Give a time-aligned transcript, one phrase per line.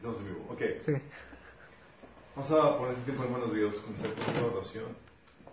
[0.00, 0.48] Estamos en vivo.
[0.48, 0.62] Ok.
[0.80, 0.96] Sí.
[2.34, 4.08] Vamos a poner este tiempo en manos de Dios con esta
[4.48, 4.96] oración.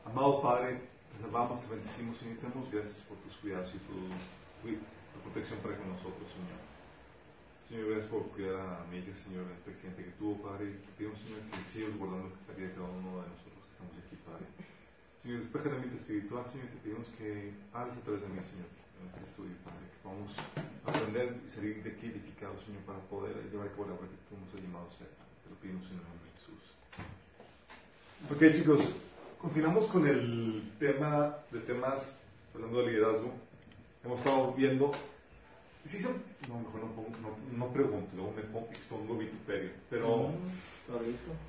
[0.06, 4.08] Amado Padre, te alabamos, te bendecimos, Señor, te damos gracias por tus cuidados y tu,
[4.72, 6.64] tu protección para con nosotros, Señor.
[7.68, 10.80] Señor, gracias por cuidar a mi hija, Señor, en este accidente que tuvo, Padre.
[10.80, 13.94] Te pedimos, Señor, que sigas guardando la vida de cada uno de nosotros que estamos
[14.00, 14.48] aquí, Padre.
[15.20, 18.72] Señor, despeja la mente espiritual, Señor, te pedimos que hables a través de mí, Señor,
[19.02, 20.32] en este estudio, Padre, que podamos
[20.86, 24.18] aprender y salir de aquí edificados, Señor, para poder llevar a cabo la obra que
[24.30, 25.08] tú nos has llamado a hacer.
[25.44, 26.62] Te lo pedimos en el nombre de Jesús.
[28.32, 28.96] Ok, chicos,
[29.40, 32.12] continuamos con el tema de temas,
[32.54, 33.34] hablando de liderazgo.
[34.04, 34.92] Hemos estado viendo.
[35.86, 36.88] Sí, son, no, mejor no,
[37.22, 39.72] no, no pregunto, luego me pongo- expongo vituperio.
[39.90, 40.32] Pero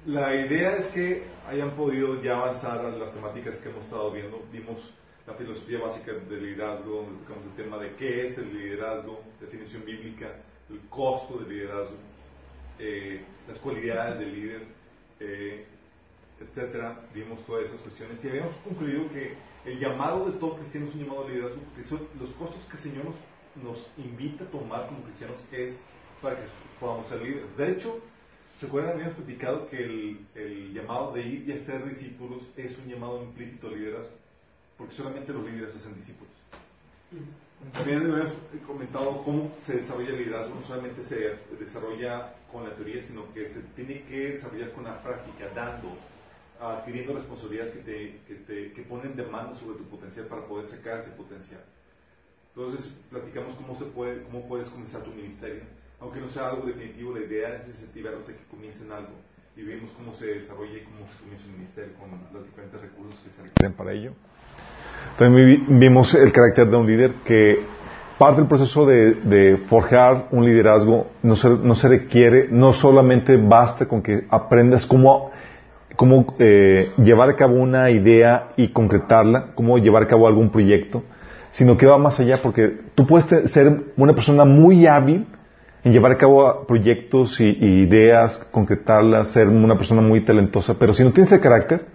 [0.06, 4.40] la idea es que hayan podido ya avanzar a las temáticas que hemos estado viendo.
[4.52, 4.92] Vimos
[5.28, 9.84] la filosofía básica del liderazgo, donde tocamos el tema de qué es el liderazgo, definición
[9.84, 10.36] bíblica,
[10.70, 11.96] el costo del liderazgo,
[12.78, 14.62] eh, las cualidades del líder,
[15.20, 15.66] eh,
[16.40, 16.98] etcétera.
[17.14, 19.34] Vimos todas esas cuestiones y habíamos concluido que
[19.66, 22.76] el llamado de todo cristiano es un llamado al liderazgo, porque son los costos que
[22.78, 23.04] el Señor
[23.62, 25.78] nos, invita a tomar como cristianos es
[26.22, 26.44] para que
[26.80, 27.54] podamos ser líderes.
[27.54, 28.00] De hecho,
[28.56, 28.94] ¿se acuerdan?
[28.94, 33.68] Habíamos platicado que el, el llamado de ir y hacer discípulos es un llamado implícito
[33.68, 34.12] al liderazgo,
[34.78, 36.32] porque solamente los líderes hacen discípulos.
[37.72, 38.32] También habíamos
[38.64, 43.48] comentado cómo se desarrolla el liderazgo, no solamente se desarrolla con la teoría, sino que
[43.48, 45.88] se tiene que desarrollar con la práctica, dando,
[46.60, 51.00] adquiriendo responsabilidades que, te, que, te, que ponen demanda sobre tu potencial para poder sacar
[51.00, 51.60] ese potencial.
[52.54, 55.62] Entonces, platicamos cómo, se puede, cómo puedes comenzar tu ministerio.
[56.00, 59.14] Aunque no sea algo definitivo, la idea es incentivarlos a que comiencen algo.
[59.58, 63.18] Y vimos cómo se desarrolla y cómo se comienza un ministerio con los diferentes recursos
[63.24, 64.12] que se requieren para ello.
[65.18, 67.58] También vi- vimos el carácter de un líder que
[68.18, 73.36] parte del proceso de, de forjar un liderazgo no se, no se requiere, no solamente
[73.36, 75.32] basta con que aprendas cómo,
[75.96, 81.02] cómo eh, llevar a cabo una idea y concretarla, cómo llevar a cabo algún proyecto,
[81.50, 85.26] sino que va más allá porque tú puedes ser una persona muy hábil
[85.84, 91.04] en llevar a cabo proyectos y, ideas, concretarlas, ser una persona muy talentosa, pero si
[91.04, 91.86] no tienes el carácter,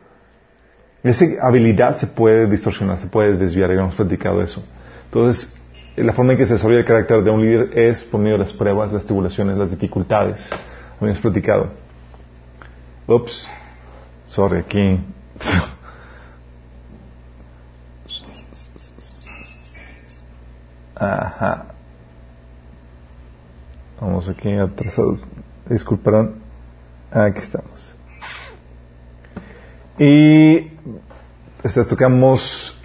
[1.03, 4.63] esa habilidad se puede distorsionar, se puede desviar, y hemos platicado eso.
[5.05, 5.53] Entonces,
[5.97, 8.39] la forma en que se desarrolla el carácter de un líder es por medio de
[8.39, 10.49] las pruebas, las tribulaciones, las dificultades.
[10.99, 11.71] Habíamos platicado.
[13.05, 13.47] Ups,
[14.27, 14.99] sorry, aquí.
[20.95, 21.72] Ajá.
[24.03, 25.19] Vamos aquí atrasados.
[25.69, 26.35] Disculparán.
[27.09, 27.95] Aquí estamos.
[29.97, 30.71] Y
[31.63, 32.77] este, tocamos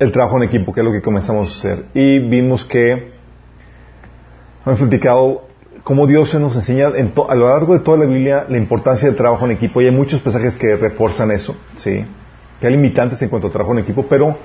[0.00, 1.84] el trabajo en equipo, que es lo que comenzamos a hacer.
[1.94, 3.12] Y vimos que
[4.66, 5.46] hemos platicado
[5.84, 9.06] cómo Dios se nos enseña en a lo largo de toda la Biblia la importancia
[9.06, 9.80] del trabajo en equipo.
[9.80, 12.04] Y hay muchos pasajes que refuerzan eso, ¿sí?
[12.58, 14.36] Que hay limitantes en cuanto a trabajo en equipo, pero...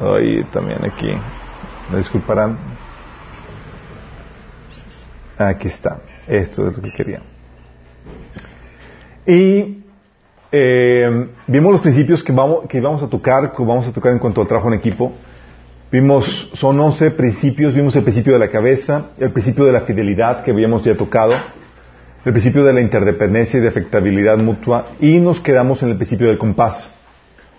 [0.00, 1.12] Ahí también aquí.
[1.92, 2.73] Me disculparán.
[5.38, 5.98] Aquí está.
[6.28, 7.20] Esto es lo que quería.
[9.26, 9.82] Y
[10.52, 14.18] eh, vimos los principios que vamos, que vamos a tocar, que vamos a tocar en
[14.18, 15.12] cuanto al trabajo en equipo.
[15.90, 20.42] Vimos, son 11 principios, vimos el principio de la cabeza, el principio de la fidelidad
[20.42, 21.34] que habíamos ya tocado,
[22.24, 26.28] el principio de la interdependencia y de afectabilidad mutua, y nos quedamos en el principio
[26.28, 26.90] del compás.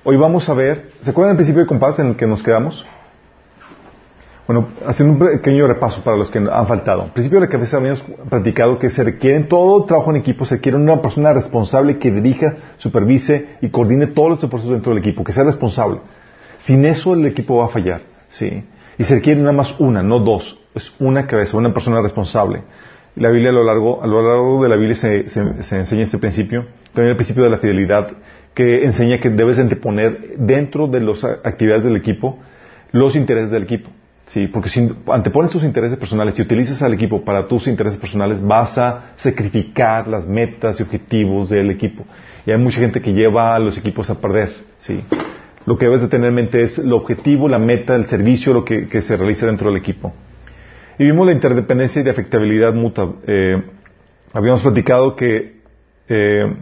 [0.03, 2.85] Hoy vamos a ver, ¿se acuerdan del principio del compás en el que nos quedamos?
[4.47, 7.01] Bueno, haciendo un pequeño repaso para los que han faltado.
[7.01, 10.45] Al principio de la cabeza habíamos platicado que se requiere en todo trabajo en equipo,
[10.45, 14.99] se requiere una persona responsable que dirija, supervise y coordine todos los esfuerzos dentro del
[14.99, 15.99] equipo, que sea responsable.
[16.59, 18.63] Sin eso el equipo va a fallar, ¿sí?
[18.99, 20.61] Y se requiere nada más una, no dos.
[20.75, 22.61] Es una cabeza, una persona responsable.
[23.15, 26.03] La Biblia a lo largo, a lo largo de la Biblia se, se- se enseña
[26.03, 26.65] este principio.
[26.93, 28.09] También el principio de la fidelidad,
[28.53, 32.37] que enseña que debes anteponer dentro de las actividades del equipo
[32.91, 33.89] los intereses del equipo.
[34.27, 38.41] Sí, porque si antepones tus intereses personales y utilizas al equipo para tus intereses personales,
[38.41, 42.05] vas a sacrificar las metas y objetivos del equipo.
[42.45, 44.49] Y hay mucha gente que lleva a los equipos a perder.
[44.79, 45.03] Sí.
[45.65, 48.65] Lo que debes de tener en mente es el objetivo, la meta, el servicio, lo
[48.65, 50.13] que, que se realiza dentro del equipo.
[50.97, 53.15] Y vimos la interdependencia y de afectabilidad mutua.
[53.27, 53.63] Eh,
[54.33, 55.61] habíamos platicado que,
[56.07, 56.53] eh,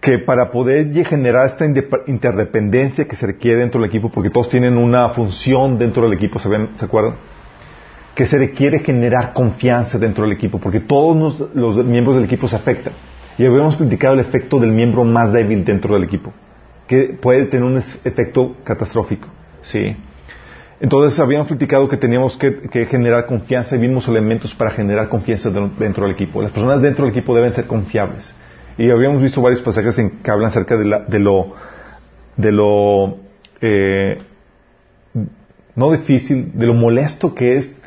[0.00, 1.64] que para poder generar esta
[2.06, 6.38] interdependencia que se requiere dentro del equipo, porque todos tienen una función dentro del equipo,
[6.38, 7.14] ¿se, ven- ¿se acuerdan?
[8.14, 12.56] Que se requiere generar confianza dentro del equipo, porque todos los miembros del equipo se
[12.56, 12.92] afectan.
[13.38, 16.32] Y habíamos platicado el efecto del miembro más débil dentro del equipo,
[16.86, 19.28] que puede tener un efecto catastrófico,
[19.62, 19.96] ¿sí?
[20.80, 26.04] Entonces habíamos criticado que teníamos que, generar confianza y vimos elementos para generar confianza dentro
[26.06, 26.42] del equipo.
[26.42, 28.34] Las personas dentro del equipo deben ser confiables.
[28.78, 30.84] Y habíamos visto varios pasajes en que hablan acerca de,
[31.18, 31.54] lo,
[32.36, 33.16] de lo
[33.60, 34.18] eh,
[35.74, 37.78] no difícil, de lo molesto que es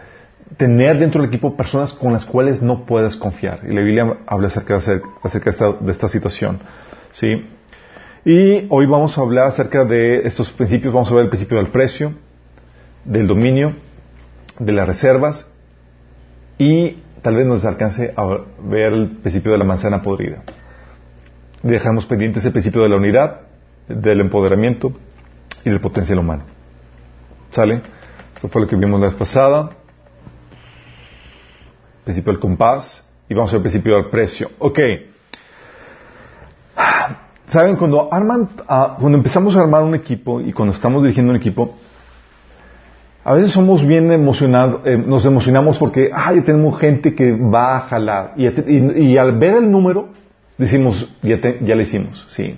[0.58, 3.62] tener dentro del equipo personas con las cuales no puedes confiar.
[3.64, 5.02] Y la Biblia habla acerca, de,
[5.46, 6.60] esta, de esta situación.
[7.12, 7.28] ¿sí?
[8.26, 10.94] Y hoy vamos a hablar acerca de estos principios.
[10.94, 12.14] Vamos a ver el principio del precio,
[13.06, 13.76] del dominio,
[14.60, 15.50] de las reservas
[16.58, 18.26] y tal vez nos alcance a
[18.64, 20.44] ver el principio de la manzana podrida.
[21.64, 23.42] Dejamos pendientes el principio de la unidad,
[23.88, 24.94] del empoderamiento
[25.66, 26.44] y del potencial humano.
[27.52, 27.82] ¿Sale?
[28.38, 29.70] Eso fue lo que vimos la vez pasada.
[32.06, 33.06] Principio del compás.
[33.28, 34.50] Y vamos al principio del precio.
[34.60, 34.80] Ok.
[37.48, 41.38] Saben, cuando arman, ah, cuando empezamos a armar un equipo y cuando estamos dirigiendo un
[41.38, 41.76] equipo,
[43.24, 47.80] a veces somos bien emocionados, eh, nos emocionamos porque, ya tenemos gente que va a
[47.82, 48.34] jalar.
[48.38, 50.10] Y, al ver el número,
[50.60, 52.58] decimos, ya, ya lo hicimos, sí.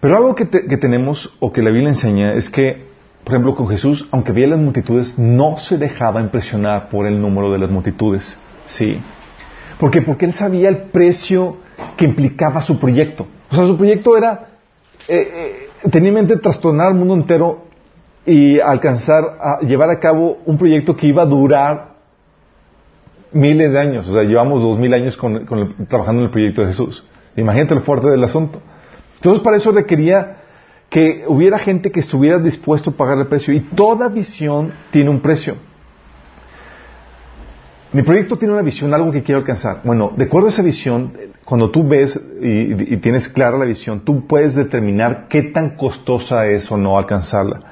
[0.00, 2.86] Pero algo que, que, tenemos, o que la Biblia enseña, es que,
[3.24, 7.52] por ejemplo, con Jesús, aunque veía las multitudes, no se dejaba impresionar por el número
[7.52, 8.98] de las multitudes, sí.
[9.78, 10.00] ¿Por qué?
[10.00, 11.58] Porque él sabía el precio
[11.96, 13.26] que implicaba su proyecto.
[13.50, 14.48] O sea, su proyecto era,
[15.08, 17.64] eh, eh, tenía en mente trastornar al mundo entero
[18.24, 21.89] y alcanzar a llevar a cabo un proyecto que iba a durar
[23.32, 24.08] miles de años.
[24.08, 25.18] O sea, llevamos dos mil años
[25.88, 27.04] trabajando en el proyecto de Jesús.
[27.36, 28.60] Imagínate lo fuerte del asunto.
[29.16, 30.38] Entonces, para eso requería
[30.88, 33.54] que hubiera gente que estuviera dispuesto a pagar el precio.
[33.54, 35.56] Y toda visión tiene un precio.
[37.92, 39.80] Mi proyecto tiene una visión, algo que quiero alcanzar.
[39.82, 41.12] Bueno, de acuerdo a esa visión,
[41.44, 46.46] cuando tú ves y, y tienes clara la visión, tú puedes determinar qué tan costosa
[46.46, 47.69] es o no alcanzarla.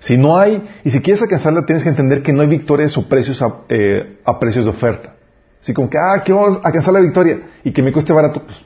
[0.00, 3.08] Si no hay, y si quieres alcanzarla, tienes que entender que no hay victorias o
[3.08, 5.14] precios a, eh, precios de oferta.
[5.60, 8.64] Así como que, ah, quiero alcanzar la victoria y que me cueste barato, pues,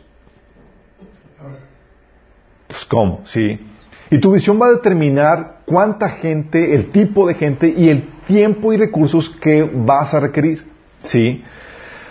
[2.66, 3.22] pues ¿cómo?
[3.24, 3.58] Sí.
[4.10, 8.72] Y tu visión va a determinar cuánta gente, el tipo de gente y el tiempo
[8.72, 10.66] y recursos que vas a requerir.
[11.04, 11.42] ¿Sí?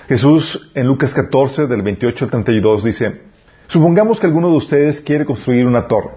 [0.07, 3.21] Jesús en Lucas 14, del 28 al 32, dice,
[3.67, 6.11] supongamos que alguno de ustedes quiere construir una torre.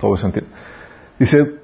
[0.00, 0.50] Todo eso entiende.
[1.20, 1.56] Dice,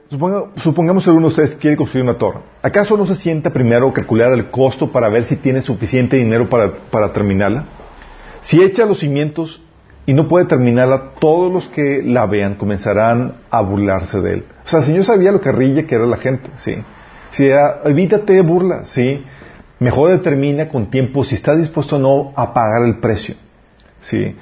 [0.57, 2.41] supongamos que alguno de ustedes quiere construir una torre.
[2.61, 6.51] ¿Acaso no se sienta primero a calcular el costo para ver si tiene suficiente dinero
[6.51, 7.65] para, terminarla?
[8.43, 9.65] Si echa los cimientos
[10.05, 14.45] y no puede terminarla, todos los que la vean comenzarán a burlarse de él.
[14.67, 16.77] O sea, si yo sabía lo carrilla que era la gente, sí.
[17.31, 17.49] Si
[17.85, 19.25] evítate burla, sí.
[19.79, 23.37] Mejor determina con tiempo si está dispuesto o no a pagar el precio,
[24.01, 24.37] sí.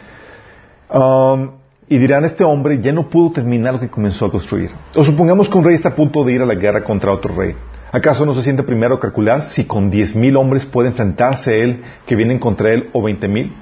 [0.92, 1.50] Um,
[1.88, 4.70] y dirán, este hombre ya no pudo terminar lo que comenzó a construir.
[4.94, 7.34] O supongamos que un rey está a punto de ir a la guerra contra otro
[7.34, 7.54] rey.
[7.92, 12.16] ¿Acaso no se siente primero calcular si con diez mil hombres puede enfrentarse él que
[12.16, 13.52] vienen contra él o veinte mil?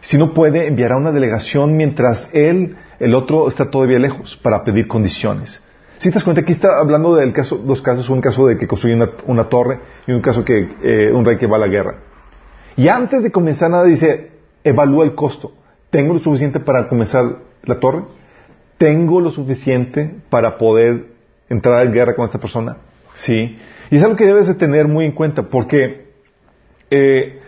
[0.00, 4.86] Si no puede, enviará una delegación mientras él, el otro, está todavía lejos para pedir
[4.86, 5.60] condiciones.
[5.98, 8.66] Si te das cuenta, aquí está hablando de caso, dos casos, un caso de que
[8.66, 8.96] construye
[9.26, 11.96] una, torre y un caso que eh, un rey que va a la guerra.
[12.76, 14.30] Y antes de comenzar nada dice,
[14.62, 15.52] evalúa el costo.
[15.90, 18.04] ¿Tengo lo suficiente para comenzar la torre?
[18.78, 21.06] ¿Tengo lo suficiente para poder
[21.48, 22.76] entrar en guerra con esta persona?
[23.14, 23.58] Sí.
[23.90, 26.06] Y es algo que debes de tener muy en cuenta porque,
[26.90, 27.40] eh,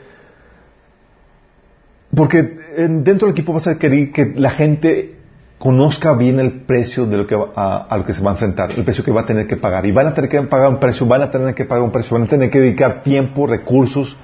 [2.15, 5.17] porque dentro del equipo vas a querer que la gente
[5.59, 8.85] conozca bien el precio de lo que a, lo que se va a enfrentar, el
[8.85, 9.85] precio que va a tener que pagar.
[9.85, 12.17] Y van a tener que pagar un precio, van a tener que pagar un precio,
[12.17, 14.17] van a tener que dedicar tiempo, recursos,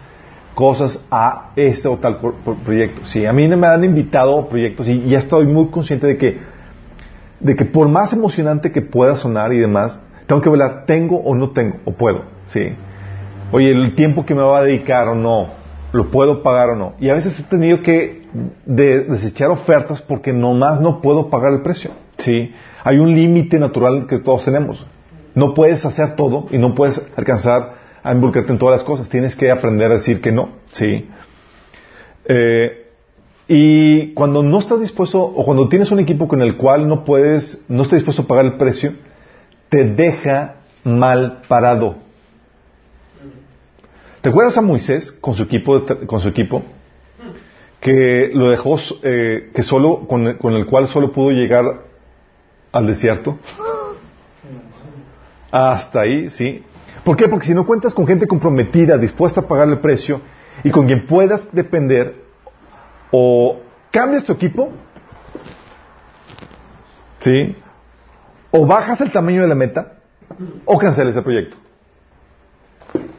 [0.55, 2.19] cosas a este o tal
[2.65, 3.05] proyecto.
[3.05, 6.41] Sí, a mí me han invitado proyectos y ya estoy muy consciente de que,
[7.41, 11.35] de que por más emocionante que pueda sonar y demás, tengo que velar, tengo o
[11.35, 12.23] no tengo, o puedo.
[12.47, 12.75] Sí.
[13.53, 15.49] Oye, el tiempo que me va a dedicar o no,
[15.93, 16.95] lo puedo pagar o no.
[16.99, 18.25] Y a veces he tenido que
[18.65, 21.91] desechar ofertas porque nomás no puedo pagar el precio.
[22.19, 22.53] Sí.
[22.83, 24.87] Hay un límite natural que todos tenemos.
[25.35, 27.74] No puedes hacer todo y no puedes alcanzar
[28.05, 29.09] a involucrarte en todas las cosas.
[29.09, 31.09] Tienes que aprender a decir que no, ¿sí?
[32.27, 32.91] Eh,
[33.49, 37.65] y cuando no estás dispuesto, o cuando tienes un equipo con el cual no puedes,
[37.67, 38.93] no estás dispuesto a pagar el precio,
[39.71, 41.97] te deja mal parado.
[44.21, 46.63] ¿Te acuerdas a Moisés con su equipo, con su equipo?
[47.81, 51.65] Que lo dejó, eh, que solo, con el cual solo pudo llegar
[52.71, 53.39] al desierto.
[55.51, 56.65] Hasta ahí, sí.
[57.05, 57.29] ¿Por qué?
[57.29, 60.21] Porque si no cuentas con gente comprometida, dispuesta a pagar el precio
[60.63, 62.25] y con quien puedas depender,
[63.11, 64.71] o cambias tu equipo,
[67.21, 67.57] ¿sí?
[68.51, 69.99] O bajas el tamaño de la meta,
[70.65, 71.57] o cancela ese proyecto.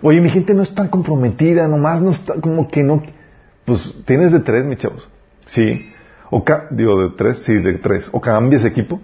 [0.02, 3.04] Oye, mi gente no es tan comprometida, nomás no está, como que no.
[3.66, 5.08] Pues tienes de tres, mis chavos.
[5.46, 5.92] Sí.
[6.32, 8.10] O digo, de tres, sí, de tres.
[8.12, 9.00] O cambias equipo,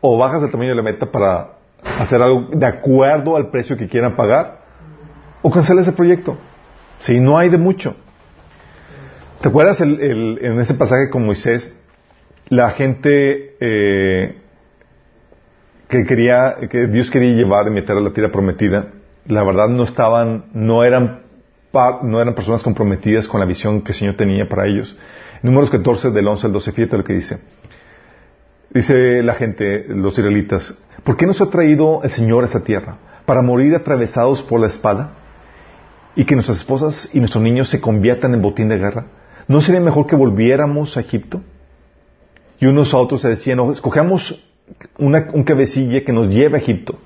[0.00, 3.88] o bajas el tamaño de la meta para hacer algo de acuerdo al precio que
[3.88, 4.60] quieran pagar,
[5.42, 6.36] o cancela ese proyecto.
[6.98, 7.96] Sí, no hay de mucho.
[9.40, 11.74] ¿Te acuerdas el, en ese pasaje con Moisés?
[12.48, 14.36] La gente eh,
[15.88, 18.88] que quería, que Dios quería llevar y meter a la tierra prometida,
[19.26, 21.22] la verdad no estaban, no eran,
[22.02, 24.96] no eran personas comprometidas con la visión que el Señor tenía para ellos.
[25.42, 27.40] Números 14 del 11 al 12, fíjate lo que dice.
[28.72, 32.98] Dice la gente, los israelitas, ¿por qué nos ha traído el Señor a esa tierra?
[33.26, 35.14] ¿Para morir atravesados por la espada?
[36.14, 39.06] ¿Y que nuestras esposas y nuestros niños se conviertan en botín de guerra?
[39.48, 41.42] ¿No sería mejor que volviéramos a Egipto?
[42.60, 43.72] Y unos a otros se decían, no,
[44.98, 46.96] una, un cabecilla que nos lleve a Egipto.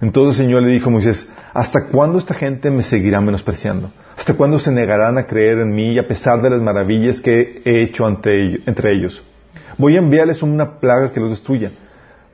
[0.00, 3.90] Entonces el Señor le dijo a Moisés, ¿hasta cuándo esta gente me seguirá menospreciando?
[4.16, 7.82] ¿Hasta cuándo se negarán a creer en mí a pesar de las maravillas que he
[7.82, 9.24] hecho ante, entre ellos?
[9.78, 11.70] Voy a enviarles una plaga que los destruya,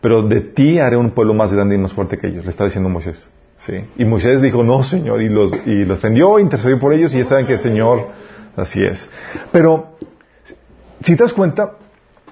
[0.00, 2.64] pero de ti haré un pueblo más grande y más fuerte que ellos, le está
[2.64, 3.28] diciendo Moisés.
[3.58, 3.74] ¿sí?
[3.96, 7.24] Y Moisés dijo, no, Señor, y los, y los defendió, intercedió por ellos, y ya
[7.24, 8.08] saben que el Señor,
[8.56, 9.08] así es.
[9.52, 9.96] Pero,
[11.02, 11.72] si te das cuenta,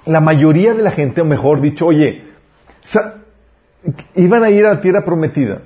[0.04, 2.24] la mayoría de la gente, o mejor dicho, oye,
[4.14, 5.62] iban a ir a la tierra prometida.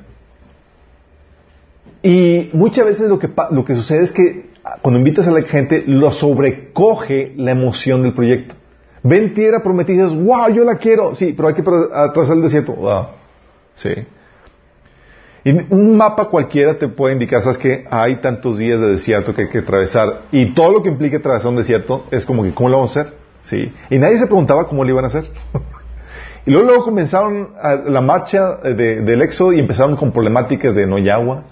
[2.02, 4.50] Y muchas veces lo que, lo que sucede es que
[4.80, 8.54] cuando invitas a la gente, lo sobrecoge la emoción del proyecto.
[9.02, 11.14] Ven tierra prometida wow, yo la quiero.
[11.14, 12.72] Sí, pero hay que atravesar el desierto.
[12.72, 13.06] Wow.
[13.74, 13.90] Sí.
[15.44, 19.42] Y un mapa cualquiera te puede indicar, sabes que hay tantos días de desierto que
[19.42, 20.22] hay que atravesar.
[20.30, 23.00] Y todo lo que implique atravesar un desierto es como que, ¿cómo lo vamos a
[23.00, 23.14] hacer?
[23.42, 23.72] Sí.
[23.90, 25.28] Y nadie se preguntaba cómo lo iban a hacer.
[26.46, 27.50] y luego, luego comenzaron
[27.86, 31.42] la marcha del éxodo y empezaron con problemáticas de no hay agua,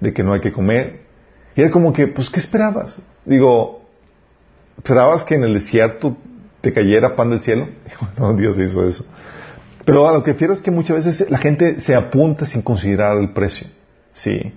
[0.00, 1.00] de que no hay que comer.
[1.54, 2.98] Y era como que, pues, ¿qué esperabas?
[3.26, 3.82] Digo,
[4.78, 6.16] ¿esperabas que en el desierto
[6.64, 7.68] te cayera pan del cielo?
[8.18, 9.04] no, Dios hizo eso.
[9.84, 13.18] Pero a lo que refiero es que muchas veces la gente se apunta sin considerar
[13.18, 13.66] el precio.
[14.14, 14.52] Sí.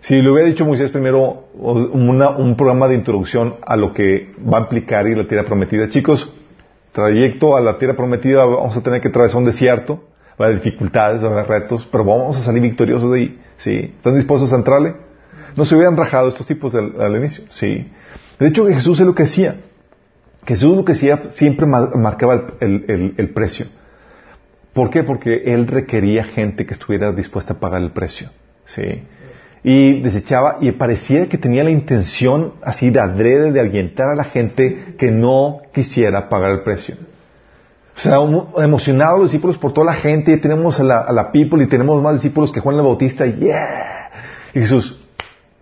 [0.00, 4.60] Si le hubiera dicho Moisés primero un programa de introducción a lo que va a
[4.62, 6.32] implicar ir a la tierra prometida, chicos,
[6.92, 10.02] trayecto a la tierra prometida vamos a tener que atravesar un desierto,
[10.40, 13.40] va a haber dificultades, va a haber retos, pero vamos a salir victoriosos de ahí.
[13.58, 13.92] ¿Sí?
[13.96, 14.94] ¿Están dispuestos a entrarle?
[15.56, 17.44] No se hubieran rajado estos tipos al inicio.
[17.50, 17.88] Sí.
[18.38, 19.56] De hecho, Jesús es lo que hacía.
[20.46, 23.66] Jesús lo que hacía siempre marcaba el precio.
[24.72, 25.02] ¿Por qué?
[25.02, 28.30] Porque él requería gente que estuviera dispuesta a pagar el precio.
[28.64, 29.02] ¿sí?
[29.62, 34.24] Y desechaba, y parecía que tenía la intención así de adrede de alientar a la
[34.24, 36.96] gente que no quisiera pagar el precio.
[37.94, 38.16] O sea,
[38.64, 42.14] emocionados los discípulos por toda la gente, y tenemos a la, people y tenemos más
[42.14, 44.10] discípulos que Juan el Bautista, yeah.
[44.54, 44.98] Y Jesús,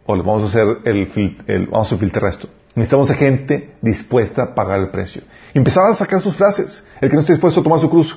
[0.07, 2.49] ole, vamos a hacer el, el, vamos a filtrar esto.
[2.75, 5.23] Necesitamos a gente dispuesta a pagar el precio.
[5.53, 6.85] Y empezaban a sacar sus frases.
[7.01, 8.17] El que no esté dispuesto a tomar su cruz,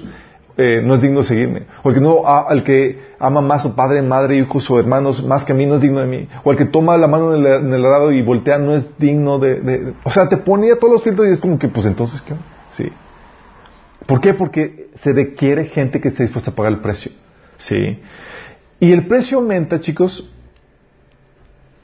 [0.56, 1.66] eh, no es digno de seguirme.
[1.82, 5.26] O el que, no, el que ama más a su padre, madre, hijos o hermanos
[5.26, 6.28] más que a mí no es digno de mí.
[6.44, 9.94] O el que toma la mano en el, arado y voltea no es digno de,
[10.04, 12.36] O sea, te ponía todos los filtros y es como que, pues entonces, ¿qué?
[12.72, 12.92] Sí.
[14.06, 14.36] ¿Por qué?
[14.36, 17.12] Porque se requiere gente que esté dispuesta a pagar el precio.
[17.58, 18.00] Sí.
[18.80, 20.30] Y el precio aumenta, chicos,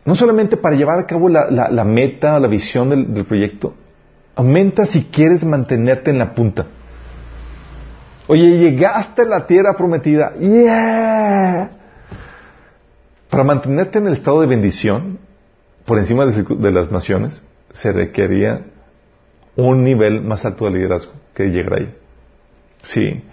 [0.05, 3.73] no solamente para llevar a cabo la, la, meta, la visión del, del proyecto,
[4.35, 6.67] aumenta si quieres mantenerte en la punta.
[8.27, 10.33] Oye, llegaste a la tierra prometida.
[10.39, 11.71] ¡Yeah!
[13.29, 15.19] Para mantenerte en el estado de bendición,
[15.85, 17.41] por encima de las naciones,
[17.73, 18.65] se requería
[19.55, 21.95] un nivel más alto de liderazgo que llegar ahí.
[22.83, 23.23] Sí.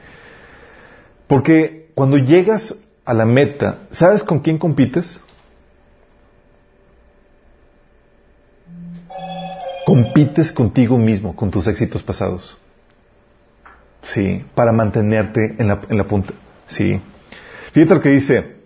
[1.27, 5.21] Porque cuando llegas a la meta, ¿sabes con quién compites?
[10.07, 12.57] Compites contigo mismo, con tus éxitos pasados.
[14.03, 16.33] Sí, para mantenerte en la, punta.
[16.69, 17.01] Sí.
[17.73, 18.57] Fíjate lo que dice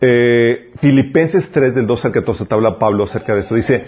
[0.00, 3.54] eh, Filipenses 3 del 12 al 14, te habla Pablo acerca de esto.
[3.54, 3.86] Dice,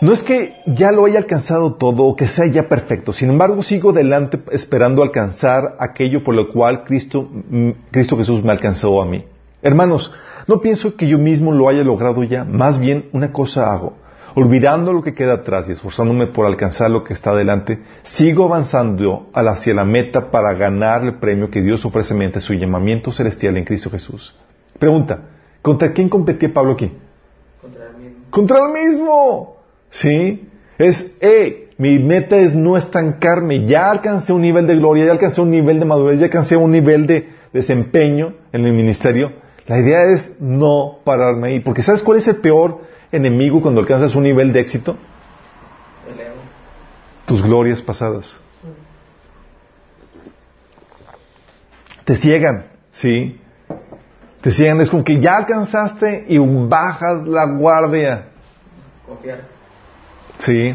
[0.00, 3.62] no es que ya lo haya alcanzado todo o que sea ya perfecto, sin embargo
[3.62, 9.06] sigo adelante esperando alcanzar aquello por lo cual Cristo, mm, Cristo Jesús me alcanzó a
[9.06, 9.24] mí.
[9.62, 10.12] Hermanos,
[10.48, 14.01] no pienso que yo mismo lo haya logrado ya, más bien una cosa hago
[14.34, 19.28] olvidando lo que queda atrás y esforzándome por alcanzar lo que está adelante, sigo avanzando
[19.34, 23.64] hacia la meta para ganar el premio que Dios ofrece mediante su llamamiento celestial en
[23.64, 24.34] Cristo Jesús.
[24.78, 25.20] Pregunta,
[25.60, 26.92] ¿contra quién competía Pablo aquí?
[27.60, 28.24] Contra el mismo.
[28.30, 29.56] Contra el mismo.
[29.90, 30.48] ¿Sí?
[30.78, 33.66] Es, eh, mi meta es no estancarme.
[33.66, 36.72] Ya alcancé un nivel de gloria, ya alcancé un nivel de madurez, ya alcancé un
[36.72, 39.32] nivel de desempeño en el ministerio.
[39.66, 41.60] La idea es no pararme ahí.
[41.60, 42.80] Porque ¿sabes cuál es el peor
[43.12, 44.96] enemigo cuando alcanzas un nivel de éxito?
[47.26, 48.34] Tus glorias pasadas.
[52.04, 53.40] Te ciegan, ¿sí?
[54.40, 54.80] Te ciegan.
[54.80, 58.28] Es como que ya alcanzaste y bajas la guardia.
[59.06, 59.42] Confiar.
[60.38, 60.74] Sí.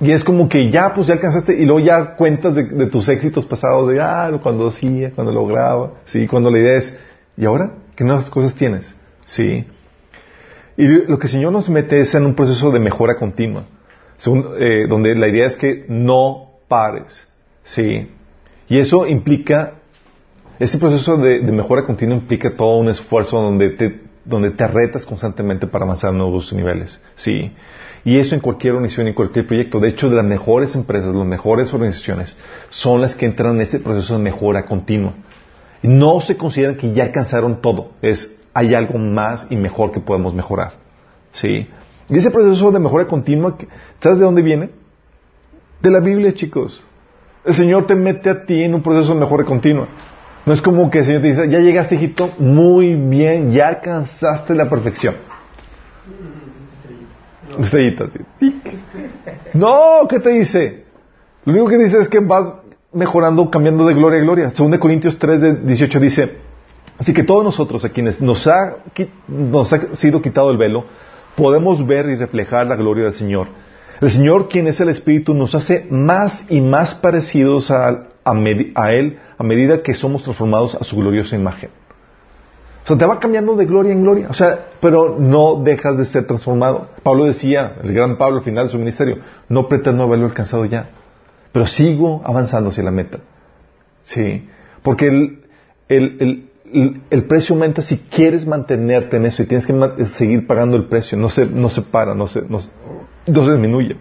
[0.00, 3.08] Y es como que ya, pues ya alcanzaste y luego ya cuentas de, de tus
[3.08, 6.98] éxitos pasados, de ah, cuando hacía, cuando lograba, sí, cuando la idea es,
[7.36, 7.72] ¿y ahora?
[7.96, 8.94] ¿Qué nuevas cosas tienes?
[9.26, 9.66] Sí.
[10.78, 13.64] Y lo que el Señor nos mete es en un proceso de mejora continua,
[14.60, 17.26] eh, donde la idea es que no pares,
[17.64, 18.08] sí.
[18.68, 19.72] Y eso implica,
[20.60, 25.66] ese proceso de, mejora continua implica todo un esfuerzo donde te, donde te retas constantemente
[25.66, 27.52] para avanzar a nuevos niveles, sí.
[28.04, 29.80] Y eso en cualquier organización y cualquier proyecto.
[29.80, 32.36] De hecho, las mejores empresas, las mejores organizaciones,
[32.70, 35.14] son las que entran en ese proceso de mejora continua.
[35.82, 37.94] No se consideran que ya alcanzaron todo.
[38.00, 40.72] Es, hay algo más y mejor que podemos mejorar.
[41.32, 41.68] ¿Sí?
[42.08, 43.56] Y ese proceso de mejora continua,
[44.00, 44.70] ¿sabes de dónde viene?
[45.80, 46.82] De la Biblia, chicos.
[47.44, 49.86] El Señor te mete a ti en un proceso de mejora continua.
[50.44, 54.54] No es como que el Señor te dice, ya llegaste, hijito, muy bien, ya alcanzaste
[54.54, 55.14] la perfección.
[57.60, 58.54] Estrellita, tic.
[59.54, 60.84] No, ¿qué te dice?
[61.44, 62.54] Lo único que dice es que vas
[62.92, 64.50] mejorando, cambiando de gloria a gloria.
[64.50, 66.47] Según de Corintios 3, de 18 dice,
[66.98, 68.76] así que todos nosotros a quienes nos ha,
[69.26, 70.84] nos ha sido quitado el velo,
[71.36, 73.48] podemos ver y reflejar la gloria del Señor.
[74.00, 79.18] El Señor, quien es el Espíritu, nos hace más y más parecidos a, a, Él
[79.36, 81.70] a medida que somos transformados a su gloriosa imagen.
[82.84, 84.28] O sea, te va cambiando de gloria en gloria.
[84.30, 86.88] O sea, pero no dejas de ser transformado.
[87.02, 89.18] Pablo decía, el gran Pablo al final de su ministerio,
[89.48, 90.90] no pretendo haberlo alcanzado ya,
[91.52, 93.18] pero sigo avanzando hacia la meta.
[94.04, 94.48] Sí,
[94.82, 95.44] porque el,
[95.88, 100.76] el, el, el precio aumenta si quieres mantenerte en eso y tienes que seguir pagando
[100.76, 101.16] el precio.
[101.16, 102.70] No se, no se para, no se, no, se
[103.26, 103.96] disminuye.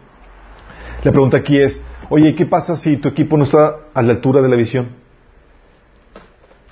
[1.04, 4.42] La pregunta aquí es, oye, ¿qué pasa si tu equipo no está a la altura
[4.42, 4.90] de la visión?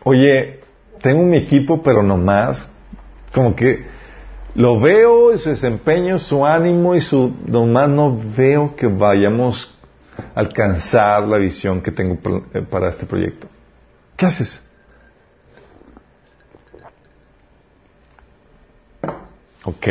[0.04, 0.60] Oye,
[1.02, 2.72] tengo mi equipo, pero nomás,
[3.34, 3.86] como que
[4.56, 9.78] lo veo, y su desempeño, su ánimo y su, nomás no veo que vayamos
[10.34, 12.18] a alcanzar la visión que tengo
[12.70, 13.48] para este proyecto.
[14.16, 14.65] ¿Qué haces?
[19.66, 19.88] Ok.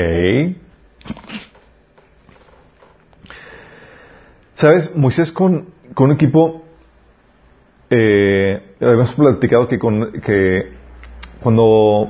[4.55, 4.95] ¿Sabes?
[4.95, 6.63] Moisés con, con un equipo,
[7.91, 9.79] eh, habíamos platicado que,
[11.43, 12.09] cuando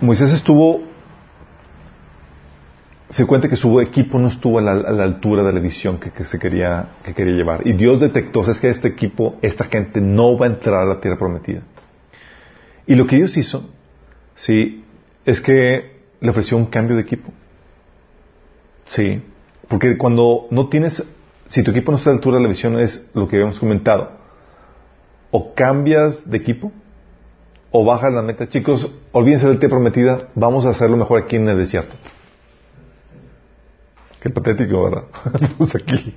[0.00, 0.82] Moisés estuvo,
[3.10, 5.98] se cuenta que su equipo no estuvo a la, a la altura de la visión
[5.98, 7.66] que, que, se quería, que quería llevar.
[7.66, 11.00] Y Dios detectó, es que este equipo, esta gente no va a entrar a la
[11.00, 11.62] tierra prometida.
[12.86, 13.68] Y lo que Dios hizo,
[14.36, 14.84] sí,
[15.24, 15.91] es que
[16.22, 17.32] le ofreció un cambio de equipo.
[18.86, 19.22] Sí,
[19.68, 21.02] porque cuando no tienes,
[21.48, 23.58] si tu equipo no está a la altura de la visión, es lo que habíamos
[23.58, 24.12] comentado,
[25.30, 26.72] o cambias de equipo,
[27.70, 28.48] o bajas la meta.
[28.48, 31.94] Chicos, olvídense del té prometida, vamos a hacerlo mejor aquí en el desierto.
[34.20, 35.04] Qué patético, ¿verdad?
[35.58, 36.14] Pues aquí.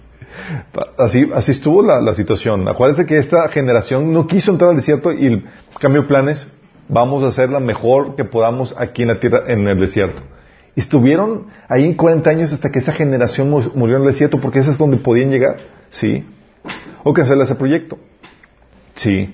[0.98, 2.68] Así, así estuvo la, la, situación.
[2.68, 5.30] Acuérdense que esta generación no quiso entrar al desierto y
[5.80, 6.52] de planes,
[6.88, 10.22] vamos a hacer la mejor que podamos aquí en la tierra, en el desierto.
[10.76, 14.60] Y estuvieron ahí en 40 años hasta que esa generación murió en el desierto porque
[14.60, 15.58] ese es donde podían llegar.
[15.90, 16.26] Sí.
[17.04, 17.98] O cancelar ese proyecto.
[18.96, 19.34] Sí.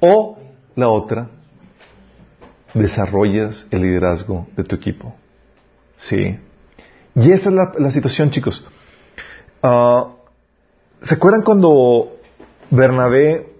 [0.00, 0.38] O
[0.74, 1.28] la otra,
[2.74, 5.14] desarrollas el liderazgo de tu equipo.
[5.96, 6.36] Sí.
[7.14, 8.66] Y esa es la, situación, chicos.
[9.62, 10.14] Uh,
[11.02, 12.12] ¿Se acuerdan cuando
[12.70, 13.53] Bernabé...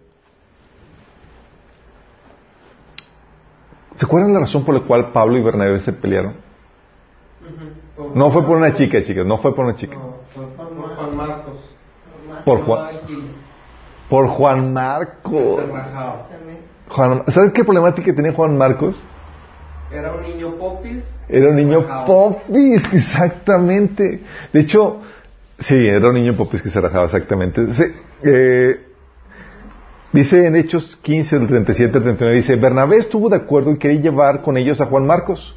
[4.04, 6.34] ¿Se acuerdan la razón por la cual Pablo y Bernabé se pelearon?
[6.36, 8.14] Uh -huh.
[8.14, 9.96] No fue por una chica, chicas, no fue por una chica.
[9.96, 11.74] No, fue por Juan Marcos.
[12.44, 12.86] Por Juan.
[14.10, 15.64] Por Juan Marcos.
[16.90, 18.94] Juan, ¿Sabes qué problemática tenía Juan Marcos?
[19.90, 21.02] Era un niño popis.
[21.26, 24.20] Era un niño popis, exactamente.
[24.52, 25.00] De hecho,
[25.60, 27.72] sí, era un niño popis que se rajaba, exactamente.
[27.72, 27.84] Sí,
[28.22, 28.80] eh,
[30.14, 34.00] dice en Hechos 15, del 37 al 39, dice, Bernabé estuvo de acuerdo y quería
[34.00, 35.56] llevar con ellos a Juan Marcos.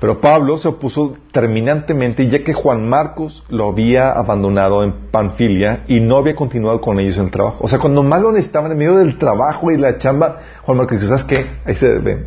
[0.00, 6.00] Pero Pablo se opuso terminantemente ya que Juan Marcos lo había abandonado en Panfilia y
[6.00, 7.58] no había continuado con ellos en el trabajo.
[7.60, 11.06] O sea, cuando más lo necesitaban en medio del trabajo y la chamba, Juan Marcos
[11.06, 11.46] ¿sabes qué?
[11.64, 12.26] Ahí se ven.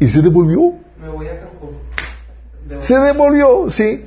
[0.00, 0.74] Y se devolvió.
[1.00, 1.70] Me voy a Cancún.
[2.80, 4.04] Se devolvió, sí.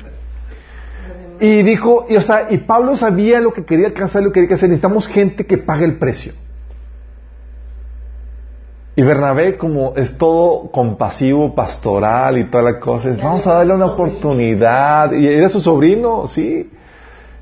[1.39, 4.55] Y dijo, y, o sea, y Pablo sabía lo que quería alcanzar, lo que quería
[4.55, 4.69] hacer.
[4.69, 6.33] Necesitamos gente que pague el precio.
[8.97, 13.73] Y Bernabé, como es todo compasivo, pastoral y toda la cosa, es, vamos a darle
[13.73, 15.11] una oportunidad.
[15.11, 16.69] Y era su sobrino, sí.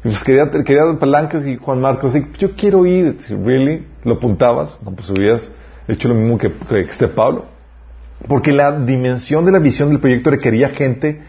[0.03, 3.17] Y pues quería, quería palancas y Juan Marcos, yo quiero ir.
[3.29, 3.85] ¿Really?
[4.03, 4.79] ¿Lo apuntabas?
[4.83, 5.49] No, pues hubieras
[5.87, 7.45] hecho lo mismo que, que este Pablo.
[8.27, 11.21] Porque la dimensión de la visión del proyecto requería gente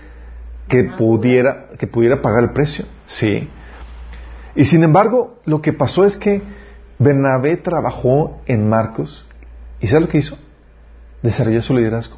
[0.69, 2.87] que pudiera, que pudiera pagar el precio.
[3.07, 3.49] Sí.
[4.57, 6.41] Y sin embargo, lo que pasó es que
[6.99, 9.27] Bernabé trabajó en Marcos
[9.85, 10.39] ¿Y sabes lo que hizo?
[11.21, 12.17] Desarrolló su liderazgo.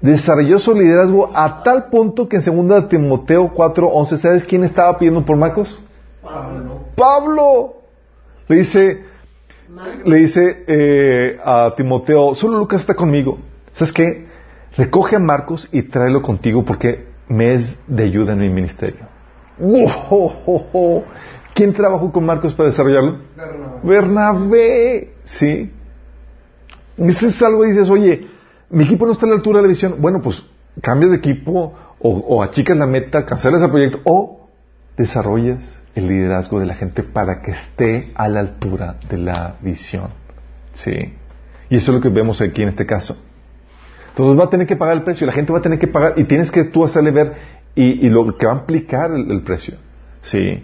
[0.00, 5.24] Desarrolló su liderazgo a tal punto que en 2 Timoteo 4:11, ¿sabes quién estaba pidiendo
[5.24, 5.80] por Marcos?
[6.20, 6.80] Pablo.
[6.96, 7.74] Pablo.
[8.48, 9.04] Le dice,
[10.04, 13.38] le dice eh, a Timoteo, solo Lucas está conmigo.
[13.72, 14.26] ¿Sabes qué?
[14.76, 19.06] Recoge a Marcos y tráelo contigo porque me es de ayuda en mi ministerio.
[21.54, 23.18] ¿Quién trabajó con Marcos para desarrollarlo?
[23.36, 23.80] Bernabé.
[23.84, 25.14] Bernabé.
[25.24, 25.70] Sí.
[26.96, 28.28] Es algo y dices, oye,
[28.70, 29.96] mi equipo no está a la altura de la visión.
[29.98, 30.44] Bueno, pues
[30.80, 34.48] cambias de equipo o, achicas la meta, cancelas el proyecto o
[34.96, 35.58] desarrollas
[35.94, 40.08] el liderazgo de la gente para que esté a la altura de la visión.
[40.74, 41.14] Sí.
[41.70, 43.16] Y eso es lo que vemos aquí en este caso.
[44.10, 46.14] Entonces va a tener que pagar el precio, la gente va a tener que pagar
[46.16, 47.32] y tienes que tú hacerle ver
[47.74, 49.76] y, y lo que va a implicar el, el precio.
[50.22, 50.62] Sí.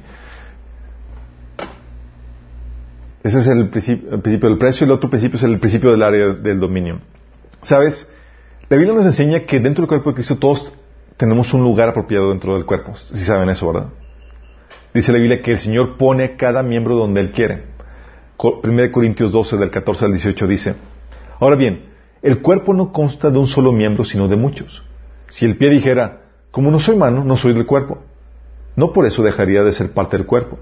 [3.23, 5.91] Ese es el principio, el principio, del precio y el otro principio es el principio
[5.91, 7.01] del área del dominio.
[7.63, 8.11] ¿Sabes?
[8.69, 10.73] La Biblia nos enseña que dentro del cuerpo de Cristo todos
[11.17, 12.97] tenemos un lugar apropiado dentro del cuerpo.
[12.97, 13.89] Si saben eso, ¿verdad?
[14.95, 17.65] Dice la Biblia que el Señor pone a cada miembro donde Él quiere.
[18.39, 20.75] 1 Corintios 12, del 14 al 18 dice,
[21.39, 21.91] Ahora bien,
[22.23, 24.83] el cuerpo no consta de un solo miembro, sino de muchos.
[25.29, 27.99] Si el pie dijera, como no soy mano, no soy del cuerpo,
[28.77, 30.59] no por eso dejaría de ser parte del cuerpo.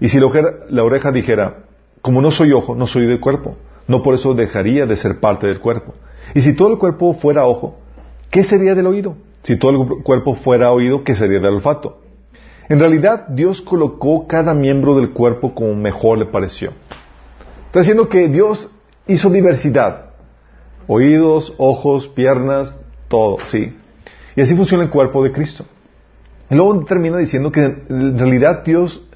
[0.00, 1.64] Y si la oreja, la oreja dijera,
[2.08, 3.56] como no soy ojo, no soy del cuerpo.
[3.86, 5.92] No por eso dejaría de ser parte del cuerpo.
[6.34, 7.80] Y si todo el cuerpo fuera ojo,
[8.30, 9.16] ¿qué sería del oído?
[9.42, 12.00] Si todo el cuerpo fuera oído, ¿qué sería del olfato?
[12.70, 16.72] En realidad, Dios colocó cada miembro del cuerpo como mejor le pareció.
[17.66, 18.70] Está diciendo que Dios
[19.06, 20.12] hizo diversidad.
[20.86, 22.72] Oídos, ojos, piernas,
[23.08, 23.76] todo, sí.
[24.34, 25.66] Y así funciona el cuerpo de Cristo.
[26.48, 29.06] Y luego termina diciendo que en realidad Dios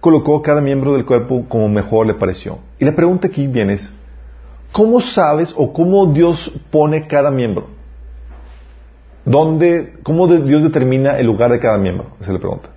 [0.00, 2.58] colocó cada miembro del cuerpo como mejor le pareció.
[2.78, 3.92] Y la pregunta aquí viene es,
[4.72, 7.68] ¿cómo sabes o cómo Dios pone cada miembro?
[9.24, 12.06] ¿Dónde, ¿Cómo Dios determina el lugar de cada miembro?
[12.20, 12.68] Esa es la pregunta.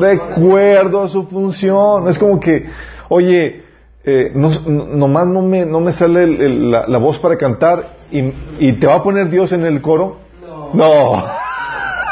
[0.00, 2.08] De acuerdo a su función.
[2.08, 2.66] Es como que,
[3.10, 3.62] oye,
[4.04, 7.84] eh, no, nomás no me, no me sale el, el, la, la, voz para cantar
[8.10, 10.18] y, y, te va a poner Dios en el coro.
[10.42, 10.70] No.
[10.72, 11.24] No.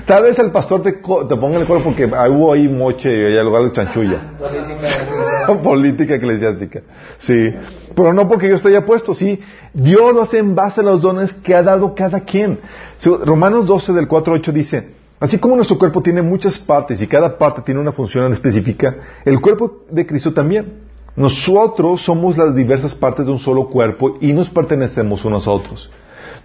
[0.06, 3.43] Tal vez el pastor te, te ponga el coro porque hubo ahí moche y allá
[3.43, 4.34] lugar de chanchulla.
[4.39, 5.58] Política.
[5.63, 6.82] Política eclesiástica.
[7.19, 7.54] Sí.
[7.95, 9.39] Pero no porque yo esté ya puesto, sí.
[9.73, 12.60] Dios lo hace en base a los dones que ha dado cada quien.
[13.26, 17.38] Romanos 12 del 4 8 dice, así como nuestro cuerpo tiene muchas partes y cada
[17.38, 18.95] parte tiene una función específica,
[19.26, 20.84] el cuerpo de Cristo también.
[21.15, 25.89] Nosotros somos las diversas partes de un solo cuerpo y nos pertenecemos unos a otros.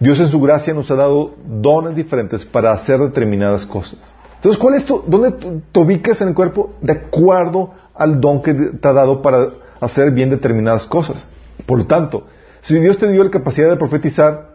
[0.00, 3.98] Dios en su gracia nos ha dado dones diferentes para hacer determinadas cosas.
[4.37, 6.74] Entonces, ¿cuál es tu, dónde te ubicas en el cuerpo?
[6.80, 9.48] De acuerdo al don que te ha dado para
[9.80, 11.26] hacer bien determinadas cosas.
[11.66, 12.26] Por lo tanto,
[12.62, 14.50] si Dios te dio la capacidad de profetizar,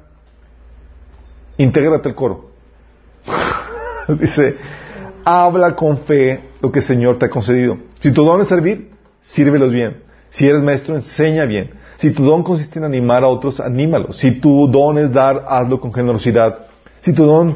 [1.57, 2.51] intégrate al coro.
[4.07, 4.55] Dice,
[5.25, 7.77] habla con fe lo que el Señor te ha concedido.
[7.99, 10.03] Si tu don es servir, sírvelos bien.
[10.29, 11.71] Si eres maestro, enseña bien.
[12.03, 14.17] Si tu don consiste en animar a otros, anímalos.
[14.17, 16.65] Si tu don es dar, hazlo con generosidad.
[16.99, 17.55] Si tu don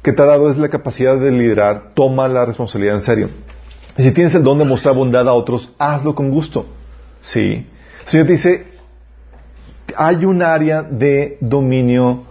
[0.00, 3.30] que te ha dado es la capacidad de liderar, toma la responsabilidad en serio.
[3.98, 6.66] Y si tienes el don de mostrar bondad a otros, hazlo con gusto.
[7.20, 7.66] Sí.
[8.02, 8.66] El Señor te dice,
[9.96, 12.22] hay un área de dominio,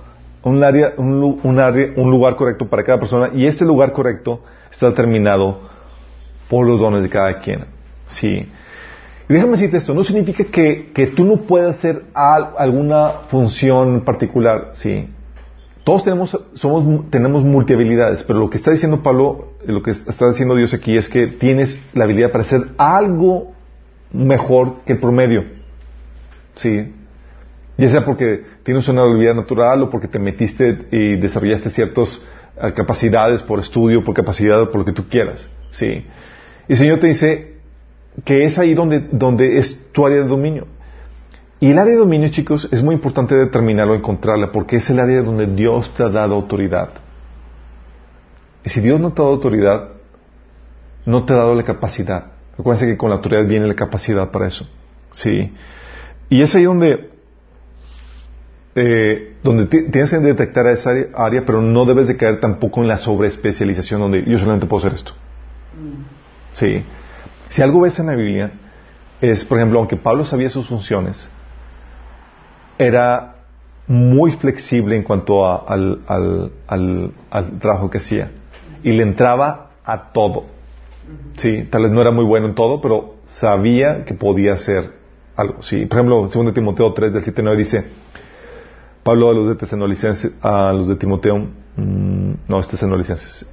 [0.44, 4.46] un área, un, un, área, un lugar correcto para cada persona y ese lugar correcto
[4.72, 5.60] está determinado
[6.48, 7.66] por los dones de cada quien.
[8.08, 8.48] Sí.
[9.30, 14.04] Y déjame decirte esto, no significa que, que tú no puedas hacer al, alguna función
[14.04, 15.08] particular, sí.
[15.84, 17.44] Todos tenemos, somos, tenemos
[18.28, 21.80] pero lo que está diciendo Pablo, lo que está diciendo Dios aquí es que tienes
[21.94, 23.54] la habilidad para hacer algo
[24.12, 25.44] mejor que el promedio.
[26.56, 26.92] Sí.
[27.78, 32.22] Ya sea porque tienes una habilidad natural o porque te metiste y desarrollaste ciertas
[32.76, 35.48] capacidades por estudio, por capacidad, por lo que tú quieras.
[35.72, 36.06] Sí.
[36.68, 37.59] Y el Señor te dice,
[38.26, 40.68] que es ahí donde, donde es tu área de dominio.
[41.60, 45.22] Y el área de dominio, chicos, es muy importante determinarlo, encontrarla, porque es el área
[45.22, 46.90] donde Dios te ha dado autoridad.
[48.64, 49.90] Y si Dios no te ha dado autoridad,
[51.06, 52.28] no te ha dado la capacidad.
[52.58, 54.68] Recuerden que con la autoridad viene la capacidad para eso.
[55.12, 55.54] Sí.
[56.30, 57.10] Y es ahí donde,
[58.76, 62.98] eh, donde tienes que detectar esa área, pero no debes de caer tampoco en la
[62.98, 65.14] sobreespecialización donde yo solamente puedo hacer esto.
[66.52, 66.84] Sí.
[67.50, 68.52] Si algo ves en la Biblia,
[69.22, 71.28] es, por ejemplo, aunque Pablo sabía sus funciones,
[72.78, 73.36] era
[73.88, 76.02] muy flexible en cuanto al,
[76.68, 77.12] al,
[77.60, 78.32] trabajo que hacía.
[78.84, 80.46] Y le entraba a todo.
[81.38, 84.94] Sí, tal vez no era muy bueno en todo, pero sabía que podía hacer
[85.36, 85.64] algo.
[85.64, 87.86] Sí, por ejemplo, 2 Timoteo 3 del 7 9 dice,
[89.04, 91.38] Pablo a los de Tesalonicenses, a los de Timoteo,
[91.76, 93.46] mm, no, es Tesalonicenses,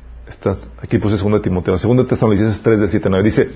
[0.83, 3.51] aquí puse 2 de Timoteo, 2 de Tesalonicenses 3 del 7 9 dice,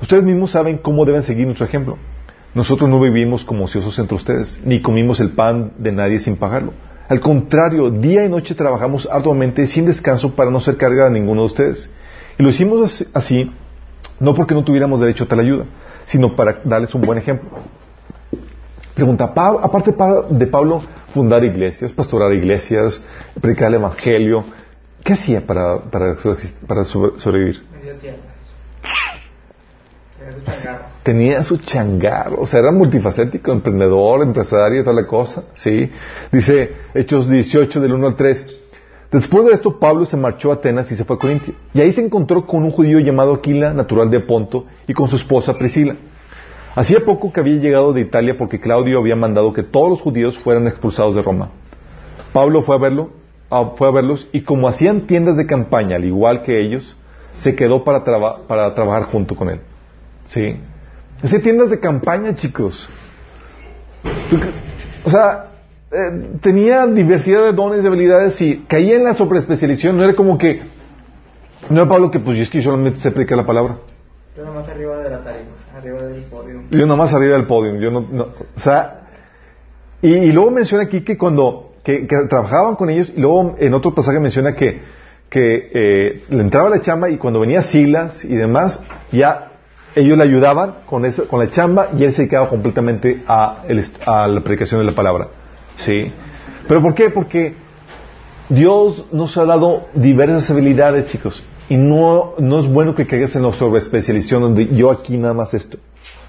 [0.00, 1.98] ustedes mismos saben cómo deben seguir nuestro ejemplo.
[2.54, 6.72] Nosotros no vivimos como ociosos entre ustedes, ni comimos el pan de nadie sin pagarlo.
[7.08, 11.42] Al contrario, día y noche trabajamos arduamente sin descanso para no ser carga a ninguno
[11.42, 11.90] de ustedes.
[12.38, 13.52] Y lo hicimos así,
[14.18, 15.66] no porque no tuviéramos derecho a tal ayuda,
[16.06, 17.50] sino para darles un buen ejemplo.
[18.94, 19.94] Pregunta, aparte
[20.30, 20.82] de Pablo,
[21.12, 23.04] fundar iglesias, pastorar iglesias,
[23.40, 24.44] predicar el Evangelio,
[25.04, 26.16] ¿qué hacía para, para
[26.84, 27.75] sobrevivir?
[31.02, 35.90] Tenía su changar, o sea, era multifacético, emprendedor, empresario, toda la cosa, ¿sí?
[36.32, 38.46] Dice Hechos 18 del 1 al 3.
[39.12, 41.54] Después de esto, Pablo se marchó a Atenas y se fue a Corintio.
[41.72, 45.16] Y ahí se encontró con un judío llamado Aquila, natural de Ponto, y con su
[45.16, 45.94] esposa Priscila.
[46.74, 50.38] Hacía poco que había llegado de Italia porque Claudio había mandado que todos los judíos
[50.38, 51.50] fueran expulsados de Roma.
[52.32, 53.10] Pablo fue a verlo,
[53.76, 56.96] fue a verlos y como hacían tiendas de campaña, al igual que ellos,
[57.36, 59.60] se quedó para trabajar junto con él.
[60.26, 60.56] ¿Sí?
[61.22, 62.88] Hacía tiendas de campaña, chicos.
[65.04, 65.46] O sea,
[65.90, 69.96] eh, tenía diversidad de dones y habilidades y caía en la sobreespecialización.
[69.96, 70.60] No era como que,
[71.70, 73.78] no era Pablo que pues es que yo solamente sé predicar la palabra.
[74.36, 76.62] Yo nomás arriba de la tarima, arriba del podio.
[76.70, 77.76] Yo nomás arriba del podio.
[77.76, 79.06] Yo no, o sea,
[80.02, 84.20] y, luego menciona aquí que cuando que, trabajaban con ellos, y luego en otro pasaje
[84.20, 84.82] menciona que,
[85.30, 88.78] que eh, le entraba la chamba y cuando venía Silas y demás,
[89.10, 89.52] ya
[89.96, 93.62] ellos le ayudaban con, con la chamba y él se dedicaba completamente a,
[94.04, 95.28] a la predicación de la palabra.
[95.76, 96.12] ¿Sí?
[96.68, 97.08] ¿Pero por qué?
[97.08, 97.54] Porque
[98.50, 101.42] Dios nos ha dado diversas habilidades, chicos.
[101.70, 105.54] Y no, no es bueno que caigas en la sobreespecialización donde yo aquí nada más
[105.54, 105.78] esto.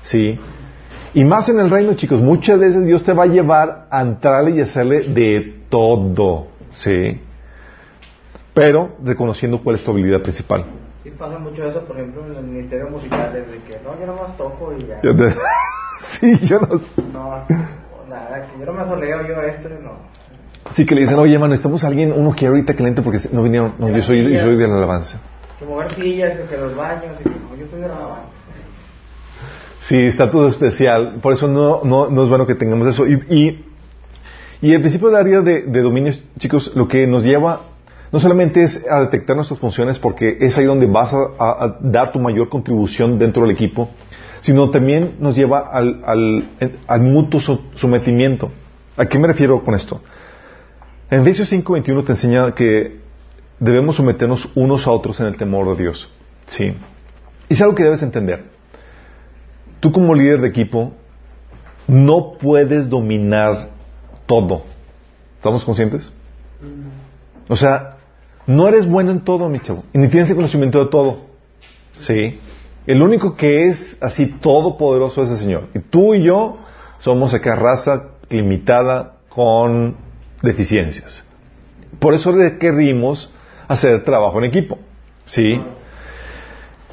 [0.02, 0.40] ¿Sí?
[1.14, 4.52] Y más en el reino, chicos, muchas veces Dios te va a llevar a entrarle
[4.52, 6.48] y hacerle de todo.
[6.72, 7.20] ¿Sí?
[8.54, 10.66] Pero reconociendo cuál es tu habilidad principal.
[11.08, 14.36] Sí pasa mucho eso, por ejemplo, en el ministerio musical, desde que no, yo nomás
[14.36, 15.00] toco y ya.
[16.20, 16.82] sí, yo no
[17.14, 17.46] No,
[18.10, 19.94] nada, que yo no me soleo yo esto y no.
[20.72, 23.76] Sí, que le dicen, oye, mano, estamos alguien, uno que ahorita cliente porque no vinieron,
[23.80, 25.22] no, yo soy, yo soy de la alabanza.
[25.58, 28.32] Que mover sillas, que los baños, y que no, yo soy de la alabanza.
[29.80, 33.08] Sí, está todo especial, por eso no, no, no es bueno que tengamos eso.
[33.08, 33.66] Y, y,
[34.60, 37.77] y el principio del área de, de dominio, chicos, lo que nos lleva
[38.12, 42.20] no solamente es a detectar nuestras funciones porque es ahí donde vas a, dar tu
[42.20, 43.90] mayor contribución dentro del equipo,
[44.42, 46.02] sino también nos lleva al,
[46.88, 47.42] al, mutuo
[47.76, 48.52] sometimiento.
[48.96, 50.02] ¿A qué me refiero con esto?
[51.10, 53.00] En Efesios 5:21 te enseña que
[53.60, 56.10] debemos someternos unos a otros en el temor de Dios.
[56.48, 56.74] ¿Sí?
[57.50, 58.46] Y es algo que debes entender.
[59.80, 60.94] Tú como líder de equipo
[61.88, 63.70] no puedes dominar
[64.26, 64.64] todo.
[65.38, 66.12] ¿Estamos conscientes?
[67.48, 67.97] O sea,
[68.48, 69.84] no eres bueno en todo, mi chavo.
[69.94, 71.20] Y ni tienes el conocimiento de todo.
[72.00, 72.40] Sí.
[72.86, 75.68] El único que es así todopoderoso es el Señor.
[75.76, 76.58] Y tú y yo
[76.98, 79.98] somos esa raza limitada con
[80.42, 81.24] deficiencias.
[82.00, 83.32] Por eso requerimos
[83.68, 84.80] hacer trabajo en equipo.
[85.26, 85.62] ¿Sí?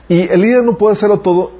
[0.08, 1.52] Y el líder no puede hacerlo todo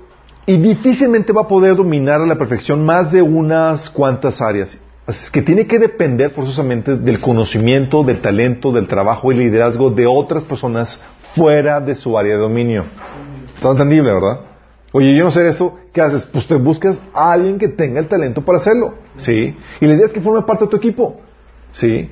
[0.46, 4.78] y difícilmente va a poder dominar a la perfección más de unas cuantas áreas.
[5.06, 10.06] Es que tiene que depender forzosamente del conocimiento, del talento, del trabajo y liderazgo de
[10.06, 10.98] otras personas
[11.34, 12.84] fuera de su área de dominio.
[13.54, 14.40] Está entendible, ¿verdad?
[14.92, 16.24] Oye, yo no sé esto, ¿qué haces?
[16.24, 19.56] Pues te buscas a alguien que tenga el talento para hacerlo, ¿sí?
[19.80, 21.20] Y la idea es que forme parte de tu equipo,
[21.72, 22.10] ¿sí?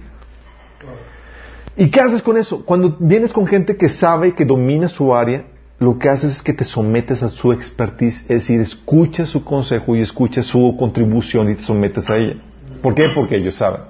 [1.76, 2.64] ¿Y qué haces con eso?
[2.64, 5.44] Cuando vienes con gente que sabe, que domina su área,
[5.78, 9.96] lo que haces es que te sometes a su expertise, es decir, escuchas su consejo
[9.96, 12.36] y escuchas su contribución y te sometes a ella.
[12.82, 13.08] ¿Por qué?
[13.14, 13.82] Porque ellos saben.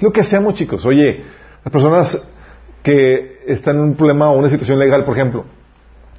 [0.00, 0.84] Lo que hacemos, chicos.
[0.86, 1.22] Oye,
[1.64, 2.18] las personas
[2.82, 5.44] que están en un problema o una situación legal, por ejemplo,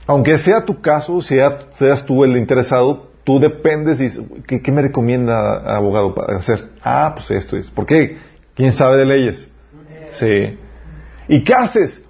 [0.07, 4.10] aunque sea tu caso, sea, seas tú el interesado, tú dependes y
[4.47, 6.69] ¿qué, qué me recomienda abogado para hacer?
[6.84, 7.69] Ah, pues esto es.
[7.69, 8.17] ¿Por qué?
[8.55, 9.47] ¿Quién sabe de leyes?
[10.12, 10.57] Sí.
[11.27, 12.05] ¿Y qué haces?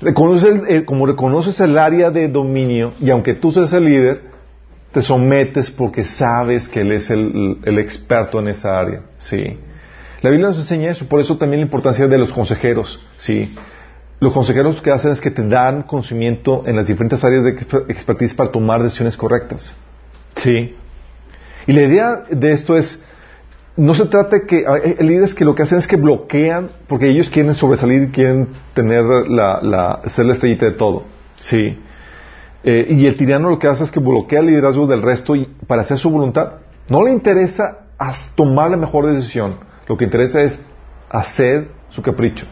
[0.00, 4.22] Reconoces como reconoces el área de dominio y aunque tú seas el líder,
[4.96, 9.02] te sometes porque sabes que Él es el, experto en esa área.
[9.18, 9.58] Sí.
[10.22, 13.06] La Biblia nos enseña eso, por eso también la importancia de los consejeros.
[13.18, 13.54] Sí.
[14.20, 17.50] Los consejeros que hacen es que te dan conocimiento en las diferentes áreas de
[17.90, 19.76] expertise para tomar decisiones correctas.
[20.36, 20.74] Sí.
[21.66, 23.04] Y la idea de esto es,
[23.76, 24.64] no se trata que,
[24.98, 28.48] el líder es que lo que hacen es que bloquean, porque ellos quieren sobresalir quieren
[28.72, 31.04] tener la, la, ser la estrellita de todo.
[31.38, 31.80] Sí.
[32.68, 35.46] Eh, y el tirano lo que hace es que bloquea el liderazgo del resto y,
[35.68, 36.54] para hacer su voluntad.
[36.88, 37.86] No le interesa
[38.34, 39.58] tomar la mejor decisión.
[39.86, 40.58] Lo que interesa es
[41.08, 42.44] hacer su capricho.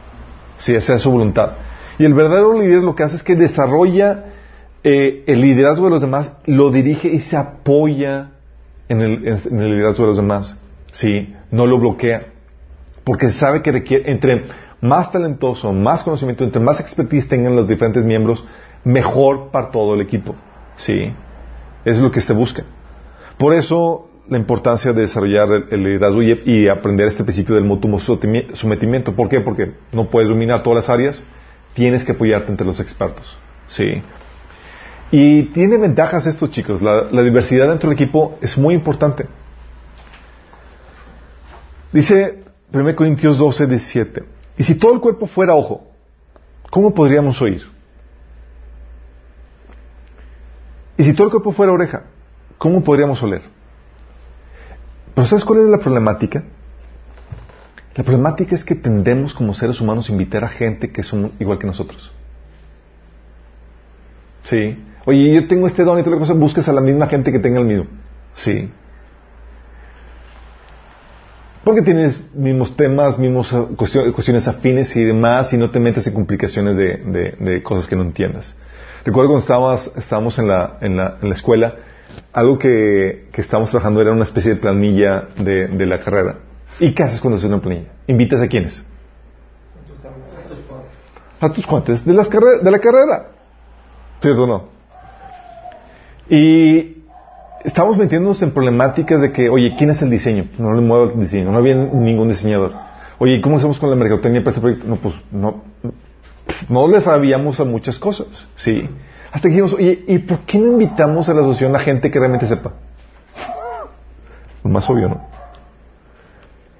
[0.56, 1.54] Sí, hacer su voluntad.
[1.98, 4.26] Y el verdadero líder lo que hace es que desarrolla
[4.84, 8.34] eh, el liderazgo de los demás, lo dirige y se apoya
[8.88, 10.56] en el, en el liderazgo de los demás.
[10.92, 12.26] Sí, no lo bloquea.
[13.02, 14.44] Porque sabe que requiere, entre
[14.80, 18.44] más talentoso, más conocimiento, entre más expertise tengan los diferentes miembros,
[18.84, 20.34] mejor para todo el equipo.
[20.76, 21.12] Sí,
[21.84, 22.64] es lo que se busca.
[23.38, 27.98] Por eso la importancia de desarrollar el, liderazgo y, aprender este principio del mutuo
[28.54, 29.14] sometimiento.
[29.14, 29.40] ¿Por qué?
[29.40, 31.22] Porque no puedes dominar todas las áreas,
[31.74, 33.36] tienes que apoyarte entre los expertos.
[33.66, 34.02] Sí.
[35.10, 36.80] Y tiene ventajas esto, chicos.
[36.80, 39.26] La, la diversidad dentro del equipo es muy importante.
[41.92, 42.42] Dice
[42.72, 44.24] 1 Corintios 12, 17.
[44.56, 45.86] Y si todo el cuerpo fuera ojo,
[46.70, 47.73] ¿cómo podríamos oír?
[50.96, 52.04] Y si todo el cuerpo fuera oreja,
[52.58, 53.42] ¿cómo podríamos oler?
[55.14, 56.44] Pero ¿sabes cuál es la problemática?
[57.94, 61.58] La problemática es que tendemos como seres humanos a invitar a gente que son igual
[61.58, 62.12] que nosotros.
[64.44, 64.76] Sí.
[65.06, 67.38] Oye, yo tengo este don y toda la cosa, buscas a la misma gente que
[67.38, 67.86] tenga el mismo.
[68.34, 68.70] Sí.
[71.62, 76.14] Porque tienes mismos temas, mismos eh, cuestiones, afines y demás, y no te metes en
[76.14, 78.54] complicaciones de, cosas que no entiendas.
[79.04, 81.74] Recuerdo cuando estábamos, estábamos en, la, en, la, en la escuela,
[82.32, 86.36] algo que, estábamos trabajando era una especie de planilla de, de la carrera.
[86.80, 87.88] ¿Y qué haces cuando haces una planilla?
[88.06, 88.82] ¿Invitas a quiénes?
[91.40, 93.26] A tus cuantes de, las de la carrera.
[94.20, 94.68] ¿Cierto o no?
[96.30, 97.04] Y
[97.62, 100.46] estamos metiéndonos en problemáticas de que, oye, ¿quién es el diseño?
[100.58, 102.72] No le muevo el diseño, no había ningún diseñador.
[103.18, 104.88] Oye, ¿cómo hacemos con la mercadotecnia para este proyecto?
[104.88, 105.62] No, pues no,
[106.68, 108.88] no le sabíamos a muchas cosas, ¿sí?
[109.32, 112.18] Hasta que dijimos, oye, ¿y por qué no invitamos a la asociación a gente que
[112.18, 112.72] realmente sepa?
[114.62, 115.26] Lo más obvio, ¿no?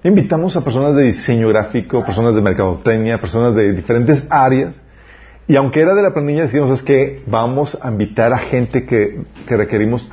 [0.04, 4.80] Invitamos a personas de diseño gráfico, personas de mercadotecnia, personas de diferentes áreas,
[5.48, 9.22] y aunque era de la planilla, decimos es que vamos a invitar a gente que,
[9.46, 10.10] que requerimos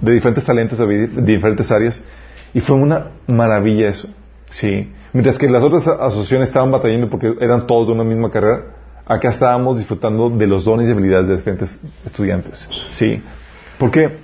[0.00, 2.02] de diferentes talentos, de diferentes áreas,
[2.54, 4.08] y fue una maravilla eso,
[4.50, 4.92] sí.
[5.12, 8.66] Mientras que las otras asociaciones estaban batallando porque eran todos de una misma carrera,
[9.06, 13.22] acá estábamos disfrutando de los dones y habilidades de diferentes estudiantes, sí.
[13.78, 14.18] ¿Por qué?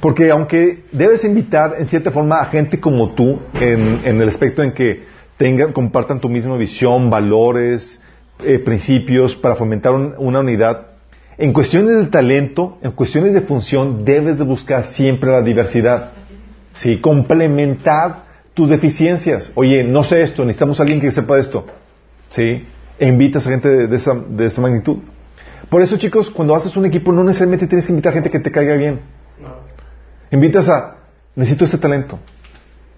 [0.00, 4.72] Porque aunque debes invitar en cierta forma a gente como tú, en, el aspecto en
[4.72, 5.04] que
[5.36, 8.02] tengan, compartan tu misma visión, valores,
[8.40, 10.88] eh, principios, para fomentar una unidad,
[11.38, 16.10] en cuestiones de talento, en cuestiones de función, debes de buscar siempre la diversidad.
[16.74, 19.50] Sí, complementar tus deficiencias.
[19.54, 21.66] Oye, no sé esto, necesitamos a alguien que sepa esto.
[22.30, 22.66] Sí,
[22.98, 24.98] e invitas a gente de, esa, de esa magnitud.
[25.68, 28.40] Por eso, chicos, cuando haces un equipo, no necesariamente tienes que invitar a gente que
[28.40, 29.00] te caiga bien.
[30.30, 30.96] Invitas a,
[31.34, 32.18] necesito este talento.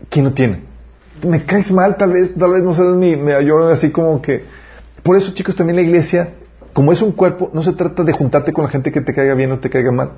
[0.09, 0.63] ¿Quién lo tiene?
[1.27, 4.45] Me caes mal, tal vez, tal vez no sabes mi, me yo así como que.
[5.03, 6.31] Por eso, chicos, también la iglesia
[6.75, 9.35] como es un cuerpo, no se trata de juntarte con la gente que te caiga
[9.35, 10.11] bien o te caiga mal.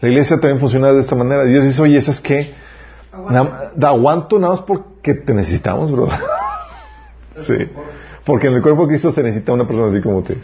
[0.00, 1.44] La iglesia también funciona de esta manera.
[1.44, 2.52] Dios dice, oye, ¿esas qué?
[3.74, 6.08] Da aguanto nada más porque te necesitamos, bro.
[7.36, 7.54] sí.
[8.24, 10.24] Porque en el cuerpo de Cristo se necesita una persona así como.
[10.26, 10.34] Sí.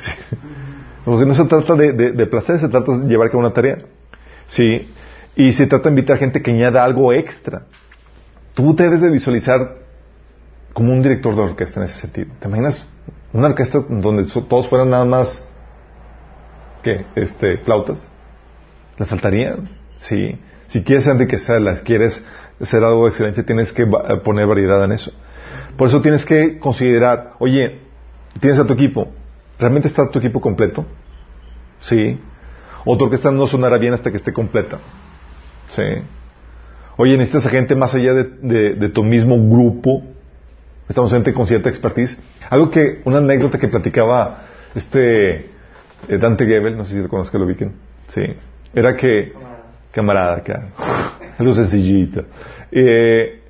[1.04, 3.78] Porque no se trata de, placer, se trata de llevar a una tarea.
[4.48, 4.92] Sí.
[5.36, 7.62] Y se trata de invitar a gente que añada algo extra.
[8.54, 9.76] Tú debes de visualizar
[10.72, 12.28] como un director de orquesta en ese sentido.
[12.40, 12.88] ¿Te imaginas
[13.32, 15.44] una orquesta donde todos fueran nada más
[16.82, 18.08] que este flautas
[18.98, 20.38] le faltarían sí
[20.68, 22.22] si quieres enriquecerlas quieres
[22.60, 23.86] hacer algo excelente tienes que
[24.24, 25.12] poner variedad en eso.
[25.76, 27.80] Por eso tienes que considerar oye
[28.40, 29.08] tienes a tu equipo
[29.58, 30.84] realmente está tu equipo completo
[31.80, 32.18] sí.
[32.88, 34.78] O tu orquesta no sonará bien hasta que esté completa
[35.68, 35.82] sí.
[36.96, 40.02] Oye necesitas a gente más allá de tu mismo grupo
[40.88, 42.16] Estamos gente con cierta expertise.
[42.48, 44.44] Algo que, una anécdota que platicaba
[44.74, 45.46] este
[46.08, 47.72] eh, Dante Gebel, no sé si lo conozco, lo ubiquen,
[48.08, 48.22] sí,
[48.72, 49.32] era que
[49.92, 50.68] camarada acá,
[51.38, 52.24] algo sencillito.
[52.70, 53.40] Eh,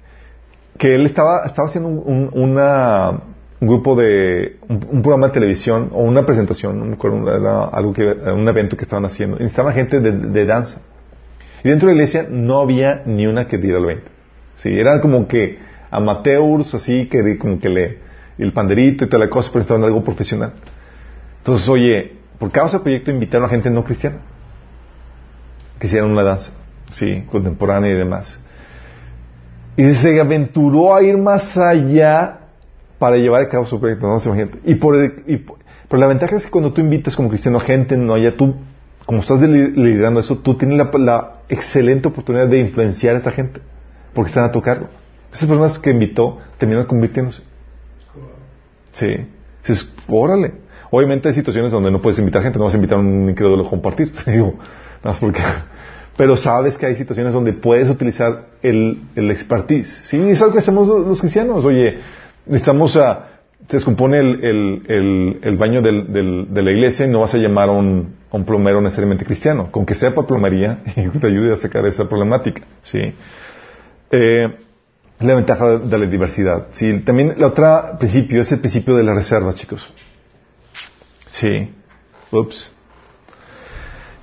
[0.78, 6.26] que él estaba, estaba haciendo un, un grupo de, un, programa de televisión o una
[6.26, 9.39] presentación, no algo que, un evento que estaban haciendo.
[9.43, 10.82] Y gente de, de, danza.
[11.64, 14.05] Y dentro de la iglesia no había ni una que diera el 20.
[14.57, 15.59] Sí, eran como que
[15.91, 17.99] amateurs, así, que como que le,
[18.39, 20.53] el panderito y toda la cosa, pero estaban algo profesional.
[21.39, 24.18] Entonces, oye, por causa del proyecto invitaron a gente no cristiana
[25.78, 26.52] que hicieran una danza,
[26.90, 28.38] sí, contemporánea y demás.
[29.76, 32.38] Y se aventuró a ir más allá
[32.98, 34.96] para llevar a cabo su proyecto, no se Y por,
[35.26, 35.44] y
[35.90, 38.54] la ventaja es que cuando tú invitas como cristiano a gente no allá, tú,
[39.04, 43.60] como estás liderando eso, tú tienes la, excelente oportunidad de influenciar a esa gente,
[44.14, 44.88] porque están a tu cargo.
[45.32, 47.42] Esas personas que invitó terminan convirtiéndose.
[48.92, 49.14] Sí.
[49.60, 50.54] Dices, órale.
[50.90, 53.66] Obviamente hay situaciones donde no puedes invitar gente, no vas a invitar a un incrédulo
[53.66, 54.12] a compartir.
[54.26, 54.54] Digo,
[55.03, 55.40] más porque
[56.16, 60.01] pero sabes que hay situaciones donde puedes utilizar el, el expertise.
[60.05, 61.64] Sí, es algo que hacemos los cristianos.
[61.64, 61.99] Oye,
[62.47, 63.28] necesitamos a,
[63.68, 67.38] se descompone el, el, el baño del, del, de la iglesia y no vas a
[67.38, 71.53] llamar a un, a un, plomero necesariamente cristiano, con que sepa plomería y te ayude
[71.53, 72.62] a sacar esa problemática.
[72.82, 73.14] Sí.
[74.11, 74.57] Eh,
[75.18, 76.68] la ventaja de la diversidad.
[76.70, 79.82] Sí, también el otro principio es el principio de la reserva, chicos.
[81.26, 81.70] Sí.
[82.30, 82.75] Ups.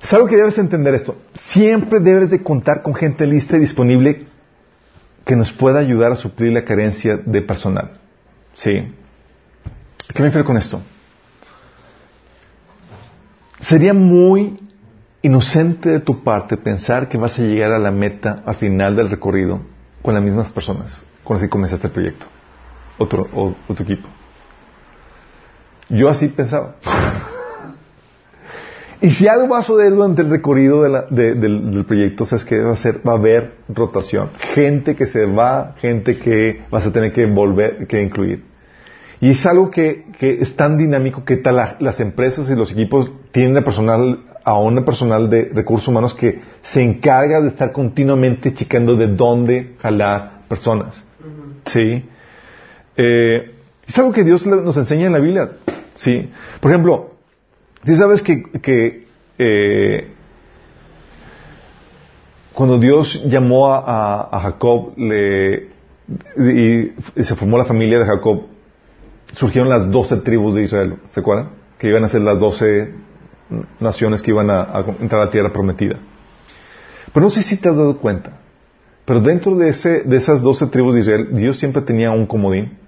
[0.04, 1.16] Es algo que debes entender esto.
[1.34, 4.26] Siempre debes de contar con gente lista y disponible
[5.24, 7.92] que nos pueda ayudar a suplir la carencia de personal.
[8.52, 8.92] ¿Sí?
[10.12, 10.82] ¿Qué me refiero con esto?
[13.60, 14.58] Sería muy
[15.22, 19.08] inocente de tu parte pensar que vas a llegar a la meta al final del
[19.08, 19.62] recorrido
[20.02, 22.26] con las mismas personas con las que comenzaste el proyecto
[22.98, 24.06] otro, o, tu equipo.
[25.88, 26.76] Yo así pensaba.
[29.04, 32.76] Y si algo va a suceder durante el recorrido del, proyecto, ¿sabes qué va a
[32.78, 33.06] ser?
[33.06, 34.30] Va a haber rotación.
[34.54, 38.44] Gente que se va, gente que vas a tener que volver, que incluir.
[39.20, 43.62] Y es algo que, es tan dinámico que tal las empresas y los equipos tienen
[43.62, 49.08] personal, a una personal de recursos humanos que se encarga de estar continuamente checando de
[49.08, 51.04] dónde jalar personas.
[51.66, 52.06] ¿Sí?
[52.96, 53.54] Eh,
[53.86, 55.50] es algo que Dios nos enseña en la Biblia.
[55.94, 56.30] ¿Sí?
[56.58, 57.13] Por ejemplo,
[57.86, 59.06] si sabes que,
[59.38, 60.08] eh,
[62.52, 65.68] cuando Dios llamó a, Jacob le,
[66.36, 68.44] y, se formó la familia de Jacob,
[69.32, 71.50] surgieron las doce tribus de Israel, ¿se acuerdan?
[71.78, 72.94] Que iban a ser las doce
[73.80, 75.98] naciones que iban a, entrar a la tierra prometida.
[77.12, 78.38] Pero no sé si te has dado cuenta,
[79.04, 82.78] pero dentro de, ese, de esas doce tribus de Israel, Dios siempre tenía un comodín.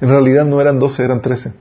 [0.00, 1.52] En realidad no eran 12, eran 13.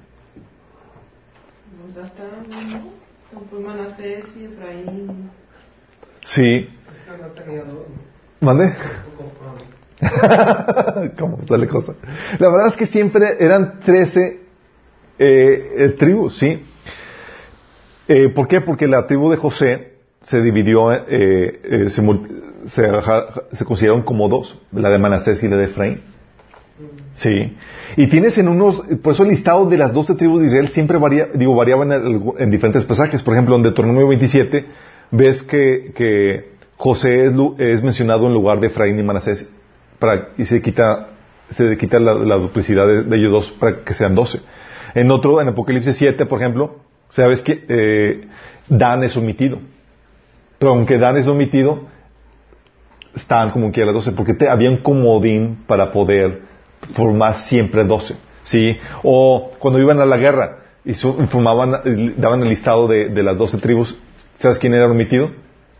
[6.26, 6.70] Sí.
[8.40, 8.76] ¿Mande?
[11.18, 11.94] ¿Cómo sale cosa?
[12.40, 14.42] La verdad es que siempre eran 13
[15.20, 16.64] eh, eh, tribus, ¿sí?
[18.08, 18.62] Eh, ¿Por qué?
[18.62, 21.90] Porque la tribu de José se dividió, se,
[22.68, 22.92] se,
[23.54, 26.13] se, consideraron como dos, la de Manasés y la de Efraín.
[27.14, 27.56] Sí.
[27.98, 30.98] Y tienes en unos, por eso el listado de las doce tribus de Israel siempre
[30.98, 33.22] varía, digo, variaba en, diferentes pasajes.
[33.22, 34.66] Por ejemplo, en Deuteronomio 27
[35.12, 39.48] ves que, José es, mencionado en lugar de Efraín y Manasés
[40.38, 41.10] y se quita,
[41.50, 44.42] se quita la, duplicidad de, ellos dos para que sean doce.
[44.96, 48.28] En otro, en Apocalipsis 7, por ejemplo, sabes que eh,
[48.68, 49.60] Dan es omitido.
[50.60, 51.84] Pero aunque Dan es omitido,
[53.16, 56.42] estaban como que a las doce, porque te, había un comodín para poder
[56.94, 58.16] formar siempre doce.
[58.44, 58.78] ¿sí?
[59.02, 61.82] O cuando iban a la guerra y formaban,
[62.18, 63.98] daban el listado de, las doce tribus,
[64.40, 65.32] ¿sabes quién era omitido?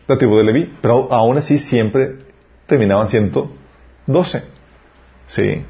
[0.08, 0.74] La tribu de Leví.
[0.82, 2.18] Pero aún así siempre
[2.66, 3.52] terminaban siendo
[4.08, 4.44] doce.
[5.28, 5.64] ¿Sí?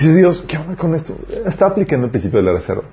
[0.00, 1.16] Y Dios, ¿qué onda con esto?
[1.46, 2.84] Está aplicando el principio de la reserva.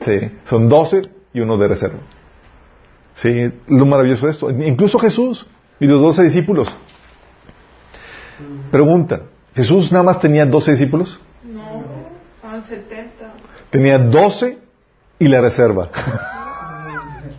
[0.00, 0.12] ¿Sí?
[0.44, 1.02] Son doce
[1.32, 1.98] y uno de reserva.
[3.14, 3.50] ¿Sí?
[3.66, 4.50] Lo maravilloso de esto.
[4.50, 5.46] Incluso Jesús
[5.80, 6.74] y los doce discípulos.
[8.70, 9.22] Pregunta,
[9.56, 11.18] ¿Jesús nada más tenía 12 discípulos?
[11.42, 11.82] No,
[12.44, 13.32] eran 70.
[13.70, 14.58] Tenía 12
[15.18, 15.88] y la reserva.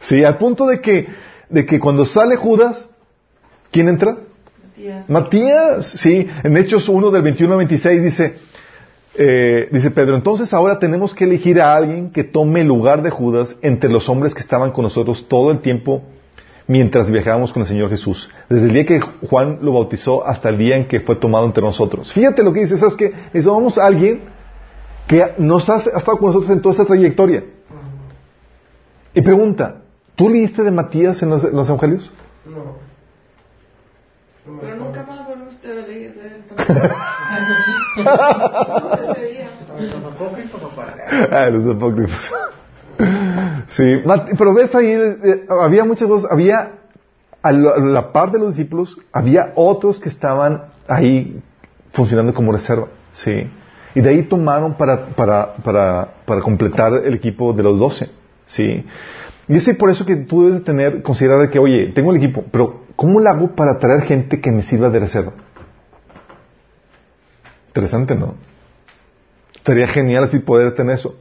[0.00, 1.06] sí, al punto de que,
[1.48, 2.90] de que cuando sale Judas,
[3.70, 4.16] ¿quién entra?
[4.66, 5.08] Matías.
[5.08, 6.28] Matías, sí.
[6.42, 8.38] En Hechos 1 del 21 al 26 dice,
[9.14, 13.10] eh, dice Pedro, entonces ahora tenemos que elegir a alguien que tome el lugar de
[13.10, 16.02] Judas entre los hombres que estaban con nosotros todo el tiempo
[16.70, 18.30] mientras viajábamos con el Señor Jesús.
[18.48, 21.64] Desde el día que Juan lo bautizó hasta el día en que fue tomado entre
[21.64, 22.12] nosotros.
[22.12, 23.12] Fíjate lo que dice, ¿sabes qué?
[23.32, 24.22] Necesitamos a alguien
[25.08, 27.42] que nos ha, estado con nosotros en toda esta trayectoria.
[29.12, 29.82] Y pregunta,
[30.14, 32.12] ¿tú leíste de Matías en los, en los evangelios?
[32.46, 32.76] No.
[34.60, 36.44] Pero nunca más vuelve usted a leer de él.
[39.92, 40.94] Los apócrifos o para
[41.32, 42.32] Ah, los apócrifos.
[43.68, 44.02] Sí,
[44.38, 46.72] pero ves ahí, eh, había muchas cosas, había,
[47.42, 51.40] a la par de los discípulos, había otros que estaban ahí
[51.92, 53.48] funcionando como reserva, sí.
[53.94, 58.10] Y de ahí tomaron para, para, para, para completar el equipo de los doce,
[58.46, 58.84] sí.
[59.48, 62.82] Y es por eso que tú debes tener, considerar que, oye, tengo el equipo, pero
[62.94, 65.32] ¿cómo lo hago para traer gente que me sirva de reserva?
[67.68, 68.34] Interesante, ¿no?
[69.54, 71.16] Estaría genial así poder tener eso.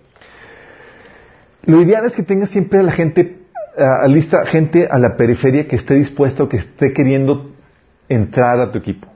[1.66, 3.40] Lo ideal es que tengas siempre a la gente,
[3.78, 7.52] a lista gente a la periferia que esté dispuesta o que esté queriendo
[8.08, 9.08] entrar a tu equipo.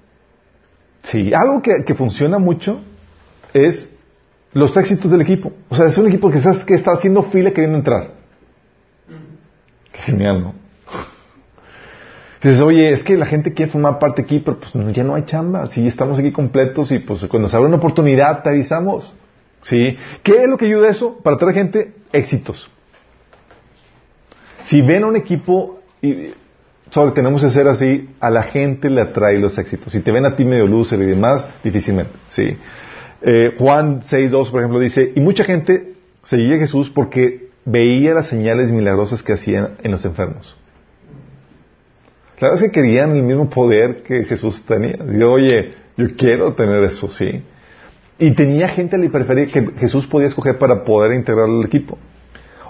[1.04, 2.82] Sí, algo que, que funciona mucho
[3.54, 3.90] es
[4.54, 5.52] los éxitos del equipo.
[5.70, 8.12] O sea, es un equipo que, sabes que está haciendo fila queriendo entrar.
[9.92, 10.54] Genial, ¿no?
[12.42, 15.24] Dices, oye, es que la gente quiere formar parte aquí, pero pues ya no hay
[15.24, 15.68] chamba.
[15.68, 19.14] Si estamos aquí completos y pues cuando se abre una oportunidad te avisamos.
[19.64, 19.98] ¿Sí?
[20.24, 21.18] ¿Qué es lo que ayuda a eso?
[21.24, 22.70] Para traer gente, éxitos.
[24.66, 26.34] Si ven a un equipo, y
[26.90, 29.92] solo tenemos que ser así, a la gente le atrae los éxitos.
[29.92, 32.14] Si te ven a ti medio lúcer y demás, difícilmente.
[32.30, 32.58] ¿Sí?
[33.22, 35.94] Eh, Juan 6.2, por ejemplo, dice, y mucha gente
[36.24, 40.58] seguía a Jesús porque veía las señales milagrosas que hacían en los enfermos.
[42.38, 44.98] Claro que querían el mismo poder que Jesús tenía.
[44.98, 47.44] Digo, oye, yo quiero tener eso, sí.
[48.20, 51.98] Y tenía gente a la que Jesús podía escoger para poder integrar al equipo.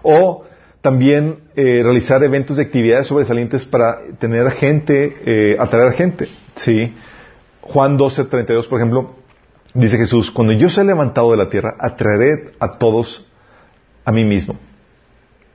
[0.02, 0.46] O
[0.82, 6.94] también eh, realizar eventos de actividades sobresalientes para tener gente, eh, atraer gente, sí.
[7.62, 9.16] Juan 12, 32, por ejemplo,
[9.74, 13.26] dice Jesús, cuando yo sea levantado de la tierra, atraeré a todos
[14.04, 14.56] a mí mismo.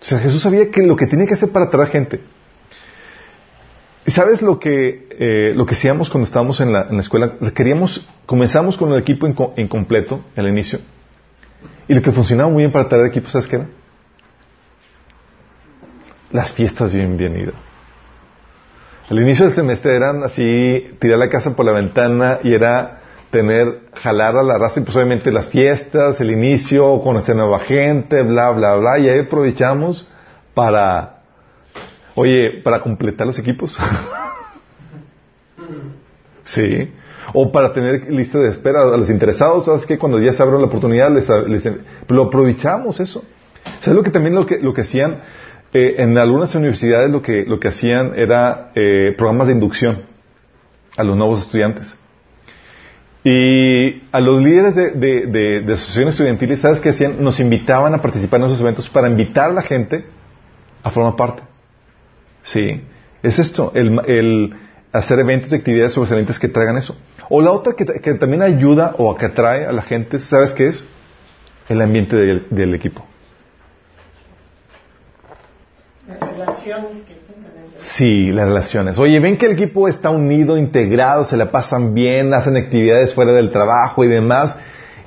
[0.01, 2.21] O sea, Jesús sabía que lo que tenía que hacer para atraer gente.
[4.07, 7.33] ¿Y sabes lo que, eh, lo que hacíamos cuando estábamos en la, escuela?
[7.55, 10.79] Queríamos, comenzamos con el equipo inco- incompleto al inicio.
[11.89, 13.67] Y lo que funcionaba muy bien para traer equipos, ¿sabes qué era?
[16.31, 17.53] Las fiestas de bienvenida.
[19.11, 23.01] Al inicio del semestre eran así, tirar la casa por la ventana y era
[23.31, 28.23] tener, jalar a la raza y pues obviamente las fiestas, el inicio, conocer nueva gente,
[28.23, 28.99] bla, bla, bla.
[28.99, 30.07] Y ahí aprovechamos
[30.55, 31.23] para,
[32.15, 33.77] oye, para completar los equipos.
[36.53, 36.91] sí.
[37.35, 39.99] O para tener lista de espera a los interesados, ¿sabes qué?
[39.99, 41.69] Cuando ya se abre la oportunidad, les, les-
[42.09, 43.23] lo aprovechamos eso.
[43.81, 45.21] ¿Sabes lo que también lo que, lo que hacían?
[45.75, 50.05] Eh, en algunas universidades lo que, lo que hacían era eh, programas de inducción
[50.97, 51.95] a los nuevos estudiantes.
[53.25, 57.23] Y a los líderes de, de, de- de asociaciones estudiantiles, ¿sabes qué hacían?
[57.23, 60.07] Nos invitaban a participar en esos eventos para invitar a la gente
[60.83, 61.43] a formar parte.
[62.43, 62.81] Sí,
[63.23, 64.55] es esto, el, el
[64.93, 66.97] hacer eventos y actividades sobresalientes que traigan eso.
[67.29, 70.69] O la otra que, que también ayuda o que atrae a la gente, ¿sabes qué
[70.69, 70.85] es?
[71.69, 73.05] El ambiente del, del equipo.
[76.07, 77.19] Las relaciones que
[77.81, 78.99] Sí, las relaciones.
[78.99, 83.33] Oye, ven que el equipo está unido, integrado, se la pasan bien, hacen actividades fuera
[83.33, 84.57] del trabajo y demás.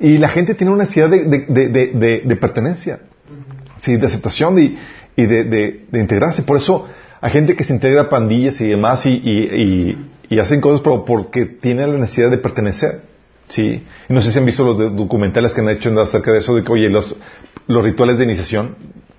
[0.00, 3.00] Y la gente tiene una necesidad de, de- de- de- pertenencia,
[3.78, 4.78] sí, de aceptación y,
[5.16, 6.42] y de, de- de integrarse.
[6.42, 6.88] Por eso
[7.22, 11.46] hay gente que se integra a pandillas y demás y, y- hacen cosas pero porque
[11.46, 13.02] tienen la necesidad de pertenecer.
[13.48, 13.84] Sí.
[14.08, 16.72] No sé si han visto los documentales que han hecho acerca de eso, de que,
[16.72, 17.14] oye, los,
[17.66, 18.74] los rituales de iniciación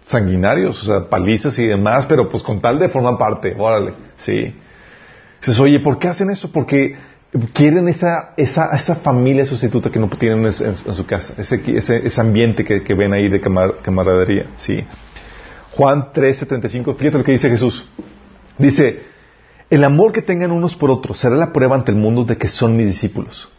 [0.05, 4.53] sanguinarios, o sea, palizas y demás, pero pues con tal de formar parte, órale, sí.
[5.39, 6.51] Dices, oye, ¿por qué hacen eso?
[6.51, 6.95] Porque
[7.53, 12.21] quieren esa, esa, esa familia sustituta que no tienen en, su casa, ese, ese, ese
[12.21, 14.83] ambiente que, ven ahí de camar- camaradería, sí.
[15.75, 17.87] Juan 13, 35, fíjate lo que dice Jesús.
[18.57, 19.01] Dice,
[19.69, 22.47] el amor que tengan unos por otros será la prueba ante el mundo de que
[22.47, 23.49] son mis discípulos.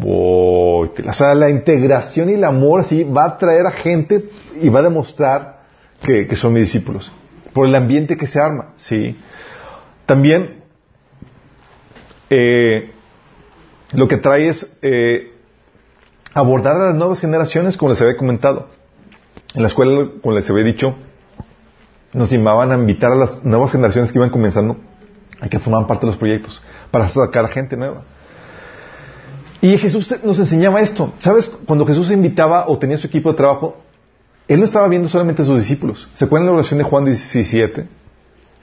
[0.00, 4.80] O sea, la integración y el amor así va a traer a gente y va
[4.80, 5.58] a demostrar
[6.02, 7.12] que, que son mis discípulos.
[7.52, 9.16] Por el ambiente que se arma, sí.
[10.06, 10.62] También,
[12.30, 12.92] eh,
[13.92, 15.32] lo que trae es eh,
[16.32, 18.68] abordar a las nuevas generaciones, como les había comentado.
[19.54, 20.96] En la escuela, como les había dicho,
[22.12, 24.76] nos llamaban a invitar a las nuevas generaciones que iban comenzando
[25.40, 28.02] a que formaban parte de los proyectos para sacar a gente nueva.
[29.60, 31.12] Y Jesús nos enseñaba esto.
[31.18, 31.48] ¿Sabes?
[31.66, 33.76] Cuando Jesús invitaba o tenía su equipo de trabajo,
[34.46, 36.08] Él no estaba viendo solamente a sus discípulos.
[36.14, 37.86] ¿Se acuerdan la oración de Juan 17?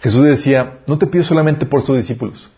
[0.02, 2.50] Jesús decía, no te pido solamente por tus discípulos,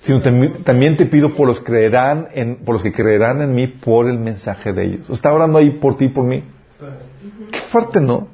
[0.00, 3.66] sino tam- también te pido por los, creerán en, por los que creerán en mí
[3.66, 5.10] por el mensaje de ellos.
[5.10, 6.44] Está orando ahí por ti y por mí.
[7.52, 8.28] Qué fuerte, ¿no?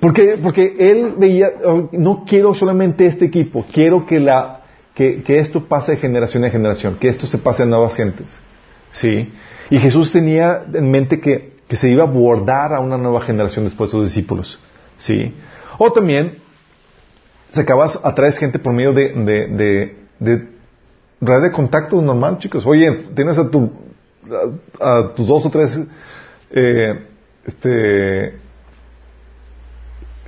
[0.00, 4.62] Porque, porque él veía, oh, no quiero solamente este equipo, quiero que, la,
[4.94, 8.28] que, que esto pase de generación en generación, que esto se pase a nuevas gentes.
[8.92, 9.32] ¿Sí?
[9.70, 13.64] Y Jesús tenía en mente que, que se iba a abordar a una nueva generación
[13.64, 14.58] después de sus discípulos.
[14.98, 15.34] ¿Sí?
[15.78, 16.36] O también,
[17.50, 20.48] sacabas, atraes gente por medio de, de, de,
[21.20, 22.66] red de contacto normal, chicos.
[22.66, 23.72] Oye, tienes a, tu,
[24.80, 25.80] a, a tus dos o tres
[26.50, 27.06] eh,
[27.46, 28.38] este,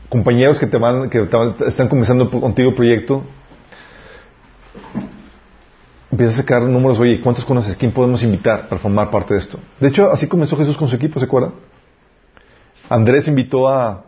[0.09, 1.29] compañeros que te van, que
[1.67, 3.25] están comenzando contigo el proyecto,
[6.11, 7.77] empiezas a sacar números, oye, ¿cuántos conoces?
[7.77, 9.59] ¿Quién podemos invitar para formar parte de esto?
[9.81, 11.53] De hecho, así comenzó Jesús con su equipo, ¿se acuerdan?
[12.89, 14.05] Andrés invitó a,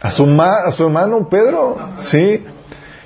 [0.00, 2.44] a su, a su hermano Pedro, sí.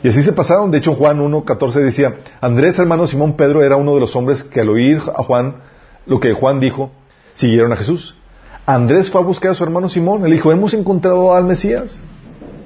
[0.03, 0.71] Y así se pasaron.
[0.71, 4.61] De hecho, Juan 1.14 decía, Andrés, hermano Simón Pedro, era uno de los hombres que
[4.61, 5.57] al oír a Juan,
[6.07, 6.91] lo que Juan dijo,
[7.35, 8.17] siguieron a Jesús.
[8.75, 10.25] Andrés fue a buscar a su hermano Simón.
[10.25, 11.97] Él dijo, hemos encontrado al Mesías.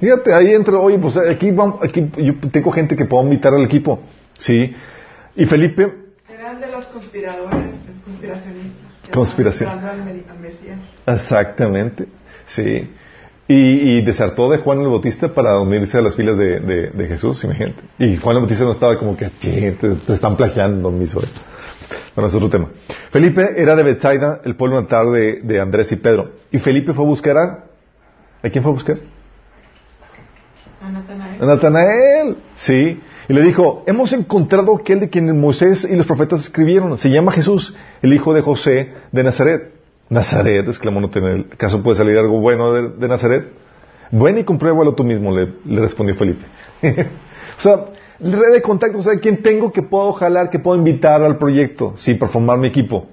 [0.01, 3.63] Fíjate, ahí entra, oye, pues aquí, vamos, aquí yo tengo gente que puedo invitar al
[3.63, 4.01] equipo.
[4.39, 4.75] Sí.
[5.37, 5.93] Y Felipe,
[6.29, 7.57] Eran de los conspiradores,
[7.89, 8.81] los conspiracionistas.
[9.13, 9.71] Conspiración.
[11.07, 12.07] Exactamente,
[12.47, 12.91] sí.
[13.47, 13.55] Y,
[13.99, 17.45] y desertó de Juan el Bautista para unirse a las filas de, de- de Jesús,
[17.45, 17.83] imagínate.
[17.99, 21.41] Y Juan el Bautista no estaba como que, "Che, te, te están plagiando, mis orejas".
[22.15, 22.69] Bueno, es otro tema.
[23.11, 26.33] Felipe era de Bethsaida, el pueblo natal de, de Andrés y Pedro.
[26.51, 27.65] Y Felipe fue a buscar a...
[28.43, 28.99] ¿A quién fue a buscar?
[30.83, 31.43] A Natanael.
[31.43, 33.01] A Natanael, sí.
[33.29, 36.97] Y le dijo, hemos encontrado aquel de quien Moisés y los profetas escribieron.
[36.99, 39.73] Se llama Jesús, el hijo de José de Nazaret.
[40.11, 41.47] Nazaret, exclamó Natanael.
[41.53, 43.49] ¿Acaso puede salir algo bueno de, de Nazaret?
[44.11, 46.45] Ven y compruébalo tú mismo, le, le respondió Felipe.
[47.59, 47.87] o sea,
[48.33, 51.95] red de contacto, o sea, ¿quién tengo que puedo jalar, que puedo invitar al proyecto?
[51.97, 53.07] Sí, para formar mi equipo.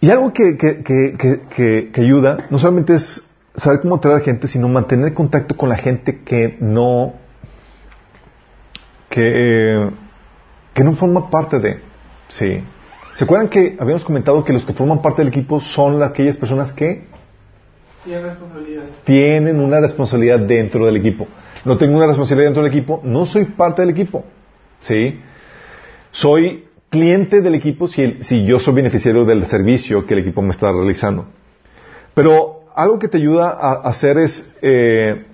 [0.00, 3.26] Y algo que, que, que, que, ayuda, no solamente es
[3.56, 7.14] saber cómo atraer a gente, sino mantener contacto con la gente que no,
[9.08, 9.90] que,
[10.74, 11.80] que no forma parte de,
[12.28, 12.64] sí.
[13.14, 16.72] ¿Se acuerdan que habíamos comentado que los que forman parte del equipo son aquellas personas
[16.72, 17.04] que
[18.02, 18.82] Tiene responsabilidad.
[19.04, 21.28] tienen una responsabilidad dentro del equipo?
[21.64, 24.24] No tengo una responsabilidad dentro del equipo, no soy parte del equipo,
[24.80, 25.20] sí.
[26.10, 30.70] Soy cliente del equipo si, yo soy beneficiario del servicio que el equipo me está
[30.70, 31.26] realizando.
[32.14, 35.24] Pero algo que te ayuda a, a hacer es eh,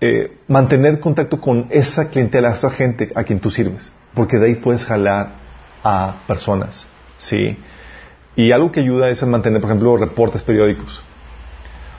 [0.00, 4.54] eh, mantener contacto con esa clientela, esa gente a quien tú sirves, porque de ahí
[4.56, 5.32] puedes jalar
[5.82, 6.86] a personas,
[7.18, 7.56] ¿sí?
[8.36, 11.02] Y algo que ayuda es a mantener, por ejemplo, reportes periódicos.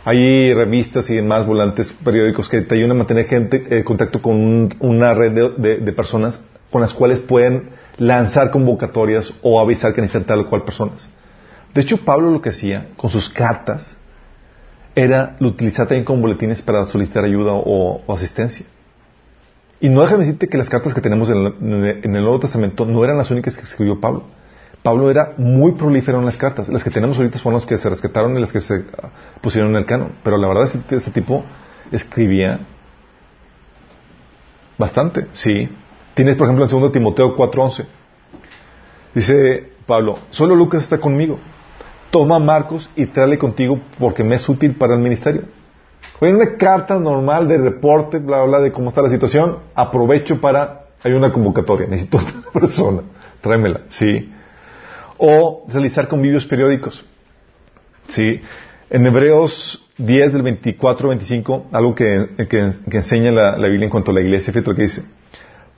[0.07, 4.35] Hay revistas y demás volantes periódicos que te ayudan a mantener gente, eh, contacto con
[4.37, 6.41] un- una red de, personas
[6.71, 11.09] con las cuales pueden lanzar convocatorias o avisar que necesitan tal o cual personas.
[11.73, 13.97] De hecho, Pablo lo que hacía con sus cartas
[14.95, 18.65] era lo utilizar también como boletines para solicitar ayuda o, asistencia.
[19.81, 21.53] Y no déjame decirte que las cartas que tenemos en el,
[22.05, 24.23] en el Nuevo Testamento no eran las únicas que escribió Pablo.
[24.83, 26.69] Pablo era muy prolífero en las cartas.
[26.69, 28.85] Las que tenemos ahorita fueron las que se rescataron y las que se
[29.41, 30.13] pusieron en el canon.
[30.23, 31.43] Pero la verdad, ese, ese tipo
[31.91, 32.59] escribía
[34.77, 35.69] bastante, sí.
[36.13, 37.85] Tienes, por ejemplo, en 2 Timoteo 4:11.
[39.13, 41.39] Dice Pablo, solo Lucas está conmigo.
[42.11, 45.43] Toma a Marcos y tráele contigo porque me es útil para el ministerio.
[46.19, 50.87] Oye, una carta normal de reporte, bla, bla, de cómo está la situación, aprovecho para,
[51.03, 53.01] hay una convocatoria, necesito otra persona,
[53.41, 54.33] tráemela, sí.
[55.17, 57.03] O realizar convivios periódicos,
[58.07, 58.39] sí.
[58.89, 62.29] En Hebreos 10 del 24 25, algo que,
[62.91, 65.03] enseña la, Biblia en cuanto a la iglesia, fíjate lo que dice.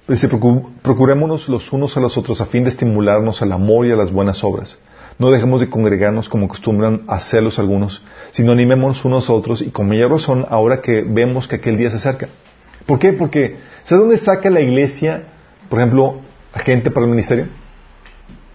[0.07, 3.91] Dice, "Procu- procurémonos los unos a los otros a fin de estimularnos al amor y
[3.91, 4.77] a las buenas obras.
[5.19, 9.87] No dejemos de congregarnos como acostumbran hacerlos algunos, sino animémonos unos a otros y con
[9.87, 12.29] mayor razón ahora que vemos que aquel día se acerca.
[12.85, 13.13] ¿Por qué?
[13.13, 15.23] Porque, ¿sabes dónde saca la iglesia,
[15.69, 16.21] por ejemplo,
[16.53, 17.47] a gente para el ministerio?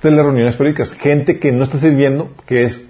[0.05, 0.93] De las reuniones periódicas.
[0.93, 2.87] Gente que no está sirviendo, que es,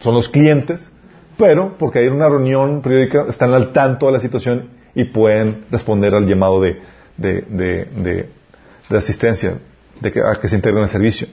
[0.00, 0.90] son los clientes,
[1.36, 6.14] pero porque hay una reunión periódica, están al tanto de la situación y pueden responder
[6.14, 6.80] al llamado de,
[7.18, 9.58] de, de, asistencia,
[10.00, 11.28] de que, a que se integren al servicio.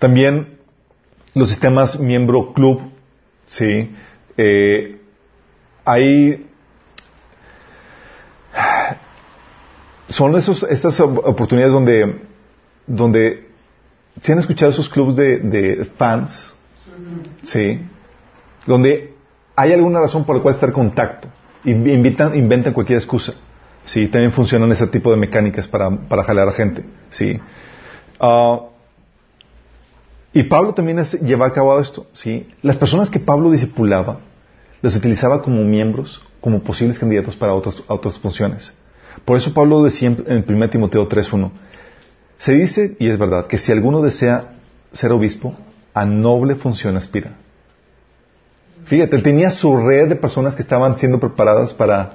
[0.00, 0.58] También
[1.34, 2.90] los sistemas miembro club,
[3.46, 3.94] sí,
[4.36, 5.00] eh,
[5.84, 6.44] hay
[10.08, 12.20] son esas op- oportunidades donde,
[12.86, 13.47] donde
[14.20, 16.54] si han escuchado esos clubes de, de fans,
[17.44, 17.80] sí,
[18.66, 19.14] donde
[19.56, 21.28] hay alguna razón por la cual estar en contacto,
[21.64, 23.34] invitan, inventan cualquier excusa,
[23.84, 27.38] sí, también funcionan ese tipo de mecánicas para, para jalar a gente, sí.
[28.20, 28.60] Ah,
[30.32, 32.46] Y Pablo también lleva a cabo esto, ¿sí?
[32.62, 34.20] Las personas que Pablo discipulaba,
[34.82, 38.72] los utilizaba como miembros, como posibles candidatos para otras, otras funciones.
[39.24, 41.50] Por eso Pablo decía en 1 Timoteo 3.1,
[42.38, 44.54] se dice, y es verdad, que si alguno desea
[44.92, 45.56] ser obispo,
[45.92, 47.32] a noble función aspira.
[48.84, 52.12] Fíjate, él tenía su red de personas que estaban siendo preparadas para,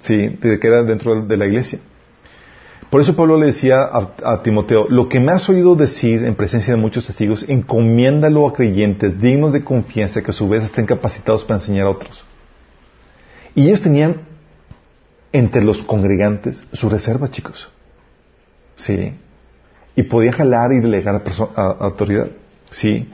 [0.00, 1.78] sí, que era dentro de la iglesia.
[2.90, 6.74] Por eso Pablo le decía a, Timoteo, lo que me has oído decir en presencia
[6.74, 11.44] de muchos testigos, encomiéndalo a creyentes dignos de confianza que a su vez estén capacitados
[11.44, 12.24] para enseñar a otros.
[13.54, 14.22] Y ellos tenían
[15.32, 17.70] entre los congregantes sus reservas, chicos.
[18.76, 19.14] Sí.
[19.96, 22.28] Y podía jalar y delegar a, a autoridad.
[22.70, 23.10] Sí.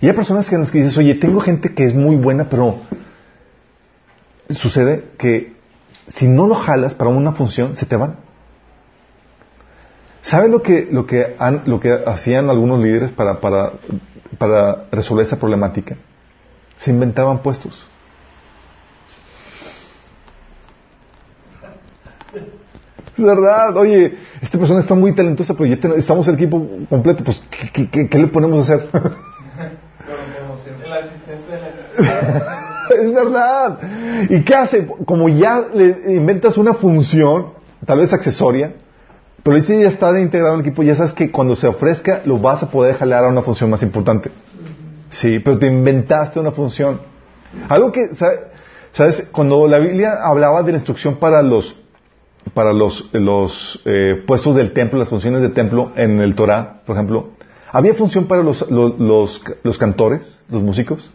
[0.00, 2.48] Y hay personas que en las que dices, oye, tengo gente que es muy buena,
[2.48, 2.80] pero
[4.50, 5.52] sucede que
[6.08, 8.16] si no lo jalas para una función, se te van.
[10.22, 13.72] ¿Sabes lo que, lo que, han- lo que hacían algunos líderes para, para,
[14.38, 15.96] para resolver esa problemática?
[16.76, 17.86] Se inventaban puestos.
[23.16, 27.22] Es verdad, oye, esta persona está muy talentosa, pero ya ten- estamos el equipo completo,
[27.24, 27.42] pues,
[27.72, 28.88] ¿qué, le ponemos a hacer?
[30.84, 31.60] El asistente
[33.02, 33.78] es verdad.
[34.30, 34.86] ¿Y qué hace?
[35.04, 37.48] Como ya le inventas una función,
[37.86, 38.74] tal vez accesoria,
[39.42, 42.38] pero el ya está integrado en el equipo, ya sabes que cuando se ofrezca lo
[42.38, 44.30] vas a poder jalar a una función más importante.
[45.10, 47.00] Sí, pero te inventaste una función.
[47.68, 48.40] Algo que, ¿sabe-
[48.92, 49.28] ¿sabes?
[49.32, 51.81] Cuando la Biblia hablaba de la instrucción para los
[52.54, 56.96] para los, los eh, puestos del templo, las funciones del templo en el Torah, por
[56.96, 57.30] ejemplo,
[57.70, 61.10] ¿había función para los, los, los, los cantores, los músicos?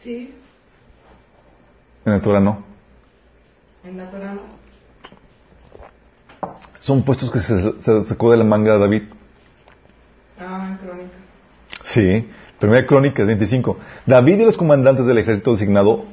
[0.00, 0.34] Sí,
[2.04, 2.64] En el Torah no.
[3.84, 4.40] en la Torah no.
[6.80, 9.02] Son puestos que se, se sacó de la manga de David.
[10.40, 11.20] Ah, en crónicas.
[11.84, 12.28] Sí.
[12.58, 13.76] Primera Crónicas 25.
[14.06, 16.04] David y los comandantes del ejército designado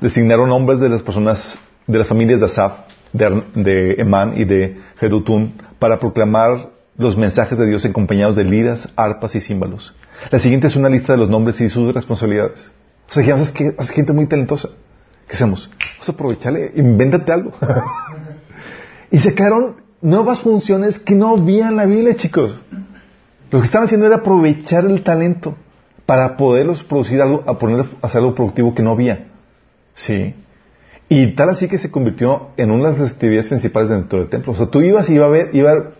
[0.00, 2.72] designaron hombres de las personas de las familias de Asaf,
[3.12, 8.88] de, de Emán y de Jedutún para proclamar los mensajes de Dios acompañados de liras,
[8.96, 9.94] arpas y címbalos.
[10.30, 12.70] La siguiente es una lista de los nombres y sus responsabilidades.
[13.08, 14.70] O sea, ya sabes que es gente muy talentosa.
[15.28, 15.70] ¿Qué hacemos?
[15.92, 17.52] Vamos a aprovecharle, invéntate algo.
[19.10, 22.54] y sacaron nuevas funciones que no había en la Biblia, chicos.
[23.50, 25.56] Lo que estaban haciendo era aprovechar el talento
[26.04, 29.28] para poderlos producir algo, a poner hacer algo productivo que no había.
[29.94, 30.34] Sí.
[31.08, 34.52] Y tal así que se convirtió en una de las actividades principales dentro del templo.
[34.52, 35.92] O sea, tú ibas y iba a ver, iba a haber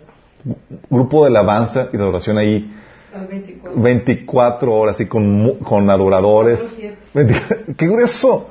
[0.90, 2.72] grupo de alabanza y de adoración ahí
[3.12, 3.80] Las 24.
[3.80, 6.58] 24 horas y con, con adoradores.
[6.58, 6.98] Cuatro, siete.
[7.14, 8.48] 20 ¡Qué grueso!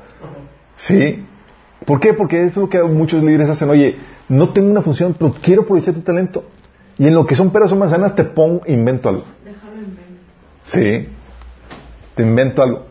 [0.77, 1.25] Sí.
[1.85, 2.13] ¿Por qué?
[2.13, 3.69] Porque eso es lo que muchos líderes hacen.
[3.69, 3.97] Oye,
[4.29, 6.45] no tengo una función, pero quiero aprovechar tu talento.
[6.97, 9.25] Y en lo que son peras o manzanas te pongo, invento algo.
[9.43, 9.99] Déjalo en mente.
[10.63, 11.09] Sí.
[12.15, 12.85] Te invento algo.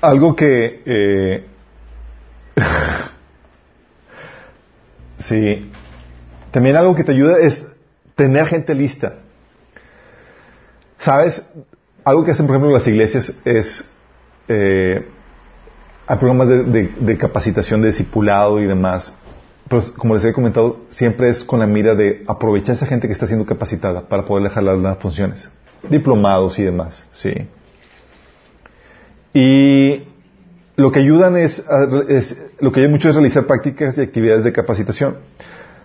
[0.00, 0.82] Algo que...
[0.86, 1.47] eh,
[5.18, 5.70] sí.
[6.50, 7.64] También algo que te ayuda es
[8.14, 9.14] tener gente lista.
[10.98, 11.44] ¿Sabes?
[12.04, 13.88] Algo que hacen, por ejemplo, las iglesias es...
[14.48, 15.06] eh,
[16.08, 19.14] hay programas de, capacitación, de discipulado y demás.
[19.68, 23.12] Pero como les he comentado, siempre es con la mira de aprovechar esa gente que
[23.12, 25.50] está siendo capacitada para poderle jalar las funciones.
[25.82, 27.34] Diplomados y demás, sí.
[29.34, 30.07] Y
[30.78, 31.60] lo que ayudan es,
[32.60, 35.16] lo que hay mucho es realizar prácticas y actividades de capacitación.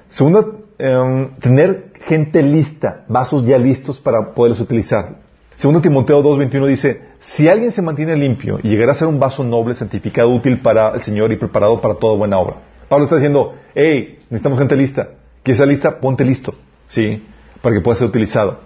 [0.09, 5.15] Segundo, em, tener gente lista, vasos ya listos para poderlos utilizar.
[5.55, 9.43] Segundo Timoteo 2.21 dice, si alguien se mantiene limpio y llegará a ser un vaso
[9.43, 12.57] noble, santificado, útil para el Señor y preparado para toda buena obra.
[12.87, 15.09] Pablo está diciendo, hey, necesitamos gente lista.
[15.41, 15.99] ¿Quieres estar lista?
[15.99, 16.53] Ponte listo,
[16.87, 17.25] ¿sí?
[17.63, 18.59] Para que pueda ser utilizado.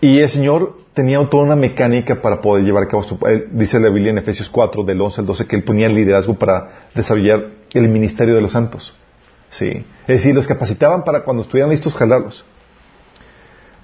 [0.00, 3.18] Y el Señor tenía toda una mecánica para poder llevar a cabo su...
[3.52, 6.34] dice la Biblia en Efesios 4, del 11 al 12, que Él ponía el liderazgo
[6.34, 8.94] para desarrollar el ministerio de los santos.
[9.50, 9.84] Sí.
[10.06, 12.44] Es decir, los capacitaban para cuando estuvieran listos jalarlos.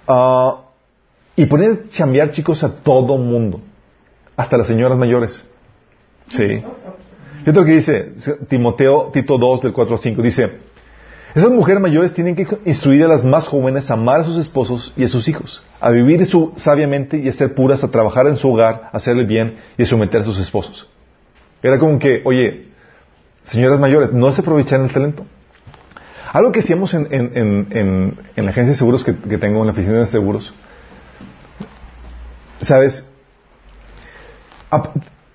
[0.08, 0.62] Ah,
[1.34, 3.60] y poner chambear, chicos, a todo mundo.
[4.36, 5.44] Hasta las señoras mayores.
[6.30, 6.62] Sí.
[7.40, 8.12] Fíjate lo que dice
[8.48, 10.22] Timoteo, Tito 2, del 4 al 5.
[10.22, 10.58] Dice,
[11.36, 14.94] esas mujeres mayores tienen que instruir a las más jóvenes a amar a sus esposos
[14.96, 18.38] y a sus hijos, a vivir su, sabiamente y a ser puras, a trabajar en
[18.38, 20.88] su hogar, a hacerle bien y a someter a sus esposos.
[21.62, 22.68] Era como que, oye,
[23.44, 25.26] señoras mayores, no se aprovechan el talento.
[26.32, 30.54] Algo que hacíamos en, la agencia de seguros que, tengo, en la oficina de seguros,
[32.62, 33.06] ¿sabes?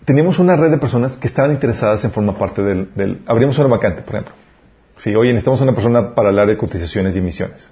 [0.05, 3.21] Teníamos una red de personas que estaban interesadas en formar parte del, del...
[3.27, 4.40] Abrimos una vacante, por ejemplo.
[4.97, 7.69] Sí, oye, necesitamos una persona para el área de cotizaciones y emisiones.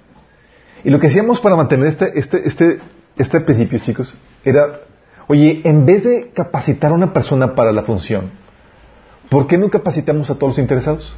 [0.84, 2.78] Y lo que hacíamos para mantener este, este, este,
[3.16, 4.80] este principio, chicos, era,
[5.26, 8.30] oye, en vez de capacitar a una persona para la función,
[9.28, 11.14] ¿por qué no capacitamos a todos los interesados?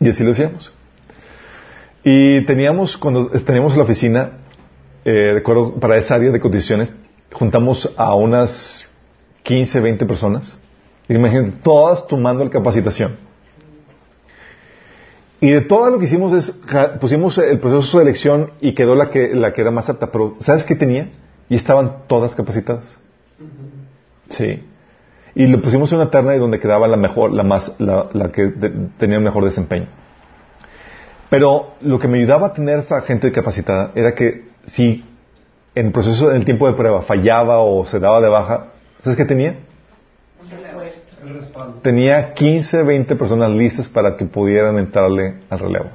[0.00, 0.72] Y así lo hacíamos.
[2.04, 4.30] Y teníamos, cuando teníamos la oficina,
[5.04, 5.42] eh,
[5.80, 6.92] para esa área de condiciones,
[7.32, 8.86] juntamos a unas
[9.42, 10.58] 15, 20 personas.
[11.08, 13.27] Imagínate, todas tomando la capacitación.
[15.40, 16.58] Y de todo lo que hicimos es,
[17.00, 20.34] pusimos el proceso de selección y quedó la que, la que era más apta, pero
[20.40, 21.10] ¿sabes qué tenía?
[21.48, 22.96] Y estaban todas capacitadas.
[24.30, 24.64] Sí.
[25.34, 28.32] Y lo pusimos en una terna y donde quedaba la mejor, la más, la, la
[28.32, 29.86] que de- tenía el mejor desempeño.
[31.30, 35.04] Pero lo que me ayudaba a tener esa gente capacitada era que si
[35.74, 38.68] en el proceso, en el tiempo de prueba, fallaba o se daba de baja,
[39.02, 39.58] ¿sabes qué tenía?
[41.82, 45.90] Tenía 15, 20 personas listas para que pudieran entrarle al relevo.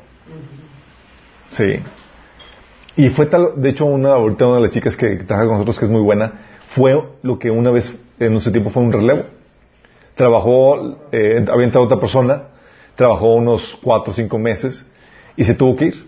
[1.52, 1.80] Sí.
[2.96, 5.80] Y fue tal, de hecho, una, ahorita una de las chicas que, trabaja con nosotros,
[5.80, 6.34] que es muy buena,
[6.68, 9.24] fue lo que una vez en nuestro tiempo fue un relevo.
[10.16, 12.44] Trabajó, eh, había entrado otra persona,
[12.96, 14.86] trabajó unos 4 o 5 meses
[15.36, 16.08] y se tuvo que ir.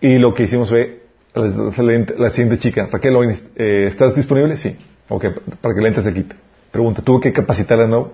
[0.00, 1.02] Y lo que hicimos fue,
[1.34, 3.16] la, la- siguiente chica, Raquel,
[3.56, 4.56] eh, ¿estás disponible?
[4.56, 4.76] Sí.
[5.08, 5.24] Ok,
[5.60, 6.24] para que la entres aquí.
[6.74, 8.12] Pregunta, ¿tuvo que capacitarla nuevo?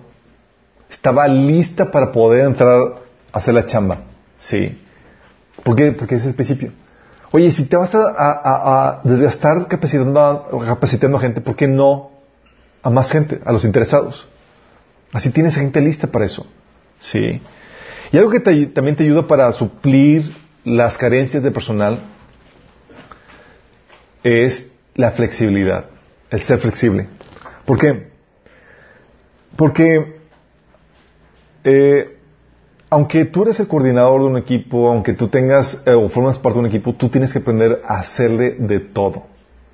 [0.87, 2.69] Estaba lista para poder entrar
[3.33, 4.01] a hacer la chamba.
[4.39, 4.79] Sí.
[5.63, 5.91] ¿Por qué?
[5.93, 6.71] Porque ese es el principio.
[7.31, 11.55] Oye, si te vas a, a- a- a desgastar capacitando a, capacitando a gente, ¿por
[11.55, 12.11] qué no
[12.83, 14.27] a más gente, a los interesados?
[15.11, 16.45] Así tienes gente lista para eso.
[16.99, 17.41] Sí.
[18.11, 20.35] Y algo que te- también te ayuda para suplir
[20.65, 21.97] las carencias de personal
[24.23, 25.85] es la flexibilidad,
[26.29, 27.07] el ser flexible.
[27.65, 28.10] ¿Por qué?
[29.55, 30.21] Porque
[31.63, 32.17] eh,
[32.89, 36.59] aunque tú eres el coordinador de un equipo, aunque tú tengas eh, o formas parte
[36.59, 39.23] de un equipo, tú tienes que aprender a hacerle de todo.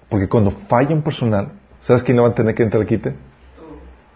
[0.08, 3.16] Porque cuando falla un personal, ¿sabes quién le va a tener que entrar al quite?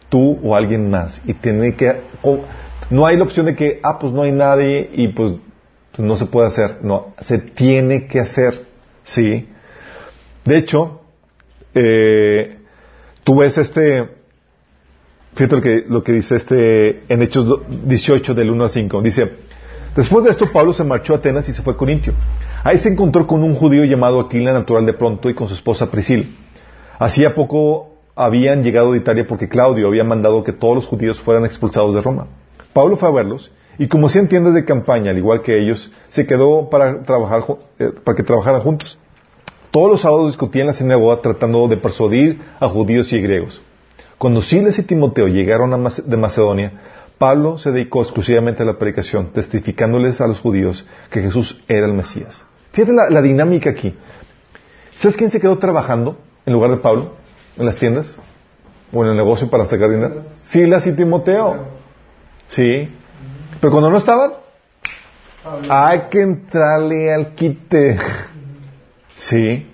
[0.08, 1.20] Tú o alguien más.
[1.26, 2.00] Y tiene que...
[2.92, 5.34] no hay la opción de que, ah, pues no hay nadie y pues
[5.98, 6.78] no se puede hacer.
[6.84, 8.68] No, se tiene que hacer.
[9.04, 9.50] Sí.
[10.46, 11.02] De hecho,
[11.74, 12.60] eh,
[13.24, 14.10] tú ves este,
[15.42, 19.02] fíjate lo que, lo que dice este en Hechos do- 18 del 1 al 5.
[19.02, 19.32] Dice,
[19.96, 22.14] después de esto Pablo se marchó a Atenas y se fue a Corintio.
[22.64, 25.90] Ahí se encontró con un judío llamado Aquila, natural de pronto, y con su esposa
[25.90, 26.26] Priscila.
[27.00, 31.46] Hacía poco habían llegado de Italia porque Claudio había mandado que todos los judíos fueran
[31.46, 32.28] expulsados de Roma.
[32.74, 36.28] Pablo fue a verlos y como hacían tiendas de campaña, al igual que ellos, se
[36.28, 37.44] quedó para, trabajar,
[37.80, 39.00] eh, para que trabajaran juntos.
[39.72, 43.62] Todos los sábados discutían en la sinagoga tratando de persuadir a judíos y griegos.
[44.22, 46.74] Cuando Silas y Timoteo llegaron de Macedonia,
[47.18, 51.94] Pablo se dedicó exclusivamente a la predicación, testificándoles a los judíos que Jesús era el
[51.94, 52.44] Mesías.
[52.72, 53.98] Fíjate la, la dinámica aquí.
[54.98, 57.16] ¿Sabes quién se quedó trabajando en lugar de Pablo
[57.58, 58.16] en las tiendas?
[58.94, 60.22] ¿O en el negocio para sacar dinero?
[60.44, 61.70] Silas y Timoteo.
[62.48, 62.96] Sí.
[63.60, 64.34] Pero cuando no estaban,
[65.68, 67.98] hay que entrarle al quite.
[69.16, 69.68] Sí.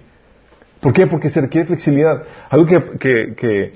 [0.79, 1.05] ¿Por qué?
[1.05, 2.23] Porque se requiere flexibilidad.
[2.49, 3.73] Algo que, que, que,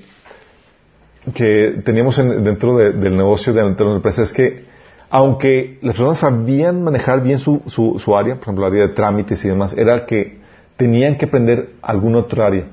[1.34, 4.64] que teníamos en- dentro de- del negocio, de, dentro de la empresa, es que
[5.10, 8.94] aunque las personas sabían manejar bien su, su, su área, por ejemplo, el área de
[8.94, 10.38] trámites y demás, era que
[10.76, 12.64] tenían que aprender alguna otra área.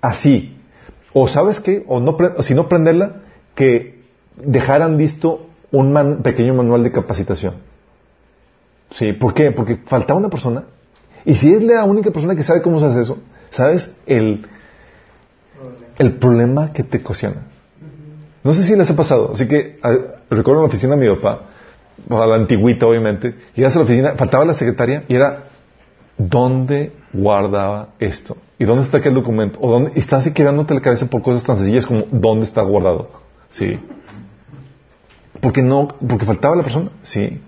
[0.00, 0.56] Así.
[1.12, 3.16] O sabes qué, o, no, o si no aprenderla,
[3.54, 4.00] que
[4.36, 7.54] dejaran listo un man- pequeño manual de capacitación.
[8.90, 9.52] Sí, ¿por qué?
[9.52, 10.64] Porque faltaba una persona.
[11.24, 13.18] Y si es la única persona que sabe cómo se hace eso,
[13.50, 14.46] ¿sabes el,
[16.00, 17.42] el problema que te ocasiona?
[18.42, 19.32] No sé si les ha pasado.
[19.34, 19.78] Así que
[20.30, 21.42] recuerdo en la oficina de mi papá,
[22.08, 25.44] a la antigüita obviamente, llegas a la oficina, faltaba la secretaria y era,
[26.16, 28.38] ¿dónde guardaba esto?
[28.58, 29.58] ¿Y dónde está aquel documento?
[29.60, 29.92] ¿O dónde?
[29.94, 33.10] Y estás quedándote la cabeza por cosas tan sencillas como, ¿dónde está guardado?
[33.50, 33.78] Sí.
[35.42, 37.42] Porque no, porque faltaba la persona, sí.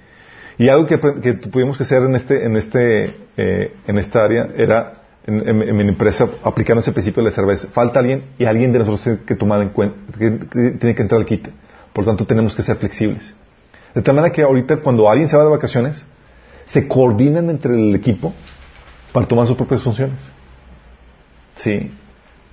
[0.58, 4.50] Y algo que, que pudimos que hacer en este, en este, eh, en esta área
[4.56, 7.68] era en, mi empresa aplicando ese principio de la cerveza.
[7.68, 11.26] Falta alguien y alguien de nosotros tiene que tomar en cuenta, tiene que entrar al
[11.26, 11.50] quite.
[11.92, 13.34] Por lo tanto, tenemos que ser flexibles.
[13.94, 16.04] De tal manera que ahorita cuando alguien se va de vacaciones,
[16.64, 18.32] se coordinan entre el equipo
[19.12, 20.20] para tomar sus propias funciones.
[21.56, 21.90] Sí.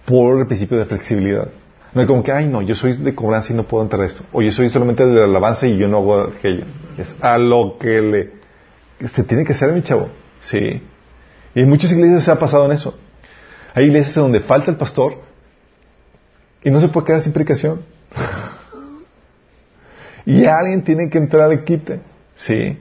[0.06, 1.48] Por el principio de flexibilidad.
[1.94, 4.06] No es como que, ay, no, yo soy de cobranza y no puedo entrar a
[4.06, 4.24] esto.
[4.32, 6.66] O yo soy solamente de alabanza y yo no hago aquello.
[6.98, 8.32] Es a lo que le...
[9.10, 10.10] Se tiene que hacer, mi chavo.
[10.42, 10.82] Sí.
[11.56, 12.98] Y en muchas iglesias se ha pasado en eso.
[13.74, 15.18] Hay iglesias donde falta el pastor
[16.64, 17.82] y no se puede quedar sin predicación.
[20.26, 22.02] y alguien tiene que entrar de quite.
[22.36, 22.78] ¿Sí?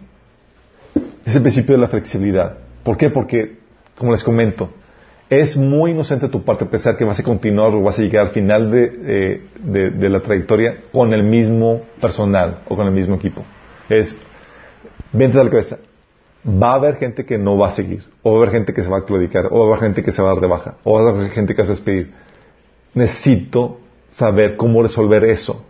[1.25, 2.59] Es el principio de la flexibilidad.
[2.83, 3.11] ¿Por qué?
[3.11, 3.59] Porque,
[3.97, 4.73] como les comento,
[5.29, 8.33] es muy inocente tu parte pensar que vas a continuar o vas a llegar al
[8.33, 13.45] final de, de, la trayectoria con el mismo personal o con el mismo equipo.
[13.89, 14.17] Es,
[15.13, 15.79] vente a la cabeza.
[16.47, 18.83] Va a haber gente que no va a seguir, o va a haber gente que
[18.83, 20.49] se va a claudicar, o va a haber gente que se va a dar de
[20.49, 22.15] baja, o va a haber gente que se va a despedir.
[22.95, 23.81] Necesito
[24.11, 25.65] saber cómo resolver eso.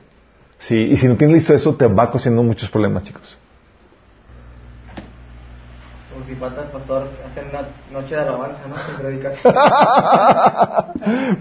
[0.58, 3.38] Sí, y si no tienes listo eso, te va causando muchos problemas, chicos.
[6.28, 8.76] si falta el pastor hacer una noche de alabanza, ¿no?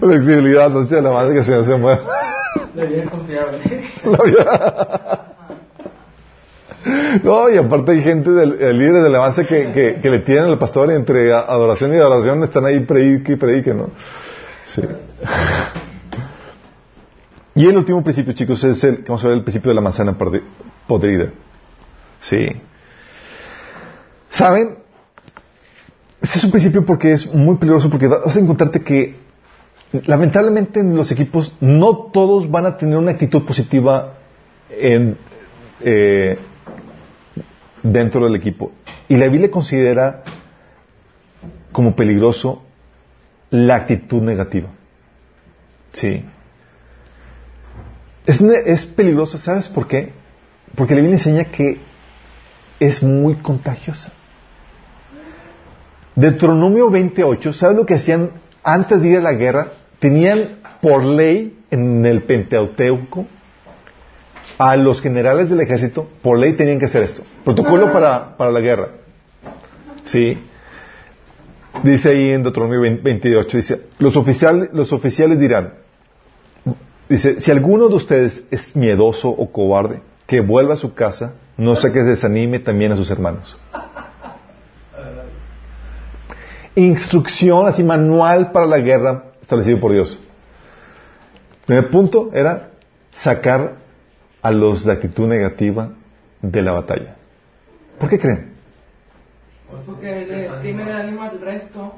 [0.00, 2.00] Flexibilidad, noche de alabanza que se, se mueve.
[2.74, 3.58] La vida es confiable.
[7.22, 10.58] No, y aparte hay gente del, líder de alabanza que, que, que, le tienen al
[10.58, 13.90] pastor entre adoración y adoración, están ahí predique y predique, ¿no?
[14.64, 14.82] Sí.
[17.54, 20.16] Y el último principio, chicos, es el, vamos a ver el principio de la manzana
[20.86, 21.32] podrida.
[22.20, 22.46] Sí.
[24.28, 24.78] ¿Saben?
[26.20, 29.16] Ese es un principio porque es muy peligroso porque vas a encontrarte que
[30.06, 34.14] lamentablemente en los equipos no todos van a tener una actitud positiva
[34.70, 35.16] en,
[35.80, 36.38] eh,
[37.82, 38.72] dentro del equipo.
[39.08, 40.22] Y la Biblia considera
[41.72, 42.62] como peligroso
[43.50, 44.68] la actitud negativa.
[45.92, 46.24] Sí.
[48.26, 50.12] Es, es peligroso, ¿sabes por qué?
[50.74, 51.80] Porque la Biblia enseña que
[52.78, 54.12] es muy contagiosa.
[56.14, 58.30] Deuteronomio 28, ¿sabes lo que hacían
[58.62, 59.72] antes de ir a la guerra?
[59.98, 63.26] Tenían por ley en el Penteoteuco
[64.56, 67.22] a los generales del ejército, por ley tenían que hacer esto.
[67.44, 68.88] Protocolo para, para la guerra.
[70.04, 70.38] ¿Sí?
[71.82, 75.74] Dice ahí en Deuteronomio 28, dice, los oficiales, los oficiales dirán,
[77.08, 81.76] dice, si alguno de ustedes es miedoso o cobarde, que vuelva a su casa, no
[81.76, 83.56] sé que desanime también a sus hermanos.
[86.74, 90.18] Instrucción, así manual para la guerra establecido por Dios.
[91.60, 92.70] El primer punto era
[93.12, 93.76] sacar
[94.48, 95.90] a los de actitud negativa
[96.40, 97.16] de la batalla.
[97.98, 98.52] ¿Por qué creen?
[99.84, 100.48] Porque
[100.90, 101.92] ánimo al resto.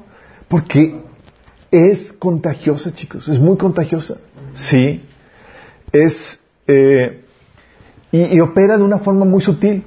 [0.49, 1.01] Porque
[1.71, 4.17] es contagiosa, chicos, es muy contagiosa.
[4.53, 5.01] Sí,
[5.93, 7.23] es eh,
[8.11, 9.85] y, opera de una forma muy sutil.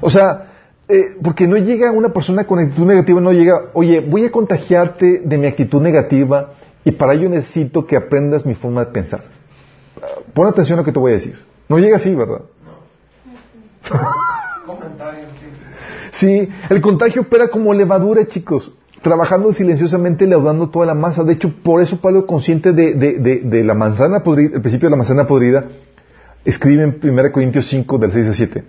[0.00, 0.48] O sea,
[0.88, 5.22] eh, porque no llega una persona con actitud negativa, no llega, oye, voy a contagiarte
[5.24, 6.54] de mi actitud negativa
[6.84, 9.39] y para ello necesito que aprendas mi forma de pensar.
[10.34, 11.38] Pon atención a lo que te voy a decir.
[11.68, 12.42] No llega así, ¿verdad?
[14.66, 14.78] No.
[16.12, 18.72] sí, el contagio opera como levadura, chicos,
[19.02, 21.24] trabajando silenciosamente, leudando toda la masa.
[21.24, 24.96] De hecho, por eso Pablo, consciente de, de la manzana podrida, el principio de la
[24.98, 25.64] manzana podrida,
[26.44, 28.64] escribe en 1 Corintios 5, del 6 a 7,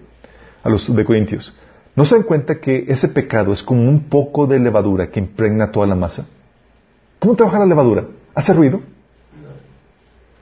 [0.64, 1.54] a los de Corintios.
[1.96, 5.72] ¿No se dan cuenta que ese pecado es como un poco de levadura que impregna
[5.72, 6.26] toda la masa?
[7.20, 8.06] ¿Cómo trabaja la levadura?
[8.34, 8.82] ¿Hace ruido?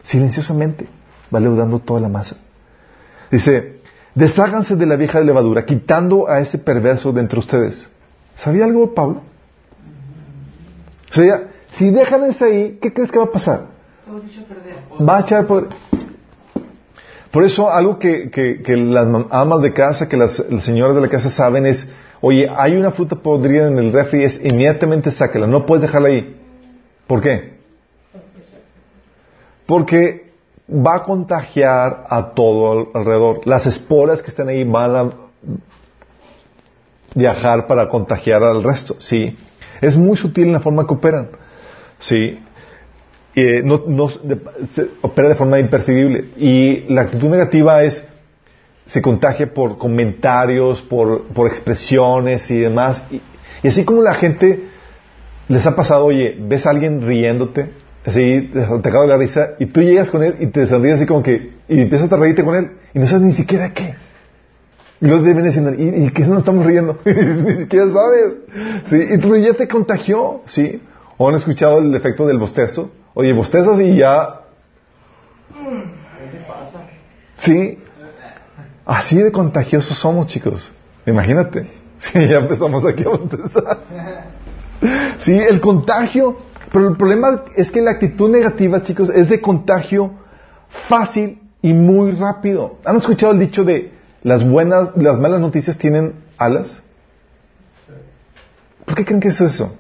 [0.04, 0.88] Silenciosamente
[1.34, 2.38] va leudando toda la masa.
[3.32, 3.80] Dice,
[4.16, 7.90] desháganse de la vieja levadura, quitando a ese perverso de entre ustedes.
[8.36, 9.22] ¿Sabía algo Pablo?
[11.12, 13.68] O sea, si dejan ese ahí, ¿qué crees que va a pasar?
[15.08, 15.68] Va a echar poder.
[17.32, 21.30] Por eso algo que, que, las amas de casa, que las, señoras de la casa
[21.30, 21.88] saben es,
[22.22, 26.36] oye, hay una fruta podrida en el refri, es inmediatamente sáquela, no puedes dejarla ahí.
[27.06, 27.59] ¿Por qué?
[29.70, 30.32] Porque
[30.68, 33.46] va a contagiar a todo alrededor.
[33.46, 35.10] Las esporas que están ahí van a
[37.14, 39.38] viajar para contagiar al resto, ¿sí?
[39.80, 41.30] Es muy sutil en la forma que operan,
[42.00, 42.40] ¿sí?
[43.64, 44.10] no, no
[45.02, 46.32] opera de forma imperceptible.
[46.38, 48.04] Y la actitud negativa es,
[48.88, 53.04] se contagia por comentarios, por, por expresiones y demás.
[53.12, 53.22] Y,
[53.68, 54.64] así como la gente
[55.48, 57.70] les ha pasado, oye, ves a alguien riéndote,
[58.10, 61.06] así, te acaba de la risa, y tú llegas con él y te sonríes así
[61.06, 63.96] como que, y empiezas a reírte con él, y no sabes ni siquiera qué.
[65.02, 66.98] Y luego te vienen diciendo, ¿y, y qué nos estamos riendo?
[67.06, 68.38] ni siquiera sabes.
[68.86, 68.98] ¿Sí?
[69.14, 70.82] Y tú ya te contagió, ¿sí?
[71.18, 72.92] ¿O han escuchado el efecto del bostezo?
[73.14, 74.42] Oye, bostezas y ya.
[77.38, 77.78] Sí.
[78.86, 80.72] Así de contagiosos somos, chicos.
[81.06, 81.80] Imagínate.
[82.00, 83.80] Sí, ya empezamos aquí a bostezar.
[85.18, 86.38] Sí, el contagio.
[86.72, 90.12] Pero el problema es que la actitud negativa, chicos, es de contagio
[90.88, 92.78] fácil y muy rápido.
[92.86, 93.92] ¿Han escuchado el dicho de
[94.24, 96.82] las buenas, las malas noticias tienen alas?
[98.86, 99.74] ¿Por qué creen que es eso?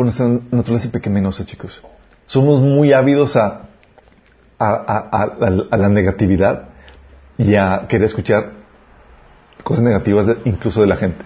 [0.00, 1.82] por nuestra naturaleza pequeñosa, chicos.
[2.24, 3.66] somos muy ávidos a,
[4.58, 6.68] a, la negatividad
[7.36, 8.59] y a querer escuchar
[9.62, 11.24] cosas negativas incluso de la gente.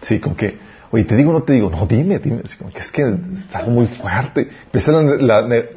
[0.00, 0.58] Sí, como que,
[0.90, 3.70] oye, te digo o no te digo, no, dime, dime, que es que es algo
[3.70, 4.50] muy fuerte.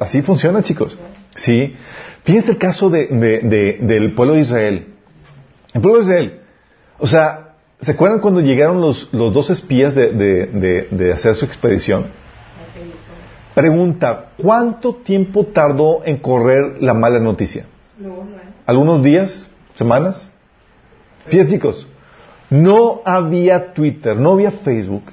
[0.00, 0.98] así funciona, chicos.
[1.30, 1.74] Sí.
[2.24, 3.06] Fíjense el caso de,
[3.80, 4.86] del pueblo de Israel.
[5.72, 6.40] El pueblo de Israel.
[6.98, 12.06] O sea, ¿se acuerdan cuando llegaron los, los dos espías de, hacer su expedición?
[13.54, 17.66] Pregunta, ¿cuánto tiempo tardó en correr la mala noticia?
[18.66, 19.48] ¿Algunos días?
[19.74, 20.30] ¿Semanas?
[21.26, 21.86] Fíjense chicos,
[22.50, 25.04] no había Twitter, no había Facebook.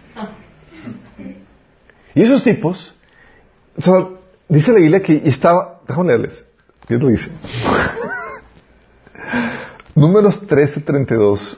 [2.14, 2.96] Y esos tipos,
[4.48, 6.46] dice la Biblia que estaba, déjame leerles,
[6.88, 7.30] ¿qué lo dice?
[9.96, 11.58] Números 13, 32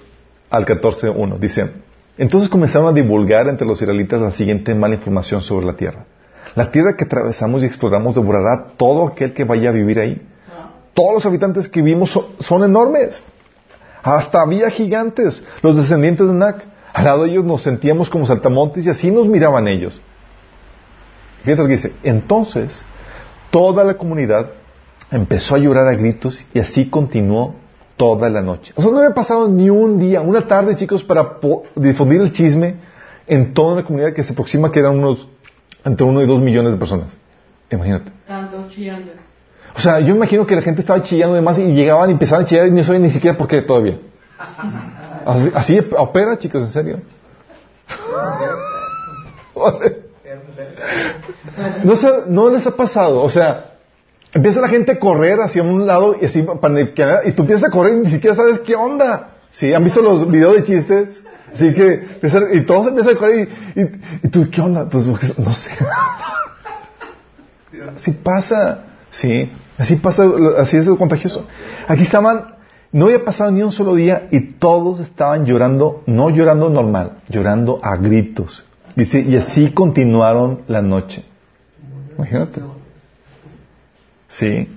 [0.49, 1.69] al 14, 1, dice,
[2.17, 6.05] entonces comenzaron a divulgar entre los israelitas la siguiente mala información sobre la tierra.
[6.55, 10.19] La tierra que atravesamos y exploramos devorará todo aquel que vaya a vivir ahí.
[10.95, 13.21] Todos los habitantes que vivimos son enormes.
[14.07, 16.63] Hasta había gigantes, los descendientes de Nac.
[16.93, 20.01] Al lado de ellos nos sentíamos como saltamontes y así nos miraban ellos.
[21.43, 21.93] Fíjate lo que dice.
[22.03, 22.85] Entonces,
[23.51, 24.51] toda la comunidad
[25.11, 27.55] empezó a llorar a gritos y así continuó
[27.97, 28.71] toda la noche.
[28.77, 31.39] O sea, no había pasado ni un día, una tarde, chicos, para
[31.75, 32.75] difundir el chisme
[33.27, 35.27] en toda la comunidad que se aproxima que eran unos
[35.83, 37.17] entre uno y dos millones de personas.
[37.69, 38.11] Imagínate.
[39.77, 42.47] O sea, yo imagino que la gente estaba chillando demás y llegaban y empezaban a
[42.47, 43.99] chillar y no sabían ni siquiera por qué todavía.
[45.53, 47.01] Así, opera, chicos, en serio.
[51.83, 51.95] no,
[52.27, 53.73] no les ha pasado, o sea,
[54.33, 57.93] empieza la gente a correr hacia un lado y así y tú empiezas a correr
[57.93, 59.35] y ni siquiera sabes qué onda.
[59.51, 61.23] Sí, han visto los videos de chistes,
[61.53, 62.19] así que
[62.53, 65.71] y todos empiezan a correr y, y tú qué onda, pues no sé.
[67.95, 69.51] así pasa, sí.
[69.77, 70.23] Así pasa,
[70.57, 71.45] así es contagioso.
[71.87, 72.55] Aquí estaban,
[72.91, 77.79] no había pasado ni un solo día y todos estaban llorando, no llorando normal, llorando
[77.83, 78.65] a gritos.
[78.95, 81.23] Dice, y así continuaron la noche.
[82.17, 82.61] Imagínate.
[84.27, 84.67] Sí.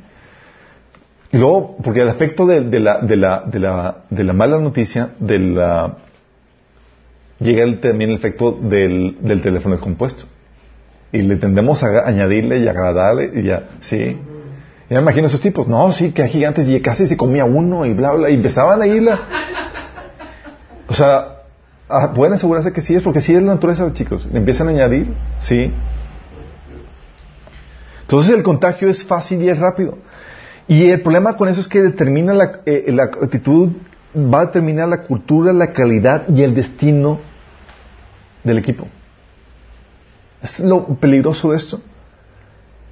[1.32, 5.10] Y luego, porque al efecto de, la, de, la, de, la, de la mala noticia,
[5.18, 5.96] de la,
[7.38, 10.24] llega también el efecto del, del teléfono compuesto.
[11.12, 14.18] Y le tendemos a añadirle y agradarle y ya, sí.
[14.90, 17.94] Y me imagino esos tipos, no, sí, que gigantes y casi se comía uno y
[17.94, 19.20] bla, bla, y empezaban a irla.
[20.88, 21.42] O sea,
[21.88, 24.26] ah, pueden asegurarse que sí es, porque sí es la naturaleza, chicos.
[24.26, 25.72] Le empiezan a añadir, sí.
[28.00, 29.96] Entonces el contagio es fácil y es rápido.
[30.66, 33.70] Y el problema con eso es que determina la, eh, la actitud,
[34.16, 37.20] va a determinar la cultura, la calidad y el destino
[38.42, 38.88] del equipo.
[40.42, 41.80] Es lo peligroso de esto.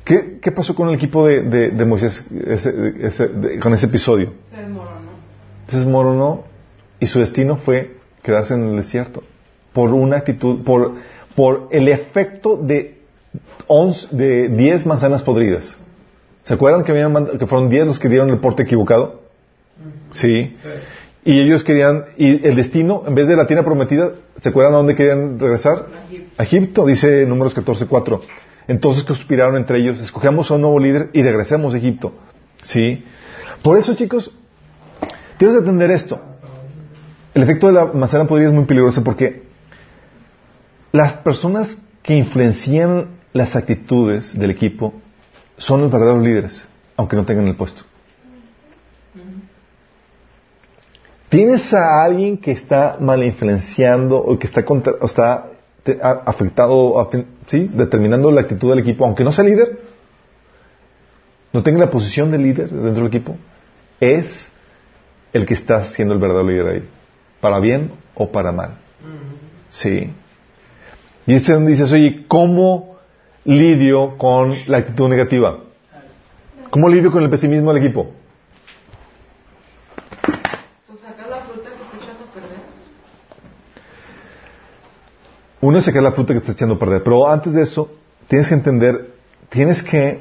[0.08, 2.26] ¿Qué, pasó con el equipo de, de, Moisés
[3.60, 4.32] con ese episodio?
[4.50, 5.10] Se desmoronó.
[5.68, 6.44] Se desmoronó
[6.98, 9.22] y su destino fue quedarse en el desierto
[9.74, 10.94] por una actitud, por,
[11.36, 13.02] por el efecto de,
[14.10, 15.76] de 10 manzanas podridas.
[16.44, 19.20] ¿Se acuerdan que, habían, que fueron 10 los que dieron el porte equivocado?
[20.10, 20.56] Sí.
[21.22, 24.76] Y ellos querían, y el destino, en vez de la tierra prometida, ¿se acuerdan a
[24.78, 25.86] dónde querían regresar?
[26.38, 28.20] A Egipto, dice números 14.4.
[28.68, 32.12] Entonces conspiraron entre ellos, escogemos a un nuevo líder y regresemos a Egipto.
[32.62, 33.04] ¿Sí?
[33.62, 34.30] Por eso, chicos,
[35.38, 36.20] tienes que entender esto.
[37.34, 39.44] El efecto de la manzana podrida es muy peligroso porque
[40.92, 44.94] las personas que influencian las actitudes del equipo
[45.56, 47.82] son los verdaderos líderes, aunque no tengan el puesto.
[51.28, 55.50] Tienes a alguien que está mal influenciando o que está, contra, o está
[56.26, 56.98] afectado,
[57.48, 57.68] ¿sí?
[57.72, 59.80] determinando la actitud del equipo, aunque no sea líder,
[61.52, 63.36] no tenga la posición de líder dentro del equipo,
[64.00, 64.52] es
[65.32, 66.88] el que está siendo el verdadero líder ahí,
[67.40, 68.78] para bien o para mal.
[69.70, 70.10] Sí.
[71.26, 72.98] Y es donde dices, oye, ¿cómo
[73.44, 75.58] lidio con la actitud negativa?
[76.70, 78.12] ¿Cómo lidio con el pesimismo del equipo?
[85.60, 87.02] Uno es sacar la fruta que está echando a perder.
[87.02, 87.90] Pero antes de eso,
[88.28, 89.10] tienes que entender,
[89.48, 90.20] tienes que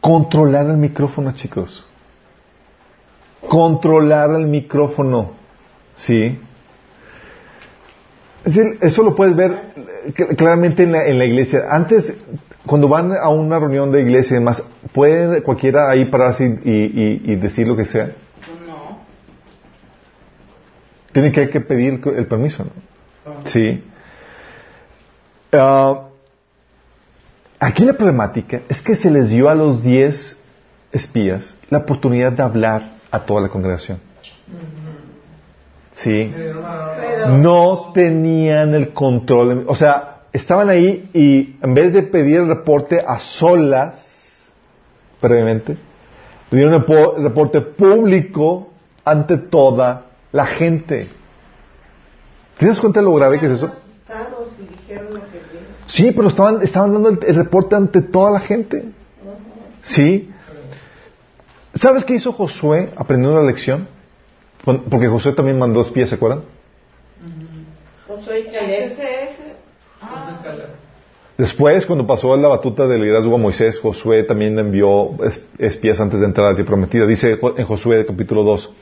[0.00, 1.86] controlar el micrófono, chicos.
[3.48, 5.32] Controlar el micrófono.
[5.96, 6.40] ¿Sí?
[8.80, 9.58] Eso lo puedes ver
[10.36, 11.66] claramente en la, iglesia.
[11.70, 12.14] Antes,
[12.66, 14.62] cuando van a una reunión de iglesia y demás,
[14.92, 18.10] ¿puede cualquiera ahí pararse y decir lo que sea?
[21.14, 23.32] Tiene que, que pedir el permiso, ¿no?
[23.46, 23.82] Sí.
[25.52, 26.08] Ah,
[27.64, 30.36] Aquí la problemática es que se les dio a los diez
[30.92, 34.00] espías la oportunidad de hablar a toda la congregación.
[35.92, 36.30] Sí.
[37.26, 39.64] No tenían el control.
[39.66, 44.52] O sea, estaban ahí y en vez de pedir el reporte a solas,
[45.18, 45.78] previamente,
[46.50, 48.72] pidieron el reporte público
[49.06, 50.04] ante toda
[50.34, 51.06] la gente.
[52.58, 53.70] ¿Tienes cuenta de lo grave que es eso?
[55.86, 58.84] Sí, pero estaban, estaban dando el, reporte ante toda la gente.
[59.82, 60.32] Sí.
[61.74, 63.86] ¿Sabes qué hizo Josué aprendiendo la lección?
[64.64, 66.42] Porque Josué también mandó espías, ¿se acuerdan?
[68.08, 68.92] Josué y Caleb.
[71.38, 75.10] Después, cuando pasó la batuta del liderazgo a Moisés, Josué también envió
[75.58, 77.06] espías antes de entrar a la tierra prometida.
[77.06, 78.74] Dice en Josué capítulo 2.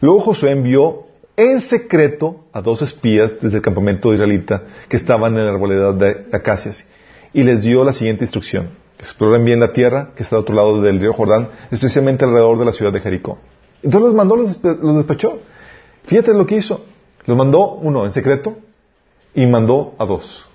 [0.00, 1.04] Luego Josué envió
[1.36, 6.26] en secreto a dos espías desde el campamento israelita que estaban en la arboleda de
[6.32, 6.84] acacias
[7.32, 8.70] y les dio la siguiente instrucción.
[8.98, 12.64] Exploren bien la tierra que está al otro lado del río Jordán, especialmente alrededor de
[12.64, 13.38] la ciudad de Jericó.
[13.82, 15.38] Entonces los mandó, los, despachó.
[16.04, 16.84] Fíjate lo que hizo.
[17.26, 18.56] Los mandó uno en secreto
[19.34, 20.46] y mandó a dos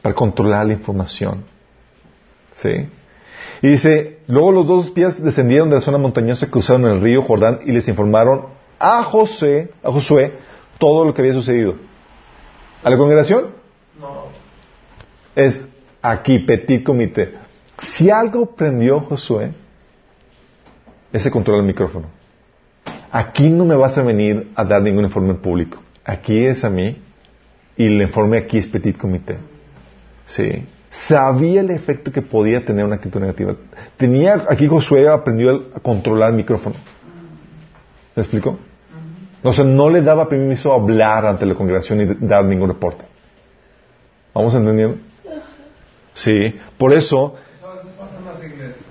[0.00, 1.44] para controlar la información.
[2.54, 2.88] ¿Sí?
[3.62, 7.60] Y dice, luego los dos espías descendieron de la zona montañosa, cruzaron el río Jordán
[7.64, 8.46] y les informaron
[8.80, 10.36] a José, a Josué,
[10.78, 11.76] todo lo que había sucedido.
[12.82, 13.50] ¿A la congregación?
[14.00, 14.24] No.
[15.36, 15.64] Es
[16.02, 17.34] aquí, petit comité.
[17.84, 19.52] Si algo prendió Josué,
[21.12, 22.08] ese control el micrófono.
[23.12, 25.78] Aquí no me vas a venir a dar ningún informe público.
[26.04, 26.96] Aquí es a mí
[27.76, 29.36] y el informe aquí es petit comité.
[30.26, 30.64] Sí.
[30.92, 33.56] Sabía el efecto que podía tener una actitud negativa.
[33.96, 36.76] Tenía, aquí Josué aprendió a controlar el micrófono.
[38.14, 38.58] ¿Me explico?
[39.42, 43.06] O sea, no le daba permiso a hablar ante la congregación y dar ningún reporte.
[44.34, 44.98] ¿Vamos entendiendo?
[46.12, 46.60] Sí.
[46.76, 47.36] Por eso.
[47.56, 48.84] Eso a veces pasa en las iglesias.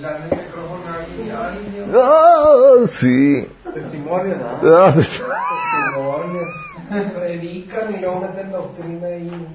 [0.00, 1.90] La el micrófono ahí.
[1.94, 2.86] ¡Ah!
[2.88, 3.48] Sí.
[3.72, 4.74] Testimonio, ¿no?
[4.76, 6.42] Ah, Testimonio.
[7.14, 9.46] Predican y luego meten doctrina ahí.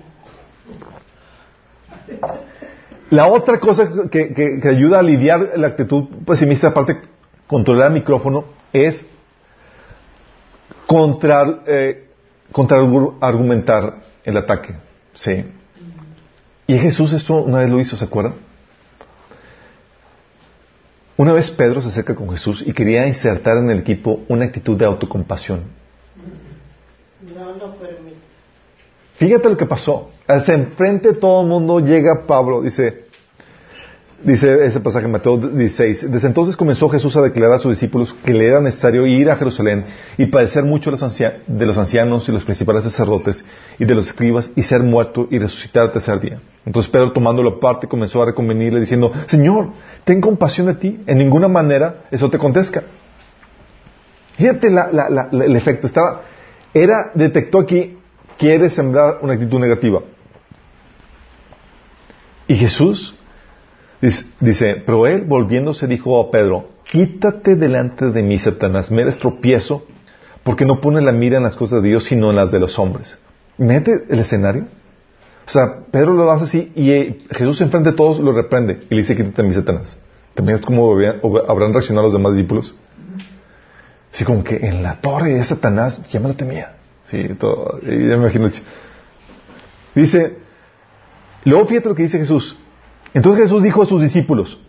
[3.09, 7.01] La otra cosa que, que, que, ayuda a aliviar la actitud pesimista, aparte de
[7.47, 9.05] controlar el micrófono, es
[10.87, 12.07] contra, eh,
[12.51, 12.79] contra
[13.21, 14.75] argumentar el ataque.
[15.13, 15.45] Sí.
[16.65, 18.35] Y Jesús esto una vez lo hizo, ¿se acuerdan?
[21.15, 24.75] Una vez Pedro se acerca con Jesús y quería insertar en el equipo una actitud
[24.77, 25.65] de autocompasión.
[27.35, 28.17] No lo permite.
[29.15, 30.09] Fíjate lo que pasó.
[30.27, 33.03] Hacia enfrente todo el mundo llega Pablo, dice,
[34.23, 36.11] dice ese pasaje Mateo 16.
[36.11, 39.35] Desde entonces comenzó Jesús a declarar a sus discípulos que le era necesario ir a
[39.35, 39.85] Jerusalén
[40.17, 43.43] y padecer mucho de los ancianos y los principales sacerdotes
[43.77, 46.41] y de los escribas y ser muerto y resucitar al tercer día.
[46.65, 49.71] Entonces Pedro tomándolo aparte comenzó a reconvenirle diciendo, Señor,
[50.05, 52.83] ten compasión de ti, en ninguna manera eso te acontezca.
[54.37, 56.21] Fíjate el efecto, estaba,
[56.73, 57.97] era, detectó aquí,
[58.37, 60.01] quiere sembrar una actitud negativa.
[62.47, 63.15] Y Jesús
[64.39, 69.85] dice, pero él volviéndose dijo a Pedro, quítate delante de mí, Satanás, me eres tropiezo,
[70.43, 72.77] porque no pones la mira en las cosas de Dios, sino en las de los
[72.77, 73.17] hombres.
[73.57, 74.65] Mete el escenario.
[75.45, 78.95] O sea, Pedro lo hace así y eh, Jesús enfrente de todos lo reprende y
[78.95, 79.97] le dice, quítate de mí, Satanás.
[80.33, 80.97] También es como
[81.47, 82.75] habrán reaccionado los demás discípulos.
[84.13, 86.73] Así como que en la torre de Satanás, llámate mía.
[87.05, 88.49] Sí, todo, ya me imagino.
[89.93, 90.37] Dice,
[91.43, 92.57] luego fíjate lo que dice Jesús.
[93.13, 94.59] Entonces Jesús dijo a sus discípulos,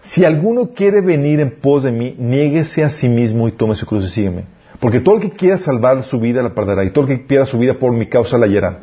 [0.00, 3.86] si alguno quiere venir en pos de mí, niéguese a sí mismo y tome su
[3.86, 4.46] cruz y sígueme.
[4.80, 7.46] Porque todo el que quiera salvar su vida la perderá, y todo el que quiera
[7.46, 8.80] su vida por mi causa la hallará.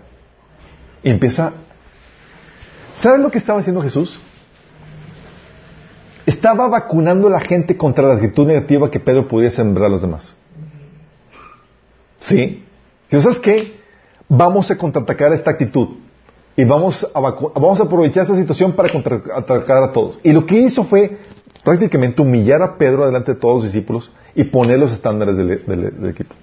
[1.04, 1.54] Y empieza...
[2.96, 4.20] ¿Sabes lo que estaba haciendo Jesús?
[6.26, 10.02] Estaba vacunando a la gente contra la actitud negativa que Pedro pudiera sembrar a los
[10.02, 10.36] demás.
[12.20, 12.64] ¿Sí?
[13.12, 13.80] ¿Y sabes qué?
[14.28, 15.90] Vamos a contraatacar esta actitud
[16.56, 20.20] y vamos a, vamos a aprovechar esa situación para contraatacar a todos.
[20.24, 21.18] Y lo que hizo fue
[21.64, 26.36] prácticamente humillar a Pedro delante de todos los discípulos y poner los estándares del, equipo.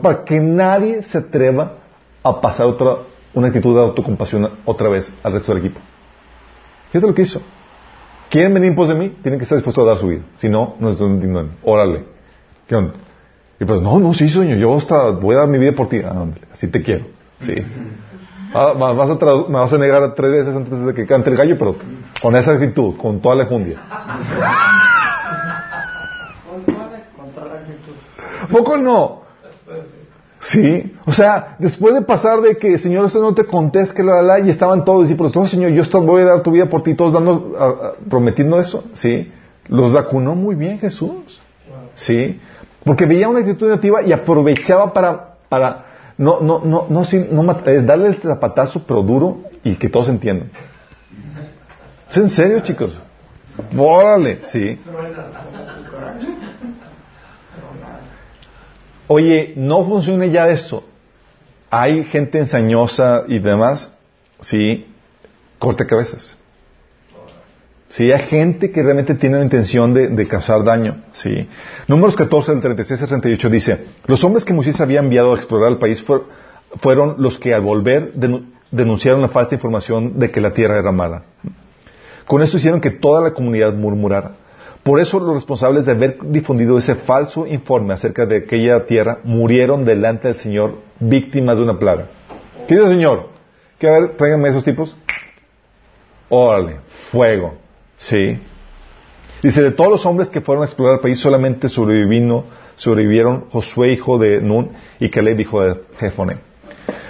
[0.00, 1.78] Para que nadie se atreva
[2.22, 2.98] a pasar otra,
[3.34, 5.80] una actitud de autocompasión otra vez al resto del equipo.
[6.90, 7.42] Fíjate lo que hizo.
[8.30, 9.10] ¿Quieren venir en pos de mí?
[9.22, 10.22] Tienen que estar dispuestos a dar su vida.
[10.36, 12.04] Si no, no es un Órale.
[12.66, 12.94] ¿Qué onda?
[13.62, 14.56] Y pues, no, no, sí, sueño.
[14.56, 16.00] Yo hasta voy a dar mi vida por ti.
[16.04, 17.04] Ah, así te quiero.
[17.42, 17.54] Sí.
[18.52, 19.14] Ah, vas a
[19.48, 21.76] me vas a negar tres veces antes de que cante el gallo, pero
[22.20, 23.78] con esa actitud, con toda la jundia.
[28.50, 29.22] ¿Poco no?
[30.40, 34.22] Sí, o sea, después de pasar de que, Señor, eso no te contesta, que la,
[34.22, 36.94] la, y estaban todos discípulos, oh, Señor, yo voy a dar tu vida por ti,
[36.94, 39.30] todos dando, a- a- prometiendo eso, sí.
[39.68, 41.40] Los vacunó muy bien Jesús,
[41.94, 42.40] sí.
[42.84, 45.86] Porque veía una actitud negativa y aprovechaba para, para,
[46.18, 50.50] no, no, no, no, no eh, darle el zapatazo, pero duro, y que todos entiendan.
[52.10, 53.00] ¿Es en serio, chicos?
[53.76, 54.78] Órale, sí.
[59.06, 60.84] Oye, no funciona ya esto.
[61.70, 63.94] Hay gente ensañosa y demás,
[64.40, 64.86] sí,
[65.58, 66.36] corte cabezas.
[67.92, 71.46] Sí, hay gente que realmente tiene la intención de, causar daño, sí.
[71.88, 75.72] Números 14 del 36 al 38 dice, los hombres que Moisés había enviado a explorar
[75.72, 76.22] el país fue-
[76.80, 80.90] fueron los que al volver denu- denunciaron la falsa información de que la tierra era
[80.90, 81.24] mala.
[82.26, 84.32] Con esto hicieron que toda la comunidad murmurara.
[84.82, 89.84] Por eso los responsables de haber difundido ese falso informe acerca de aquella tierra murieron
[89.84, 92.06] delante del Señor víctimas de una plaga.
[92.66, 93.28] ¿Qué dice el Señor?
[93.78, 94.96] Que a ver, tráiganme esos tipos.
[96.30, 96.76] Órale,
[97.10, 97.60] fuego.
[98.02, 98.40] Sí.
[99.42, 103.92] Dice, de todos los hombres que fueron a explorar el país, solamente sobrevivino, sobrevivieron Josué,
[103.92, 106.36] hijo de Nun, y Caleb, hijo de Jefone.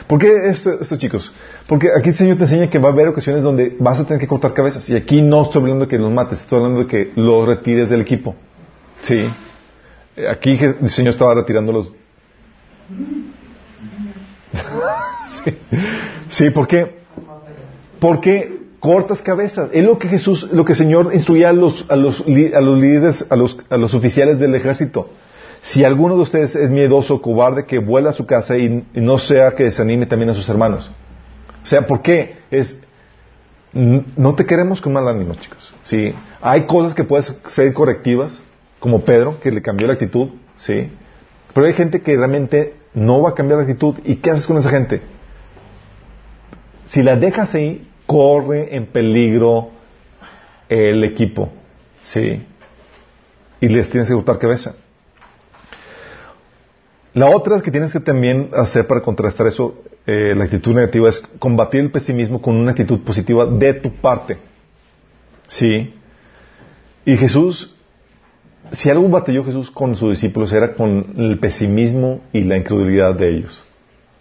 [0.06, 1.32] ¿Por qué esto, esto, chicos?
[1.66, 4.20] Porque aquí el Señor te enseña que va a haber ocasiones donde vas a tener
[4.20, 4.86] que cortar cabezas.
[4.90, 7.88] Y aquí no estoy hablando de que los mates, estoy hablando de que los retires
[7.88, 8.34] del equipo.
[9.00, 9.30] Sí.
[10.30, 11.94] Aquí el Señor estaba retirándolos.
[15.44, 15.58] sí.
[16.28, 16.96] sí, ¿por qué?
[17.98, 19.70] Porque cortas cabezas.
[19.72, 22.80] Es lo que Jesús, lo que el Señor instruía a los, a los, a los
[22.80, 25.08] líderes, a los, a los oficiales del ejército.
[25.62, 29.52] Si alguno de ustedes es miedoso, cobarde, que vuela a su casa y, no sea
[29.52, 30.90] que desanime también a sus hermanos.
[31.62, 32.38] O sea, ¿por qué?
[32.50, 32.76] Es,
[33.72, 35.72] no te queremos con mal ánimo, chicos.
[35.84, 36.12] Sí.
[36.40, 38.42] Hay cosas que pueden ser correctivas,
[38.80, 40.90] como Pedro, que le cambió la actitud, sí.
[41.54, 43.94] Pero hay gente que realmente no va a cambiar la actitud.
[44.02, 45.02] ¿Y qué haces con esa gente?
[46.88, 49.70] Si la dejas ahí, corre en peligro
[50.68, 51.50] el equipo,
[52.02, 52.44] sí.
[53.60, 54.74] Y les tienes que cortar cabeza.
[57.14, 61.20] La otra que tienes que también hacer para contrastar eso, eh, la actitud negativa, es
[61.38, 64.38] combatir el pesimismo con una actitud positiva de tu parte.
[65.46, 65.94] Sí.
[67.04, 67.74] Y Jesús,
[68.72, 73.28] si algo batalló Jesús con sus discípulos era con el pesimismo y la incredulidad de
[73.28, 73.62] ellos.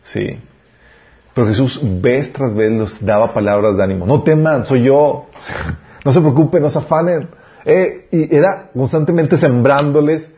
[0.03, 0.37] Sí.
[1.33, 4.05] Pero Jesús vez tras vez les daba palabras de ánimo.
[4.05, 5.27] No teman, soy yo.
[6.03, 7.29] No se preocupen, no se afanen.
[7.63, 10.31] Eh, y era constantemente sembrándoles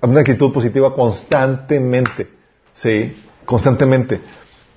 [0.00, 2.28] una actitud positiva constantemente.
[2.72, 3.14] Sí,
[3.44, 4.22] constantemente.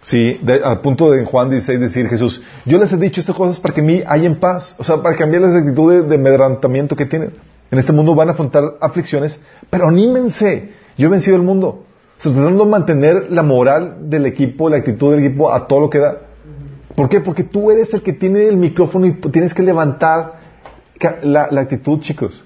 [0.02, 3.36] Sí, de- al punto de en Juan 16 decir Jesús, yo les he dicho estas
[3.36, 7.06] cosas para que mí hayan paz, o sea, para cambiar las actitudes de amedrentamiento que
[7.06, 7.32] tienen.
[7.72, 11.86] En este mundo van a afrontar aflicciones, pero anímense, yo he vencido el mundo.
[12.22, 15.98] Tratando de mantener la moral del equipo, la actitud del equipo a todo lo que
[15.98, 16.18] da.
[16.96, 17.20] ¿Por qué?
[17.20, 20.34] Porque tú eres el que tiene el micrófono y tienes que levantar
[21.24, 22.44] la, actitud, chicos.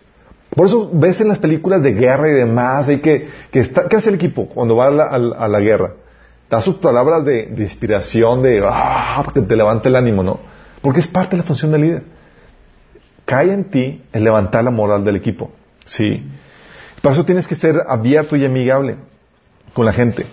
[0.55, 4.15] Por eso ves en las películas de guerra y demás, hay que, ¿qué hace el
[4.15, 5.95] equipo cuando va a la, guerra?
[6.49, 9.25] Da sus palabras de, de inspiración, de ¡ah!
[9.33, 10.39] que te levanta el ánimo, ¿no?
[10.81, 12.03] Porque es parte de la función del líder.
[13.25, 15.51] Cae en ti el levantar la moral del equipo,
[15.83, 16.23] ¿sí?
[17.01, 18.95] Por eso tienes que ser abierto y amigable
[19.75, 20.25] con la gente,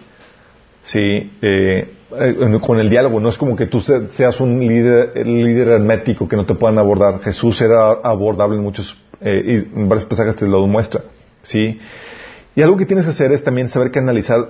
[0.85, 0.99] ¿sí?
[1.43, 5.69] Eh, eh, con el diálogo, no es como que tú se- seas un líder, líder
[5.69, 7.21] hermético que no te puedan abordar.
[7.21, 9.43] Jesús era abordable en muchos, eh,
[9.75, 11.03] y en varios pasajes te lo demuestra,
[11.43, 11.79] ¿sí?
[12.55, 14.49] Y algo que tienes que hacer es también saber canalizar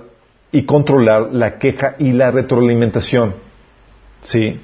[0.51, 3.33] y controlar la queja y la retroalimentación,
[4.21, 4.59] ¿sí?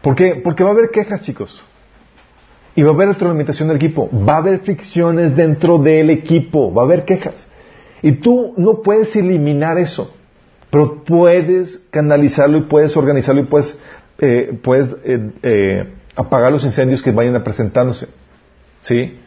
[0.00, 0.40] ¿Por qué?
[0.42, 1.62] Porque va a haber quejas, chicos.
[2.74, 4.08] Y va a haber retroalimentación del equipo.
[4.12, 6.72] Va a haber fricciones dentro del equipo.
[6.72, 7.34] Va a haber quejas.
[8.08, 10.14] Y tú no puedes eliminar eso.
[10.70, 13.76] Pero puedes canalizarlo y puedes organizarlo y puedes,
[14.18, 18.06] eh, puedes eh, eh, apagar los incendios que vayan a presentándose.
[18.80, 19.18] ¿Sí?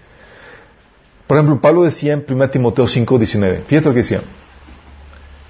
[1.28, 3.64] Por ejemplo, Pablo decía en 1 Timoteo 5, 19.
[3.68, 4.22] Fíjate lo que decía.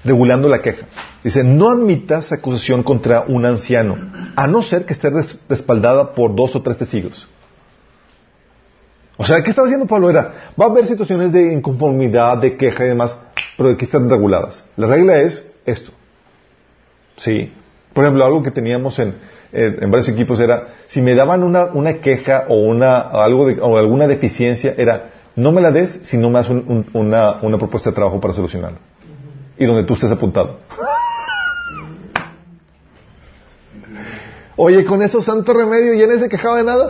[0.04, 0.86] Regulando la queja.
[1.22, 3.96] Dice, no admitas acusación contra un anciano,
[4.34, 7.28] a no ser que esté res- respaldada por dos o tres testigos.
[9.20, 10.08] O sea, ¿qué estaba haciendo Pablo?
[10.08, 13.18] Era, va a haber situaciones de inconformidad, de queja y demás,
[13.58, 14.64] pero aquí están reguladas.
[14.78, 15.92] La regla es esto.
[17.18, 17.52] Sí.
[17.92, 19.16] Por ejemplo, algo que teníamos en,
[19.52, 23.76] en, varios equipos era, si me daban una, una queja o, una, algo de, o
[23.76, 27.58] alguna deficiencia, era, no me la des si no me das un- un- una, una
[27.58, 28.78] propuesta de trabajo para solucionarlo.
[29.58, 30.60] Y donde tú estés apuntado.
[34.56, 36.88] Oye, con eso santo remedio, ¿ya nadie se quejaba de nada?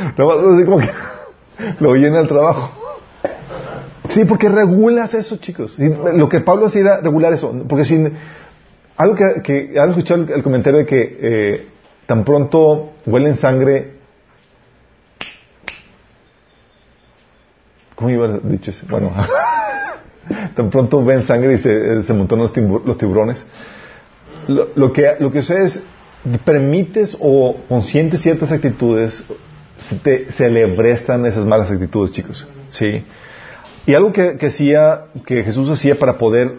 [0.00, 0.90] Más así como que
[1.80, 2.70] lo llena el trabajo.
[4.08, 5.76] Sí, porque regulas eso, chicos.
[5.78, 7.52] Lo que Pablo hacía era regular eso.
[7.68, 8.16] Porque sin.
[8.96, 11.68] Algo que, que han escuchado el, el comentario de que eh,
[12.06, 14.00] tan pronto huelen sangre.
[17.94, 18.86] ¿Cómo iba dicho ese?
[18.86, 19.12] Bueno,
[20.56, 23.46] tan pronto ven sangre y se, se montan los, los tiburones.
[24.48, 25.82] Lo, lo que, lo que es,
[26.44, 29.22] permites o consientes ciertas actitudes,
[29.88, 32.46] se, te, le prestan esas malas actitudes, chicos.
[32.68, 33.04] Sí.
[33.86, 36.54] Y algo que, que hacía, que Jesús hacía para poder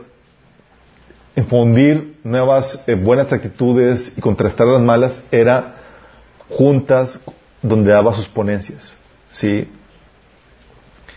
[1.36, 5.76] infundir nuevas eh, buenas actitudes y contrastar las malas era
[6.50, 7.20] juntas
[7.62, 8.94] donde daba sus ponencias.
[9.32, 9.68] ¿sí?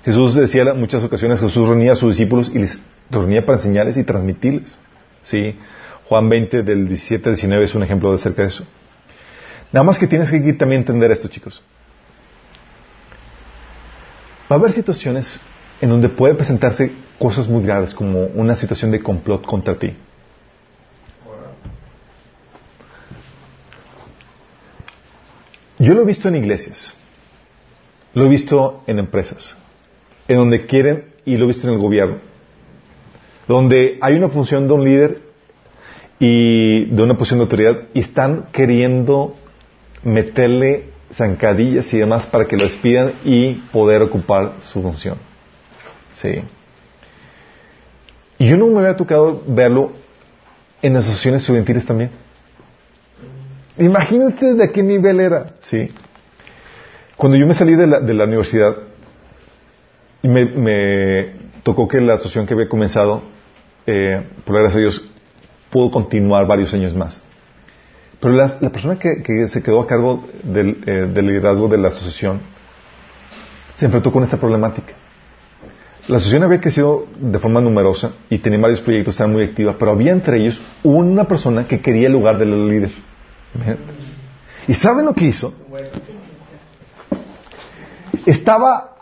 [0.05, 2.78] Jesús decía en muchas ocasiones, Jesús reunía a sus discípulos y les
[3.10, 4.78] reunía para enseñarles y transmitirles.
[5.22, 5.56] ¿sí?
[6.09, 8.64] Juan 20 del 17 al 19 es un ejemplo de acerca de eso.
[9.72, 11.62] Nada más que tienes que también entender esto, chicos.
[14.51, 15.39] Va a haber situaciones
[15.81, 19.95] en donde puede presentarse cosas muy graves como una situación de complot contra ti.
[25.79, 26.95] Yo lo he visto en iglesias,
[28.15, 29.57] lo he visto en empresas,
[30.29, 32.19] en donde quieren, y lo he visto en el gobierno,
[33.49, 35.23] donde hay una función de un líder
[36.19, 39.35] y de una posición de autoridad y están queriendo
[40.05, 45.19] meterle zancadillas y demás para que lo despidan y poder ocupar su función.
[46.15, 46.43] Sí.
[48.39, 49.93] Y yo no me había tocado verlo
[50.82, 52.11] en asociaciones estudiantiles también.
[53.78, 55.89] Imagínate de qué nivel era, ¿sí?
[57.16, 58.77] Cuando yo me salí de la, de la universidad
[60.23, 61.32] y me, me
[61.62, 63.23] tocó que la asociación que había comenzado,
[63.86, 65.03] eh, por la gracia de Dios,
[65.70, 67.23] pudo continuar varios años más.
[68.24, 71.88] Pero la, persona que, que se quedó a cargo del, eh, del liderazgo de la
[71.88, 72.40] asociación
[73.74, 74.94] se enfrentó con esta problemática.
[76.09, 79.90] La asociación había crecido de forma numerosa y tenía varios proyectos, estaba muy activa, pero
[79.90, 82.92] había entre ellos una persona que quería el lugar del líder.
[84.68, 85.52] ¿Y saben lo que hizo?
[88.24, 88.94] Estaba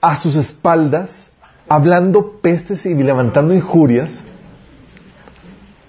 [0.00, 1.30] a sus espaldas
[1.68, 4.24] hablando pestes y levantando injurias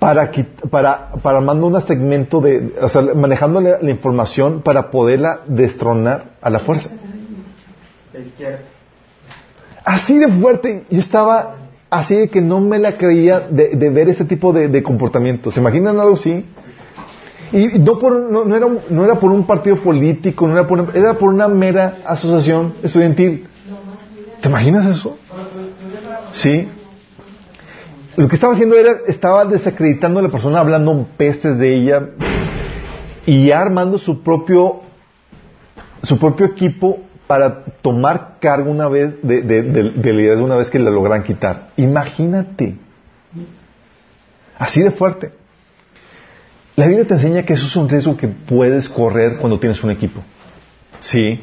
[0.01, 0.31] para,
[0.71, 6.49] para, para armando un segmento de, o sea, manejando la, información para poderla destronar a
[6.49, 6.89] la fuerza.
[9.85, 11.55] Así de fuerte, yo estaba
[11.91, 15.51] así de que no me la creía de, ver ese tipo de, de comportamiento.
[15.51, 16.47] ¿Se imaginan algo así?
[17.51, 20.97] Y no, por, no, no era, no era por un partido político, no era por,
[20.97, 23.45] era por una mera asociación estudiantil.
[24.41, 25.19] ¿Te imaginas eso?
[26.31, 26.67] Sí.
[28.21, 32.09] Lo que estaba haciendo era, estaba desacreditando a la persona, hablando pestes de ella
[33.25, 34.81] y armando su propio,
[36.03, 39.91] su propio equipo para tomar cargo una vez de, de, de-
[40.35, 41.69] de una vez que la logran quitar.
[41.77, 42.75] Imagínate.
[44.55, 45.31] Así de fuerte.
[46.75, 49.89] La Biblia te enseña que eso es un riesgo que puedes correr cuando tienes un
[49.89, 50.21] equipo.
[50.99, 51.39] Sí.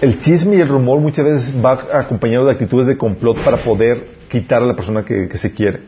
[0.00, 4.13] El chisme y el rumor muchas veces va acompañado de actitudes de complot para poder
[4.34, 5.82] quitar a la persona que, que se quiere,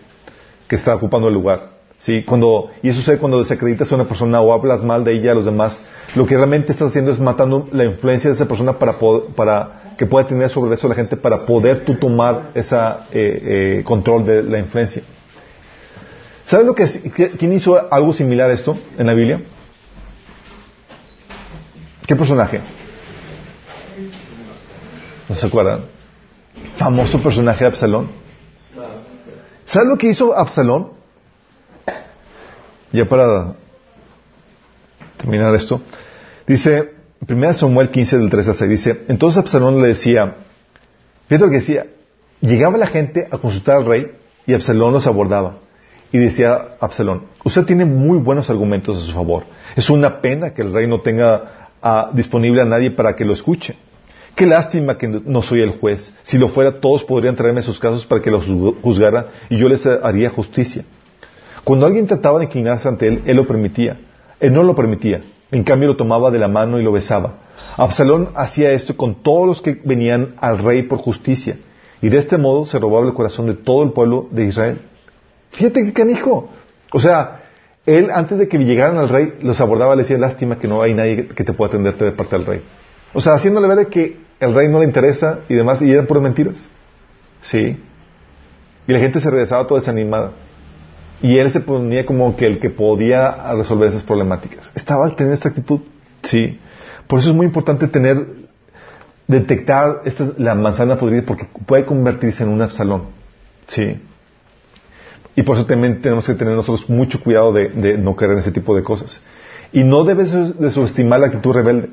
[0.68, 1.70] que está ocupando el lugar.
[1.98, 5.32] Sí, cuando, y eso sucede cuando desacreditas a una persona o hablas mal de ella
[5.32, 5.80] a los demás,
[6.14, 8.98] lo que realmente estás haciendo es matando la influencia de esa persona para,
[9.34, 14.42] para que pueda tener sobre eso la gente, para poder tú tomar ese control de
[14.44, 15.02] la influencia.
[16.44, 17.00] ¿Sabes lo que es-
[17.38, 19.40] quién hizo algo similar a esto en la Biblia?
[22.06, 22.60] ¿Qué personaje?
[25.28, 25.86] ¿No se acuerdan?
[26.76, 28.25] Famoso personaje de Absalón.
[29.66, 30.92] ¿Sabes lo que hizo Absalón?
[32.92, 33.54] Ya para
[35.16, 35.80] terminar esto.
[36.46, 36.94] Dice,
[37.28, 40.36] 1 Samuel 15 del 3 al 6, dice, entonces Absalón le decía,
[41.28, 41.86] fíjate lo que decía,
[42.40, 44.12] llegaba la gente a consultar al rey
[44.46, 45.58] y Absalón los abordaba.
[46.12, 49.44] Y decía Absalón, usted tiene muy buenos argumentos a su favor.
[49.74, 53.32] Es una pena que el rey no tenga ah, disponible a nadie para que lo
[53.32, 53.76] escuche.
[54.36, 56.12] Qué lástima que no- soy el juez.
[56.22, 59.68] Si lo fuera, todos podrían traerme sus casos para que los juzg- juzgara y yo
[59.68, 60.84] les haría justicia.
[61.64, 63.98] Cuando alguien trataba de inclinarse ante él, él lo permitía.
[64.38, 65.22] Él no lo permitía.
[65.50, 67.34] En cambio, lo tomaba de la mano y lo besaba.
[67.78, 71.56] Absalón hacía esto con todos los que venían al rey por justicia.
[72.02, 74.80] Y de este modo se robaba el corazón de todo el pueblo de Israel.
[75.52, 76.50] Fíjate qué canijo.
[76.92, 77.44] O sea,
[77.86, 80.92] él antes de que llegaran al rey, los abordaba, le decía, lástima que no hay
[80.92, 82.60] nadie que te pueda atenderte de parte del rey.
[83.14, 86.22] O sea, haciéndole ver que el rey no le interesa y demás, y eran puras
[86.22, 86.56] mentiras.
[87.40, 87.80] Sí.
[88.86, 90.32] Y la gente se regresaba toda desanimada.
[91.22, 94.70] Y él se ponía como que el que podía resolver esas problemáticas.
[94.74, 95.80] Estaba teniendo esta actitud.
[96.22, 96.60] Sí.
[97.06, 98.46] Por eso es muy importante tener
[99.26, 103.06] detectar esta, la manzana podrida porque puede convertirse en un Absalón.
[103.66, 104.00] Sí.
[105.34, 108.52] Y por eso también tenemos que tener nosotros mucho cuidado de, de no en ese
[108.52, 109.20] tipo de cosas.
[109.72, 111.90] Y no debes de subestimar la actitud rebelde.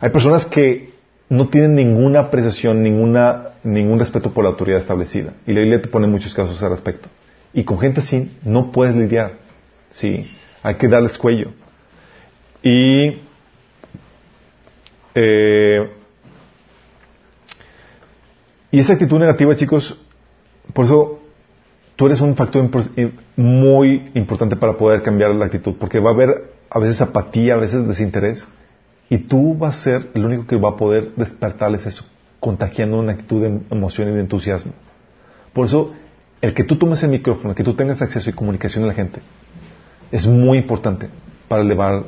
[0.00, 0.95] Hay personas que
[1.28, 5.32] no tienen ninguna apreciación, ninguna, ningún respeto por la autoridad establecida.
[5.46, 7.08] Y la Biblia te pone muchos casos al respecto.
[7.52, 9.32] Y con gente así no puedes lidiar.
[9.90, 10.30] Sí,
[10.62, 11.52] hay que darles cuello.
[12.62, 13.20] Y
[15.14, 15.90] eh,
[18.70, 19.98] y esa actitud negativa, chicos,
[20.74, 21.20] por eso
[21.96, 22.68] tú eres un factor
[23.36, 27.56] muy importante para poder cambiar la actitud, porque va a haber a veces apatía, a
[27.56, 28.46] veces desinterés,
[29.08, 32.04] y tú vas a ser el único que va a poder despertarles eso,
[32.40, 34.72] contagiando una actitud de emoción y de entusiasmo.
[35.52, 35.94] Por eso,
[36.40, 38.94] el que tú tomes el micrófono, el que tú tengas acceso y comunicación a la
[38.94, 39.20] gente,
[40.12, 41.08] es muy importante
[41.48, 42.04] para elevar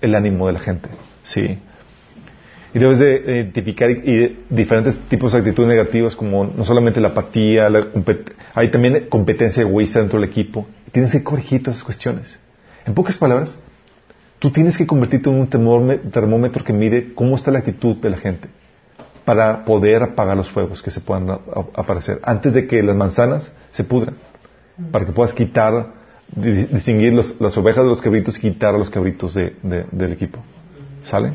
[0.00, 0.88] el ánimo de la gente.
[1.22, 1.58] Sí.
[2.74, 3.90] Y debes de identificar
[4.48, 7.68] diferentes tipos de actitudes negativas como no solamente la apatía,
[8.54, 10.66] hay también competencia egoísta dentro del equipo.
[10.90, 12.38] Tienes que corregir todas esas cuestiones.
[12.86, 13.58] En pocas palabras,
[14.42, 18.16] tú tienes que convertirte en un termómetro que mide cómo está la actitud de la
[18.16, 18.48] gente
[19.24, 21.30] para poder apagar los fuegos que se puedan
[21.76, 24.16] aparecer antes de que las manzanas se pudran,
[24.90, 25.92] para que puedas quitar,
[26.34, 30.40] distinguir las ovejas de los cabritos y quitar a los cabritos del equipo.
[31.04, 31.34] ¿Sale?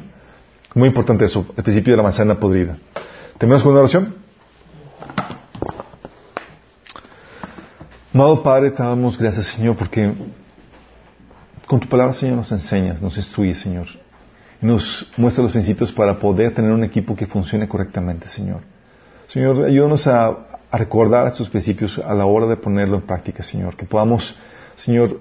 [0.76, 2.78] Muy importante eso, el principio de la manzana podrida.
[3.38, 4.16] ¿Tenemos una oración?
[8.14, 10.14] Amado Padre, te damos gracias, Señor, porque
[11.68, 13.88] con tu palabra, Señor, nos enseñas, nos instruyes, Señor.
[14.61, 18.61] Y nos muestra los principios para poder tener un equipo que funcione correctamente, Señor.
[19.27, 20.27] Señor, ayúdanos a,
[20.72, 23.76] a recordar estos principios a la hora de ponerlo en práctica, Señor.
[23.76, 24.35] Que podamos,
[24.76, 25.19] Señor,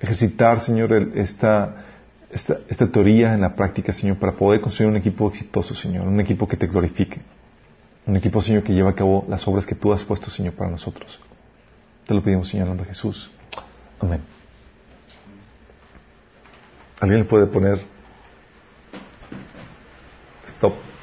[0.00, 1.86] ejercitar, Señor, esta
[2.30, 6.20] esta, esta teoría en la práctica, Señor, para poder construir un equipo exitoso, Señor, un
[6.20, 7.20] equipo que te glorifique,
[8.06, 10.70] un equipo, Señor, que lleve a cabo las obras que tú has puesto, Señor, para
[10.70, 11.18] nosotros.
[12.06, 13.30] Te lo pedimos, Señor, en nombre de Jesús.
[14.00, 14.35] Amén.
[17.00, 17.78] ¿Alguien puede poner
[20.46, 20.95] stop?